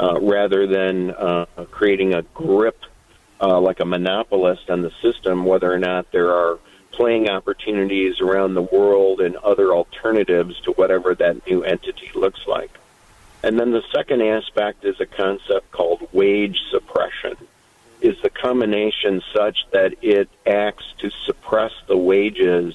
uh, 0.00 0.20
rather 0.20 0.66
than 0.66 1.10
uh, 1.10 1.46
creating 1.70 2.14
a 2.14 2.22
grip 2.22 2.84
uh, 3.40 3.60
like 3.60 3.80
a 3.80 3.84
monopolist 3.84 4.70
on 4.70 4.82
the 4.82 4.92
system, 5.02 5.44
whether 5.44 5.72
or 5.72 5.78
not 5.78 6.10
there 6.12 6.32
are 6.32 6.58
playing 6.92 7.28
opportunities 7.28 8.20
around 8.20 8.54
the 8.54 8.62
world 8.62 9.20
and 9.20 9.36
other 9.36 9.72
alternatives 9.72 10.60
to 10.60 10.72
whatever 10.72 11.14
that 11.14 11.44
new 11.46 11.64
entity 11.64 12.10
looks 12.14 12.46
like. 12.46 12.70
And 13.42 13.58
then 13.58 13.72
the 13.72 13.82
second 13.92 14.22
aspect 14.22 14.84
is 14.84 15.00
a 15.00 15.06
concept 15.06 15.72
called 15.72 16.08
wage 16.12 16.60
suppression. 16.70 17.36
Is 18.00 18.20
the 18.22 18.30
combination 18.30 19.22
such 19.34 19.66
that 19.72 19.94
it 20.02 20.28
acts 20.46 20.84
to 20.98 21.10
suppress 21.24 21.72
the 21.88 21.96
wages 21.96 22.74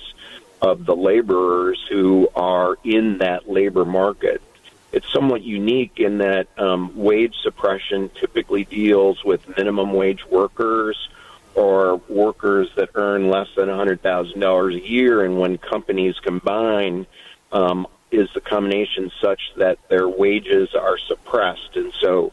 of 0.62 0.86
the 0.86 0.96
laborers 0.96 1.86
who 1.90 2.30
are 2.36 2.78
in 2.84 3.20
that 3.20 3.50
labor 3.50 3.86
market? 3.86 4.42
It's 4.92 5.12
somewhat 5.12 5.44
unique 5.44 6.00
in 6.00 6.20
that 6.20 6.48
um, 6.58 6.96
wage 6.96 7.36
suppression 7.42 8.10
typically 8.20 8.64
deals 8.64 9.24
with 9.24 9.58
minimum 9.58 9.94
wage 9.94 10.26
workers 10.26 11.10
or 11.56 11.98
workers 12.08 12.70
that 12.76 12.90
earn 12.96 13.30
less 13.30 13.48
than 13.56 13.68
$100,000 13.68 14.76
a 14.76 14.88
year. 14.88 15.26
And 15.26 15.40
when 15.40 15.58
companies 15.58 16.16
combine, 16.20 17.06
um, 17.52 17.88
is 18.12 18.30
the 18.34 18.42
combination 18.42 19.12
such 19.20 19.42
that 19.58 19.78
their 19.90 20.08
wages 20.08 20.74
are 20.74 20.98
suppressed. 20.98 21.76
And 21.76 21.92
so 22.00 22.32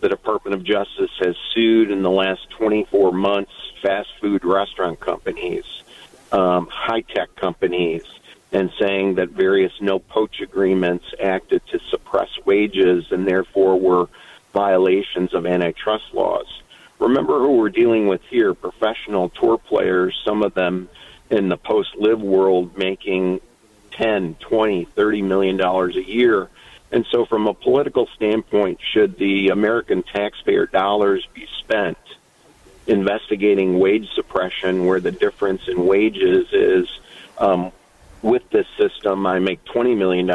the 0.00 0.08
Department 0.08 0.54
of 0.54 0.64
Justice 0.64 1.10
has 1.20 1.36
sued 1.52 1.90
in 1.90 2.02
the 2.02 2.10
last 2.10 2.48
24 2.50 3.12
months 3.12 3.52
fast 3.82 4.08
food 4.20 4.44
restaurant 4.44 5.00
companies, 5.00 5.64
um, 6.32 6.68
high 6.70 7.02
tech 7.02 7.34
companies, 7.36 8.02
and 8.52 8.70
saying 8.78 9.14
that 9.14 9.30
various 9.30 9.72
no 9.80 9.98
poach 9.98 10.40
agreements 10.40 11.04
acted 11.20 11.62
to 11.68 11.78
suppress 11.90 12.28
wages 12.44 13.12
and 13.12 13.26
therefore 13.26 13.78
were 13.78 14.08
violations 14.52 15.32
of 15.34 15.46
antitrust 15.46 16.12
laws. 16.12 16.62
Remember 16.98 17.38
who 17.38 17.56
we're 17.56 17.70
dealing 17.70 18.08
with 18.08 18.22
here 18.28 18.52
professional 18.54 19.28
tour 19.30 19.56
players, 19.56 20.20
some 20.24 20.42
of 20.42 20.54
them 20.54 20.88
in 21.30 21.48
the 21.48 21.56
post 21.56 21.94
LIV 21.96 22.20
world 22.20 22.76
making 22.76 23.40
10, 23.92 24.34
20, 24.34 24.84
30 24.84 25.22
million 25.22 25.56
dollars 25.56 25.96
a 25.96 26.02
year. 26.04 26.48
And 26.92 27.06
so, 27.06 27.24
from 27.24 27.46
a 27.46 27.54
political 27.54 28.08
standpoint, 28.16 28.80
should 28.82 29.16
the 29.16 29.50
American 29.50 30.02
taxpayer 30.02 30.66
dollars 30.66 31.26
be 31.32 31.46
spent 31.58 31.98
investigating 32.86 33.78
wage 33.78 34.08
suppression 34.14 34.86
where 34.86 34.98
the 34.98 35.12
difference 35.12 35.68
in 35.68 35.86
wages 35.86 36.52
is 36.52 36.88
um, 37.38 37.70
with 38.22 38.48
this 38.50 38.66
system, 38.76 39.26
I 39.26 39.38
make 39.38 39.64
$20 39.64 39.96
million. 39.96 40.26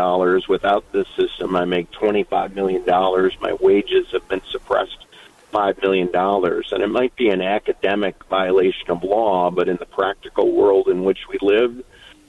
Without 0.48 0.92
this 0.92 1.08
system, 1.16 1.56
I 1.56 1.66
make 1.66 1.92
$25 1.92 2.54
million. 2.56 2.84
My 2.86 3.54
wages 3.60 4.08
have 4.12 4.28
been 4.28 4.42
suppressed 4.50 5.06
$5 5.54 5.82
million. 5.82 6.10
And 6.14 6.84
it 6.84 6.90
might 6.90 7.16
be 7.16 7.30
an 7.30 7.42
academic 7.42 8.16
violation 8.26 8.90
of 8.90 9.04
law, 9.04 9.52
but 9.52 9.70
in 9.70 9.78
the 9.78 9.86
practical 9.86 10.52
world 10.52 10.88
in 10.88 11.04
which 11.04 11.20
we 11.30 11.38
live, 11.42 11.84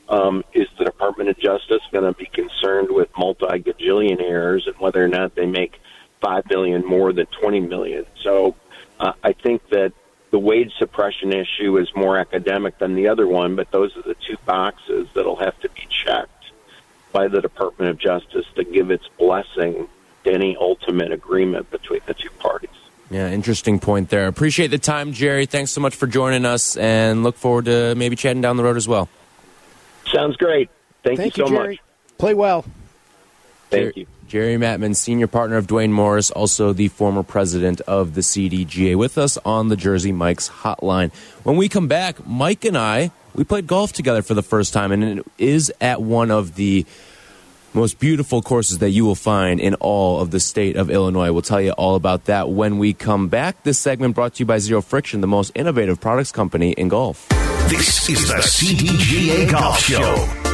um, 0.09 0.45
is 0.53 0.69
the 0.79 0.85
Department 0.85 1.31
of 1.31 1.39
Justice 1.39 1.83
going 1.91 2.05
to 2.05 2.17
be 2.17 2.27
concerned 2.27 2.89
with 2.91 3.09
multi 3.19 3.47
gajillionaires 3.47 4.67
and 4.67 4.77
whether 4.77 5.05
or 5.05 5.09
not 5.09 5.35
they 5.35 5.47
make 5.47 5.81
5 6.21 6.49
million 6.49 6.87
more 6.87 7.13
than 7.13 7.27
20 7.41 7.61
million? 7.61 8.07
So 8.23 8.55
uh, 9.01 9.13
I 9.25 9.33
think 9.33 9.69
that 9.71 9.93
the 10.37 10.41
wage 10.41 10.71
suppression 10.79 11.33
issue 11.33 11.79
is 11.79 11.89
more 11.97 12.19
academic 12.19 12.77
than 12.77 12.95
the 12.95 13.09
other 13.09 13.27
one, 13.27 13.57
but 13.57 13.71
those 13.71 13.97
are 13.97 14.03
the 14.03 14.13
two 14.17 14.37
boxes 14.45 15.09
that'll 15.15 15.37
have 15.37 15.59
to 15.61 15.69
be 15.71 15.87
checked 15.89 16.45
by 17.11 17.27
the 17.27 17.41
Department 17.41 17.91
of 17.91 17.97
Justice 17.97 18.45
to 18.55 18.63
give 18.63 18.91
its 18.91 19.09
blessing 19.19 19.89
to 20.25 20.31
any 20.31 20.55
ultimate 20.59 21.11
agreement 21.11 21.71
between 21.71 22.01
the 22.05 22.13
two 22.13 22.29
parties. 22.39 22.69
Yeah, 23.09 23.31
interesting 23.31 23.79
point 23.79 24.11
there. 24.11 24.27
Appreciate 24.27 24.67
the 24.67 24.77
time, 24.77 25.15
Jerry. 25.15 25.47
Thanks 25.47 25.71
so 25.71 25.81
much 25.81 25.95
for 25.95 26.07
joining 26.07 26.45
us, 26.45 26.77
and 26.77 27.23
look 27.23 27.37
forward 27.37 27.65
to 27.65 27.95
maybe 27.95 28.15
chatting 28.15 28.43
down 28.43 28.59
the 28.59 28.65
road 28.65 28.77
as 28.77 28.87
well. 28.87 29.09
Sounds 30.13 30.37
great. 30.37 30.69
Thank, 31.03 31.17
Thank 31.17 31.39
you 31.39 31.45
you, 31.45 31.49
so 31.49 31.55
Jerry. 31.57 31.69
much. 31.77 32.19
Play 32.19 32.35
well. 32.35 32.67
Thank 33.71 33.95
Jer- 33.95 34.01
you. 34.01 34.07
Jerry 34.27 34.57
Maatman, 34.57 34.97
senior 34.97 35.29
partner 35.29 35.57
of 35.57 35.69
Duane 35.69 35.93
Morris, 35.93 36.31
also 36.33 36.73
the 36.73 36.89
former 36.89 37.23
president 37.23 37.81
of 37.83 38.15
the 38.15 38.23
CDGA, 38.23 38.97
with 38.97 39.19
us 39.19 39.39
on 39.45 39.69
the 39.69 39.77
Jersey 39.77 40.11
Mike's 40.11 40.49
hotline. 40.49 41.13
When 41.45 41.57
we 41.57 41.69
come 41.69 41.87
back, 41.87 42.27
Mike 42.27 42.65
and 42.65 42.77
I, 42.77 43.13
we 43.35 43.45
played 43.45 43.67
golf 43.67 43.93
together 43.93 44.23
for 44.23 44.35
the 44.35 44.43
first 44.43 44.73
time, 44.73 44.91
and 44.91 45.05
it 45.21 45.27
is 45.39 45.73
at 45.81 46.03
one 46.03 46.33
of 46.33 46.57
the 46.57 46.85
most 47.73 48.01
beautiful 48.01 48.43
courses 48.43 48.79
that 48.79 48.91
you 48.91 49.05
will 49.05 49.15
find 49.15 49.61
in 49.61 49.75
all 49.75 50.21
of 50.21 50.31
the 50.33 50.41
state 50.41 50.77
of 50.77 50.91
Illinois. 50.91 51.31
We'll 51.31 51.43
tell 51.43 51.61
you 51.61 51.73
all 51.73 51.95
about 51.95 52.25
that 52.25 52.49
when 52.49 52.79
we 52.79 52.95
come 52.95 53.29
back. 53.29 53.63
This 53.63 53.79
segment 53.79 54.15
brought 54.15 54.35
to 54.35 54.41
you 54.41 54.47
by 54.47 54.59
Zero 54.59 54.81
Friction, 54.81 55.21
the 55.21 55.27
most 55.27 55.53
innovative 55.55 56.01
products 56.01 56.33
company 56.33 56.73
in 56.73 56.89
golf. 56.89 57.29
This 57.69 58.09
is 58.09 58.29
the 58.29 58.37
CDGA 58.37 59.51
Golf 59.51 59.79
Show, 59.79 60.27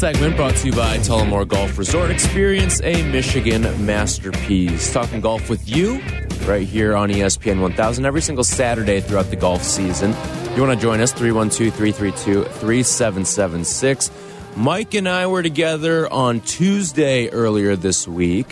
Segment 0.00 0.34
brought 0.34 0.56
to 0.56 0.68
you 0.68 0.72
by 0.72 0.96
Tullymore 0.96 1.46
Golf 1.46 1.76
Resort. 1.76 2.10
Experience 2.10 2.80
a 2.80 3.02
Michigan 3.12 3.64
masterpiece. 3.84 4.90
Talking 4.94 5.20
golf 5.20 5.50
with 5.50 5.68
you 5.68 6.00
right 6.46 6.66
here 6.66 6.96
on 6.96 7.10
ESPN 7.10 7.60
1000 7.60 8.06
every 8.06 8.22
single 8.22 8.42
Saturday 8.42 9.02
throughout 9.02 9.28
the 9.28 9.36
golf 9.36 9.62
season. 9.62 10.14
You 10.56 10.62
want 10.62 10.72
to 10.72 10.82
join 10.82 11.02
us, 11.02 11.12
312 11.12 11.74
332 11.74 12.44
3776. 12.44 14.10
Mike 14.56 14.94
and 14.94 15.06
I 15.06 15.26
were 15.26 15.42
together 15.42 16.10
on 16.10 16.40
Tuesday 16.40 17.28
earlier 17.28 17.76
this 17.76 18.08
week 18.08 18.50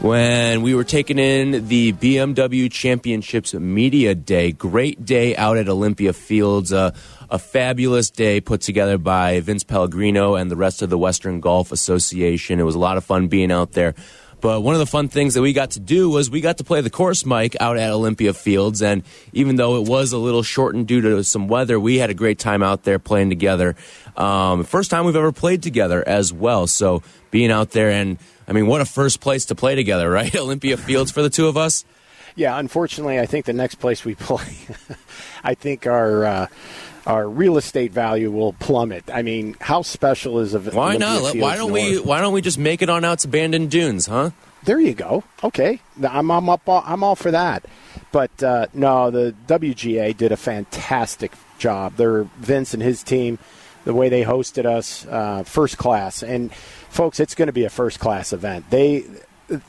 when 0.00 0.62
we 0.62 0.74
were 0.74 0.82
taking 0.82 1.18
in 1.20 1.68
the 1.68 1.92
BMW 1.92 2.68
Championships 2.68 3.54
Media 3.54 4.14
Day. 4.16 4.50
Great 4.50 5.04
day 5.04 5.36
out 5.36 5.56
at 5.56 5.68
Olympia 5.68 6.12
Fields. 6.12 6.72
Uh, 6.72 6.90
a 7.30 7.38
fabulous 7.38 8.10
day 8.10 8.40
put 8.40 8.60
together 8.60 8.98
by 8.98 9.40
Vince 9.40 9.64
Pellegrino 9.64 10.34
and 10.34 10.50
the 10.50 10.56
rest 10.56 10.82
of 10.82 10.90
the 10.90 10.98
Western 10.98 11.40
Golf 11.40 11.72
Association. 11.72 12.58
It 12.58 12.64
was 12.64 12.74
a 12.74 12.80
lot 12.80 12.96
of 12.96 13.04
fun 13.04 13.28
being 13.28 13.52
out 13.52 13.72
there. 13.72 13.94
But 14.40 14.62
one 14.62 14.74
of 14.74 14.78
the 14.78 14.86
fun 14.86 15.08
things 15.08 15.34
that 15.34 15.42
we 15.42 15.52
got 15.52 15.72
to 15.72 15.80
do 15.80 16.08
was 16.08 16.30
we 16.30 16.40
got 16.40 16.58
to 16.58 16.64
play 16.64 16.80
the 16.80 16.90
course 16.90 17.26
Mike 17.26 17.56
out 17.60 17.76
at 17.76 17.90
Olympia 17.90 18.32
Fields. 18.32 18.80
And 18.80 19.02
even 19.32 19.56
though 19.56 19.76
it 19.76 19.88
was 19.88 20.12
a 20.12 20.18
little 20.18 20.42
shortened 20.42 20.86
due 20.86 21.00
to 21.02 21.22
some 21.24 21.46
weather, 21.46 21.78
we 21.78 21.98
had 21.98 22.10
a 22.10 22.14
great 22.14 22.38
time 22.38 22.62
out 22.62 22.84
there 22.84 22.98
playing 22.98 23.28
together. 23.28 23.76
Um, 24.16 24.64
first 24.64 24.90
time 24.90 25.04
we've 25.04 25.16
ever 25.16 25.32
played 25.32 25.62
together 25.62 26.06
as 26.08 26.32
well. 26.32 26.66
So 26.66 27.02
being 27.30 27.50
out 27.50 27.72
there 27.72 27.90
and 27.90 28.18
I 28.48 28.52
mean, 28.52 28.66
what 28.66 28.80
a 28.80 28.84
first 28.86 29.20
place 29.20 29.44
to 29.46 29.54
play 29.54 29.74
together, 29.74 30.10
right? 30.20 30.34
Olympia 30.34 30.76
Fields 30.76 31.10
for 31.10 31.22
the 31.22 31.30
two 31.30 31.46
of 31.46 31.56
us. 31.56 31.84
Yeah, 32.36 32.58
unfortunately, 32.58 33.18
I 33.18 33.26
think 33.26 33.44
the 33.44 33.52
next 33.52 33.76
place 33.76 34.04
we 34.04 34.14
play, 34.16 34.56
I 35.44 35.54
think 35.54 35.86
our 35.86 36.24
uh, 36.24 36.46
our 37.06 37.28
real 37.28 37.56
estate 37.56 37.92
value 37.92 38.30
will 38.30 38.52
plummet. 38.54 39.04
I 39.12 39.22
mean, 39.22 39.56
how 39.60 39.82
special 39.82 40.40
is 40.40 40.54
a 40.54 40.60
Why 40.60 40.96
Olympia 40.96 40.98
not? 41.08 41.22
Let- 41.22 41.36
Why 41.36 41.56
don't 41.56 41.72
we? 41.72 41.98
Why 42.00 42.20
don't 42.20 42.32
we 42.32 42.40
just 42.42 42.58
make 42.58 42.82
it 42.82 42.90
on 42.90 43.04
out 43.04 43.20
to 43.20 43.28
Bandon 43.28 43.66
Dunes, 43.68 44.06
huh? 44.06 44.30
There 44.64 44.78
you 44.78 44.92
go. 44.94 45.24
Okay, 45.42 45.80
I'm 46.06 46.30
I'm 46.30 46.48
up. 46.48 46.68
all- 46.68 46.84
I'm 46.86 47.02
all 47.02 47.16
for 47.16 47.30
that. 47.30 47.64
But 48.12 48.42
uh, 48.42 48.66
no, 48.74 49.10
the 49.10 49.34
WGA 49.46 50.16
did 50.16 50.32
a 50.32 50.36
fantastic 50.36 51.32
job. 51.58 51.94
They're 51.96 52.24
Vince 52.38 52.74
and 52.74 52.82
his 52.82 53.02
team, 53.02 53.38
the 53.84 53.94
way 53.94 54.08
they 54.08 54.22
hosted 54.24 54.66
us, 54.66 55.06
uh, 55.06 55.44
first 55.44 55.78
class. 55.78 56.22
And 56.22 56.52
folks, 56.90 57.20
it's 57.20 57.34
going 57.34 57.46
to 57.46 57.52
be 57.52 57.64
a 57.64 57.70
first 57.70 58.00
class 58.00 58.32
event. 58.32 58.68
They, 58.70 59.04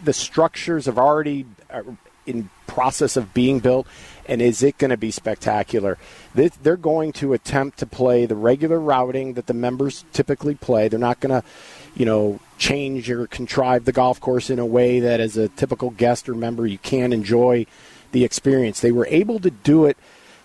the 0.04 0.14
structures 0.14 0.88
have 0.88 0.98
already 0.98 1.46
are 1.70 1.86
in 2.26 2.50
process 2.68 3.16
of 3.16 3.34
being 3.34 3.60
built. 3.60 3.86
And 4.32 4.42
is 4.42 4.64
it 4.64 4.78
going 4.78 4.92
to 4.92 4.98
be 4.98 5.12
spectacular? 5.12 5.98
They- 6.34 6.52
They're 6.64 6.78
going 6.78 7.12
to 7.14 7.34
attempt 7.34 7.80
to 7.80 7.86
play 7.86 8.26
the 8.26 8.36
regular 8.36 8.80
routing 8.80 9.34
that 9.34 9.48
the 9.48 9.54
members 9.54 10.06
typically 10.14 10.56
play. 10.56 10.88
They're 10.88 10.98
not 10.98 11.20
going 11.20 11.42
to, 11.42 11.48
you 11.96 12.06
know, 12.06 12.40
change 12.58 13.12
or 13.12 13.28
contrive 13.28 13.84
the 13.84 13.92
golf 13.92 14.22
course 14.22 14.50
in 14.50 14.58
a 14.58 14.66
way 14.66 15.02
that, 15.02 15.20
as 15.20 15.36
a 15.36 15.50
typical 15.50 15.90
guest 15.90 16.30
or 16.30 16.34
member, 16.34 16.66
you 16.66 16.78
can't 16.78 17.14
enjoy 17.14 17.66
the 18.14 18.24
experience. 18.24 18.80
They 18.80 18.94
were 18.94 19.08
able 19.08 19.40
to 19.40 19.52
do 19.52 19.84
it, 19.84 19.98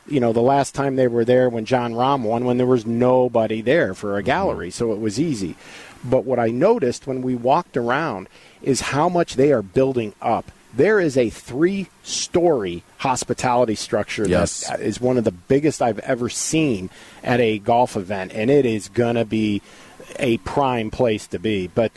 you 0.08 0.18
know, 0.18 0.32
the 0.32 0.40
last 0.40 0.74
time 0.74 0.96
they 0.96 1.06
were 1.06 1.24
there 1.24 1.48
when 1.48 1.64
Jon 1.64 1.92
Rahm 1.92 2.22
won, 2.22 2.44
when 2.44 2.56
there 2.56 2.66
was 2.66 2.86
nobody 2.86 3.60
there 3.60 3.94
for 3.94 4.16
a 4.16 4.18
mm-hmm. 4.18 4.26
gallery, 4.26 4.70
so 4.72 4.92
it 4.92 4.98
was 4.98 5.20
easy. 5.20 5.54
But 6.02 6.24
what 6.24 6.40
I 6.40 6.48
noticed 6.48 7.06
when 7.06 7.22
we 7.22 7.36
walked 7.36 7.76
around 7.76 8.28
is 8.62 8.80
how 8.80 9.08
much 9.08 9.36
they 9.36 9.52
are 9.52 9.62
building 9.62 10.12
up. 10.20 10.50
There 10.76 11.00
is 11.00 11.16
a 11.16 11.30
three 11.30 11.88
story 12.02 12.82
hospitality 12.98 13.74
structure 13.74 14.28
Yes. 14.28 14.68
that 14.68 14.80
is 14.80 15.00
one 15.00 15.16
of 15.16 15.24
the 15.24 15.32
biggest 15.32 15.80
I've 15.80 15.98
ever 16.00 16.28
seen 16.28 16.90
at 17.24 17.40
a 17.40 17.58
golf 17.58 17.96
event, 17.96 18.32
and 18.34 18.50
it 18.50 18.66
is 18.66 18.88
going 18.88 19.16
to 19.16 19.24
be 19.24 19.62
a 20.18 20.36
prime 20.38 20.90
place 20.90 21.26
to 21.28 21.38
be. 21.38 21.66
But 21.68 21.92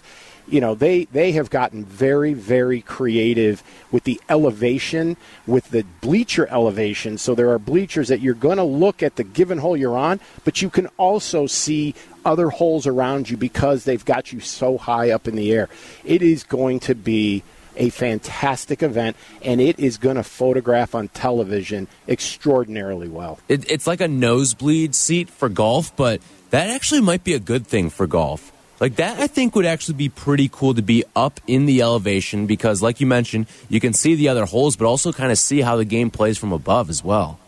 you 0.47 0.59
know 0.59 0.75
they 0.75 1.05
they 1.05 1.33
have 1.33 1.49
gotten 1.49 1.85
very 1.85 2.33
very 2.33 2.81
creative 2.81 3.63
with 3.91 4.03
the 4.03 4.19
elevation 4.29 5.15
with 5.45 5.69
the 5.69 5.83
bleacher 6.01 6.47
elevation 6.49 7.17
so 7.17 7.35
there 7.35 7.51
are 7.51 7.59
bleachers 7.59 8.07
that 8.07 8.19
you're 8.19 8.33
going 8.33 8.57
to 8.57 8.63
look 8.63 9.03
at 9.03 9.15
the 9.15 9.23
given 9.23 9.59
hole 9.59 9.77
you're 9.77 9.97
on 9.97 10.19
but 10.43 10.61
you 10.61 10.69
can 10.69 10.87
also 10.97 11.45
see 11.45 11.93
other 12.25 12.49
holes 12.49 12.87
around 12.87 13.29
you 13.29 13.37
because 13.37 13.83
they've 13.83 14.05
got 14.05 14.33
you 14.33 14.39
so 14.39 14.77
high 14.77 15.11
up 15.11 15.27
in 15.27 15.35
the 15.35 15.51
air 15.51 15.69
it 16.03 16.21
is 16.21 16.43
going 16.43 16.79
to 16.79 16.95
be 16.95 17.43
a 17.79 17.89
fantastic 17.89 18.83
event 18.83 19.17
and 19.41 19.59
it 19.59 19.79
is 19.79 19.97
going 19.97 20.17
to 20.17 20.23
photograph 20.23 20.93
on 20.93 21.07
television 21.07 21.87
extraordinarily 22.07 23.07
well 23.09 23.39
It, 23.47 23.69
it's 23.71 23.87
like 23.87 24.01
a 24.01 24.07
nosebleed 24.07 24.93
seat 24.93 25.29
for 25.29 25.49
golf, 25.49 25.95
but 25.95 26.21
that 26.51 26.69
actually 26.69 27.01
might 27.01 27.23
be 27.23 27.33
a 27.33 27.39
good 27.39 27.65
thing 27.65 27.89
for 27.89 28.05
golf. 28.05 28.51
Like 28.79 28.95
that, 28.95 29.19
I 29.19 29.27
think 29.27 29.55
would 29.55 29.65
actually 29.65 29.95
be 29.95 30.09
pretty 30.09 30.49
cool 30.51 30.73
to 30.73 30.81
be 30.81 31.03
up 31.15 31.41
in 31.47 31.65
the 31.65 31.81
elevation 31.81 32.47
because, 32.47 32.81
like 32.81 33.01
you 33.01 33.07
mentioned, 33.07 33.47
you 33.67 33.79
can 33.79 33.91
see 33.91 34.15
the 34.15 34.29
other 34.29 34.45
holes, 34.45 34.77
but 34.77 34.85
also 34.85 35.11
kind 35.11 35.31
of 35.31 35.37
see 35.37 35.61
how 35.61 35.75
the 35.75 35.83
game 35.83 36.09
plays 36.09 36.37
from 36.37 36.53
above 36.53 36.89
as 36.89 37.03
well. 37.03 37.39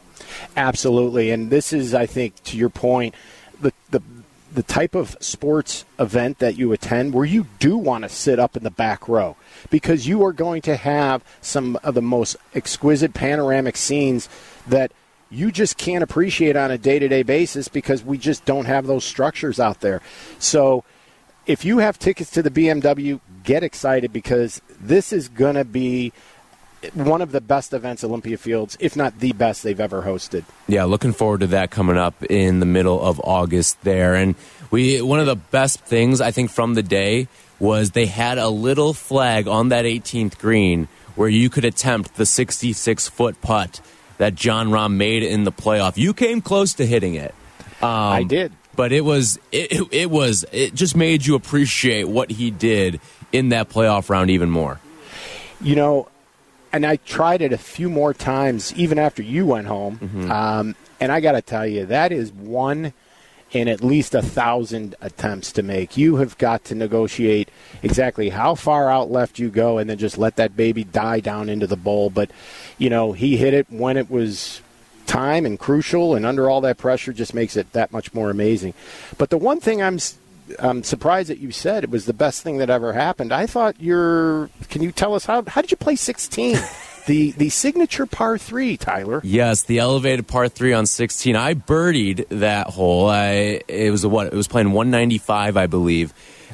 Absolutely, 0.58 1.32
and 1.32 1.50
this 1.50 1.72
is, 1.72 1.94
I 1.94 2.06
think, 2.06 2.44
to 2.46 2.58
your 2.58 2.70
point, 2.70 3.16
the 3.62 3.72
the 3.92 4.02
the 4.54 4.64
type 4.64 4.96
of 4.96 5.16
sports 5.22 5.86
event 5.98 6.40
that 6.40 6.58
you 6.58 6.72
attend 6.74 7.14
where 7.14 7.26
you 7.26 7.48
do 7.60 7.78
want 7.78 8.04
to 8.04 8.10
sit 8.10 8.40
up 8.40 8.58
in 8.58 8.64
the 8.64 8.72
back 8.72 9.08
row 9.08 9.38
because 9.70 10.08
you 10.08 10.24
are 10.26 10.34
going 10.34 10.62
to 10.62 10.76
have 10.76 11.24
some 11.40 11.78
of 11.84 11.96
the 11.96 12.02
most 12.02 12.36
exquisite 12.54 13.14
panoramic 13.14 13.78
scenes 13.78 14.28
that 14.68 14.92
you 15.30 15.52
just 15.52 15.78
can't 15.78 16.04
appreciate 16.04 16.58
on 16.58 16.70
a 16.70 16.78
day-to-day 16.78 17.24
basis 17.24 17.70
because 17.70 18.04
we 18.04 18.18
just 18.18 18.44
don't 18.44 18.66
have 18.66 18.86
those 18.86 19.06
structures 19.06 19.60
out 19.60 19.80
there. 19.80 20.02
So 20.40 20.84
if 21.46 21.64
you 21.64 21.78
have 21.78 21.98
tickets 21.98 22.30
to 22.32 22.44
the 22.44 22.52
BMW, 22.52 23.22
get 23.44 23.64
excited 23.64 24.12
because 24.12 24.62
this 24.80 25.14
is 25.14 25.30
going 25.30 25.56
to 25.56 25.66
be 25.66 26.12
one 26.94 27.22
of 27.22 27.32
the 27.32 27.42
best 27.42 27.74
events 27.74 28.04
Olympia 28.04 28.38
Fields, 28.38 28.78
if 28.80 28.96
not 28.96 29.20
the 29.20 29.34
best 29.34 29.64
they've 29.64 29.80
ever 29.80 30.02
hosted. 30.02 30.44
Yeah, 30.68 30.86
looking 30.86 31.14
forward 31.14 31.42
to 31.42 31.48
that 31.48 31.72
coming 31.72 31.98
up 31.98 32.24
in 32.24 32.60
the 32.60 32.66
middle 32.66 33.02
of 33.02 33.20
August 33.24 33.82
there. 33.84 34.16
And 34.16 34.36
we 34.72 35.02
one 35.02 35.20
of 35.20 35.26
the 35.26 35.36
best 35.36 35.82
things 35.82 36.22
I 36.22 36.32
think 36.32 36.50
from 36.52 36.74
the 36.74 36.84
day 36.84 37.28
was 37.60 37.92
they 37.92 38.08
had 38.08 38.38
a 38.38 38.50
little 38.50 38.94
flag 38.94 39.48
on 39.48 39.70
that 39.70 39.86
18th 39.86 40.38
green 40.40 40.88
where 41.16 41.30
you 41.30 41.50
could 41.50 41.66
attempt 41.66 42.16
the 42.16 42.26
66 42.26 43.08
foot 43.10 43.40
putt 43.42 43.82
that 44.18 44.34
Jon 44.34 44.70
Rahm 44.70 44.96
made 44.96 45.24
in 45.24 45.44
the 45.44 45.52
playoff. 45.52 45.98
You 45.98 46.14
came 46.14 46.42
close 46.42 46.74
to 46.76 46.86
hitting 46.86 47.16
it. 47.16 47.36
Um, 47.82 47.90
I 47.90 48.24
did. 48.24 48.52
but 48.76 48.92
it 48.92 49.02
was 49.02 49.40
it, 49.52 49.72
it, 49.72 49.88
it 49.92 50.12
was 50.12 50.46
it 50.52 50.74
just 50.74 50.96
made 50.96 51.26
you 51.26 51.36
appreciate 51.36 52.08
what 52.08 52.30
he 52.30 52.52
did 52.52 53.00
in 53.32 53.50
that 53.50 53.70
playoff 53.70 54.10
round 54.10 54.30
even 54.30 54.50
more. 54.50 54.80
You 55.60 55.76
know, 55.76 56.08
and 56.74 56.86
I 56.86 56.96
tried 56.98 57.42
it 57.42 57.54
a 57.54 57.58
few 57.58 57.90
more 57.90 58.14
times 58.14 58.74
even 58.76 59.00
after 59.00 59.22
you 59.22 59.46
went 59.46 59.68
home. 59.68 59.98
Mm-hmm. 59.98 60.32
Um, 60.32 60.76
and 61.00 61.12
I 61.12 61.20
got 61.20 61.34
to 61.34 61.42
tell 61.42 61.66
you, 61.66 61.86
that 61.88 62.12
is 62.12 62.32
one 62.32 62.94
in 63.52 63.68
at 63.68 63.84
least 63.84 64.16
a 64.16 64.22
thousand 64.22 64.96
attempts 65.02 65.52
to 65.52 65.64
make. 65.64 65.98
You 65.98 66.18
have 66.18 66.38
got 66.38 66.64
to 66.66 66.76
negotiate 66.76 67.50
exactly 67.84 68.30
how 68.30 68.56
far 68.56 68.90
out 68.90 69.12
left 69.12 69.40
you 69.40 69.50
go 69.50 69.78
and 69.78 69.90
then 69.90 69.98
just 69.98 70.18
let 70.18 70.38
that 70.38 70.56
baby 70.56 70.84
die 70.84 71.20
down 71.20 71.50
into 71.50 71.68
the 71.68 71.76
bowl. 71.76 72.10
But, 72.10 72.32
you 72.78 72.90
know, 72.90 73.12
he 73.12 73.36
hit 73.36 73.54
it 73.54 73.68
when 73.70 73.98
it 73.98 74.10
was 74.10 74.62
time 75.06 75.46
and 75.46 75.60
crucial 75.60 76.16
and 76.16 76.26
under 76.26 76.50
all 76.50 76.62
that 76.62 76.78
pressure 76.78 77.12
just 77.12 77.34
makes 77.34 77.58
it 77.58 77.74
that 77.74 77.92
much 77.92 78.14
more 78.14 78.30
amazing. 78.30 78.74
But 79.18 79.30
the 79.30 79.38
one 79.38 79.60
thing 79.60 79.82
I'm 79.82 80.00
I'm 80.60 80.84
surprised 80.84 81.30
that 81.30 81.40
you 81.40 81.52
said 81.52 81.84
it 81.84 81.90
was 81.90 82.06
the 82.06 82.14
best 82.14 82.44
thing 82.44 82.58
that 82.58 82.70
ever 82.70 82.94
happened. 82.94 83.34
I 83.34 83.46
thought 83.46 83.76
you're. 83.80 84.50
Can 84.70 84.82
you 84.82 84.92
tell 84.92 85.14
us 85.14 85.26
how? 85.26 85.44
How 85.48 85.62
did 85.62 85.72
you 85.72 85.78
play 85.78 85.96
16? 85.96 86.58
the 87.06 87.32
the 87.32 87.50
signature 87.50 88.06
par 88.06 88.38
three, 88.38 88.78
Tyler. 88.78 89.22
Yes, 89.24 89.64
the 89.64 89.80
elevated 89.80 90.28
par 90.28 90.48
three 90.48 90.74
on 90.74 90.86
16. 90.86 91.36
I 91.36 91.54
birdied 91.54 92.28
that 92.30 92.68
hole. 92.68 93.10
I 93.10 93.62
it 93.68 93.92
was 93.92 94.04
a 94.04 94.10
what? 94.10 94.28
It 94.28 94.34
was 94.34 94.48
playing 94.48 94.72
195, 94.72 95.58
I 95.58 95.68
believe. 95.68 96.14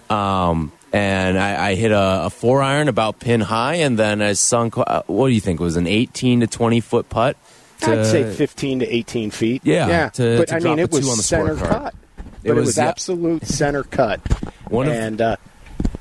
Um, 0.10 0.72
and 0.94 1.38
I, 1.38 1.70
I 1.70 1.76
hit 1.76 1.92
a, 1.92 2.26
a, 2.26 2.30
four 2.30 2.62
iron 2.62 2.88
about 2.88 3.20
pin 3.20 3.42
high, 3.42 3.76
and 3.76 4.00
then 4.00 4.22
I 4.22 4.34
sunk. 4.34 4.78
Uh, 4.78 5.04
what 5.08 5.28
do 5.28 5.34
you 5.34 5.42
think? 5.42 5.60
It 5.60 5.64
was 5.64 5.76
an 5.76 5.88
18 5.88 6.42
to 6.42 6.48
20 6.48 6.80
foot 6.80 7.10
putt. 7.10 7.36
To, 7.82 8.00
I'd 8.00 8.06
say 8.06 8.34
15 8.34 8.80
to 8.80 8.88
18 8.88 9.32
feet. 9.32 9.62
Yeah, 9.66 9.88
yeah. 9.88 10.10
To, 10.10 10.38
but 10.40 10.48
to 10.48 10.56
I 10.56 10.60
mean, 10.60 10.80
it 10.80 10.92
was 10.92 11.26
center 11.26 11.56
cut. 11.56 11.94
But 12.48 12.58
it 12.58 12.60
was, 12.60 12.68
it 12.68 12.70
was 12.70 12.78
yeah. 12.78 12.88
absolute 12.88 13.46
center 13.46 13.84
cut. 13.84 14.22
One 14.70 14.88
and 14.90 15.22
of, 15.22 15.34
uh, 15.34 15.38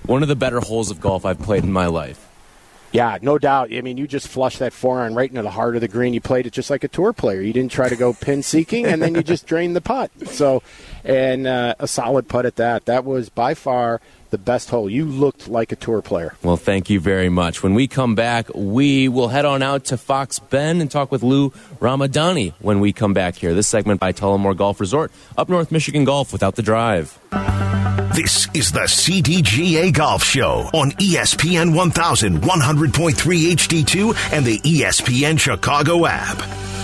one 0.07 0.22
of 0.22 0.28
the 0.28 0.36
better 0.36 0.61
holes 0.61 0.90
of 0.90 1.01
golf 1.01 1.24
I've 1.24 1.40
played 1.40 1.64
in 1.64 1.72
my 1.72 1.86
life. 1.86 2.26
Yeah, 2.92 3.18
no 3.20 3.38
doubt. 3.38 3.74
I 3.74 3.80
mean, 3.80 3.97
you 3.97 4.07
just 4.07 4.28
flushed 4.28 4.61
that 4.61 4.72
forehand 4.72 5.16
right 5.16 5.28
into 5.28 5.42
the 5.42 5.51
heart 5.51 5.74
of 5.74 5.80
the 5.80 5.88
green. 5.88 6.14
You 6.14 6.20
played 6.20 6.47
it 6.47 6.53
just 6.53 6.70
like 6.70 6.84
a 6.84 6.88
tour 6.88 7.12
player. 7.12 7.40
You 7.40 7.53
didn't 7.53 7.72
try 7.72 7.88
to 7.88 7.97
go 7.97 8.12
pin 8.12 8.42
seeking, 8.42 8.86
and 8.86 9.03
then 9.03 9.14
you 9.14 9.22
just 9.22 9.47
drained 9.47 9.76
the 9.76 9.80
putt. 9.80 10.11
So, 10.28 10.62
and 11.05 11.47
uh, 11.47 11.74
a 11.78 11.86
solid 11.86 12.28
putt 12.28 12.47
at 12.47 12.57
that. 12.57 12.86
That 12.86 13.05
was 13.05 13.28
by 13.28 13.55
far 13.55 14.01
the 14.37 14.43
best 14.43 14.68
hole. 14.68 14.91
You 14.91 15.07
looked 15.07 15.49
like 15.49 15.72
a 15.72 15.76
tour 15.76 16.03
player. 16.03 16.34
Well, 16.43 16.59
thank 16.59 16.91
you 16.91 17.01
very 17.01 17.30
much. 17.30 17.62
When 17.62 17.72
we 17.72 17.89
come 17.89 18.14
back, 18.14 18.51
we 18.55 19.09
will 19.09 19.28
head 19.28 19.47
on 19.47 19.62
out 19.62 19.87
to 19.87 19.97
Fox 19.97 20.39
Bend 20.39 20.82
and 20.82 20.91
talk 20.91 21.11
with 21.11 21.22
Lou 21.22 21.51
Ramadani 21.80 22.53
when 22.61 22.80
we 22.80 22.93
come 22.93 23.14
back 23.14 23.37
here. 23.37 23.55
This 23.55 23.66
segment 23.66 23.99
by 23.99 24.12
Tullymore 24.12 24.55
Golf 24.55 24.78
Resort, 24.78 25.11
up 25.39 25.49
North 25.49 25.72
Michigan 25.72 26.05
Golf 26.05 26.32
without 26.34 26.55
the 26.55 26.62
drive. 26.62 27.18
This 28.14 28.49
is 28.55 28.72
the 28.72 28.80
CDGA 28.80 29.93
Golf 29.93 30.22
Show 30.22 30.68
on 30.74 30.91
ESPN 30.93 31.72
1100.3 31.72 33.12
HD2 33.12 34.32
and 34.32 34.45
the 34.45 34.59
ESPN 34.59 35.39
Chicago 35.39 36.07
app. 36.07 36.76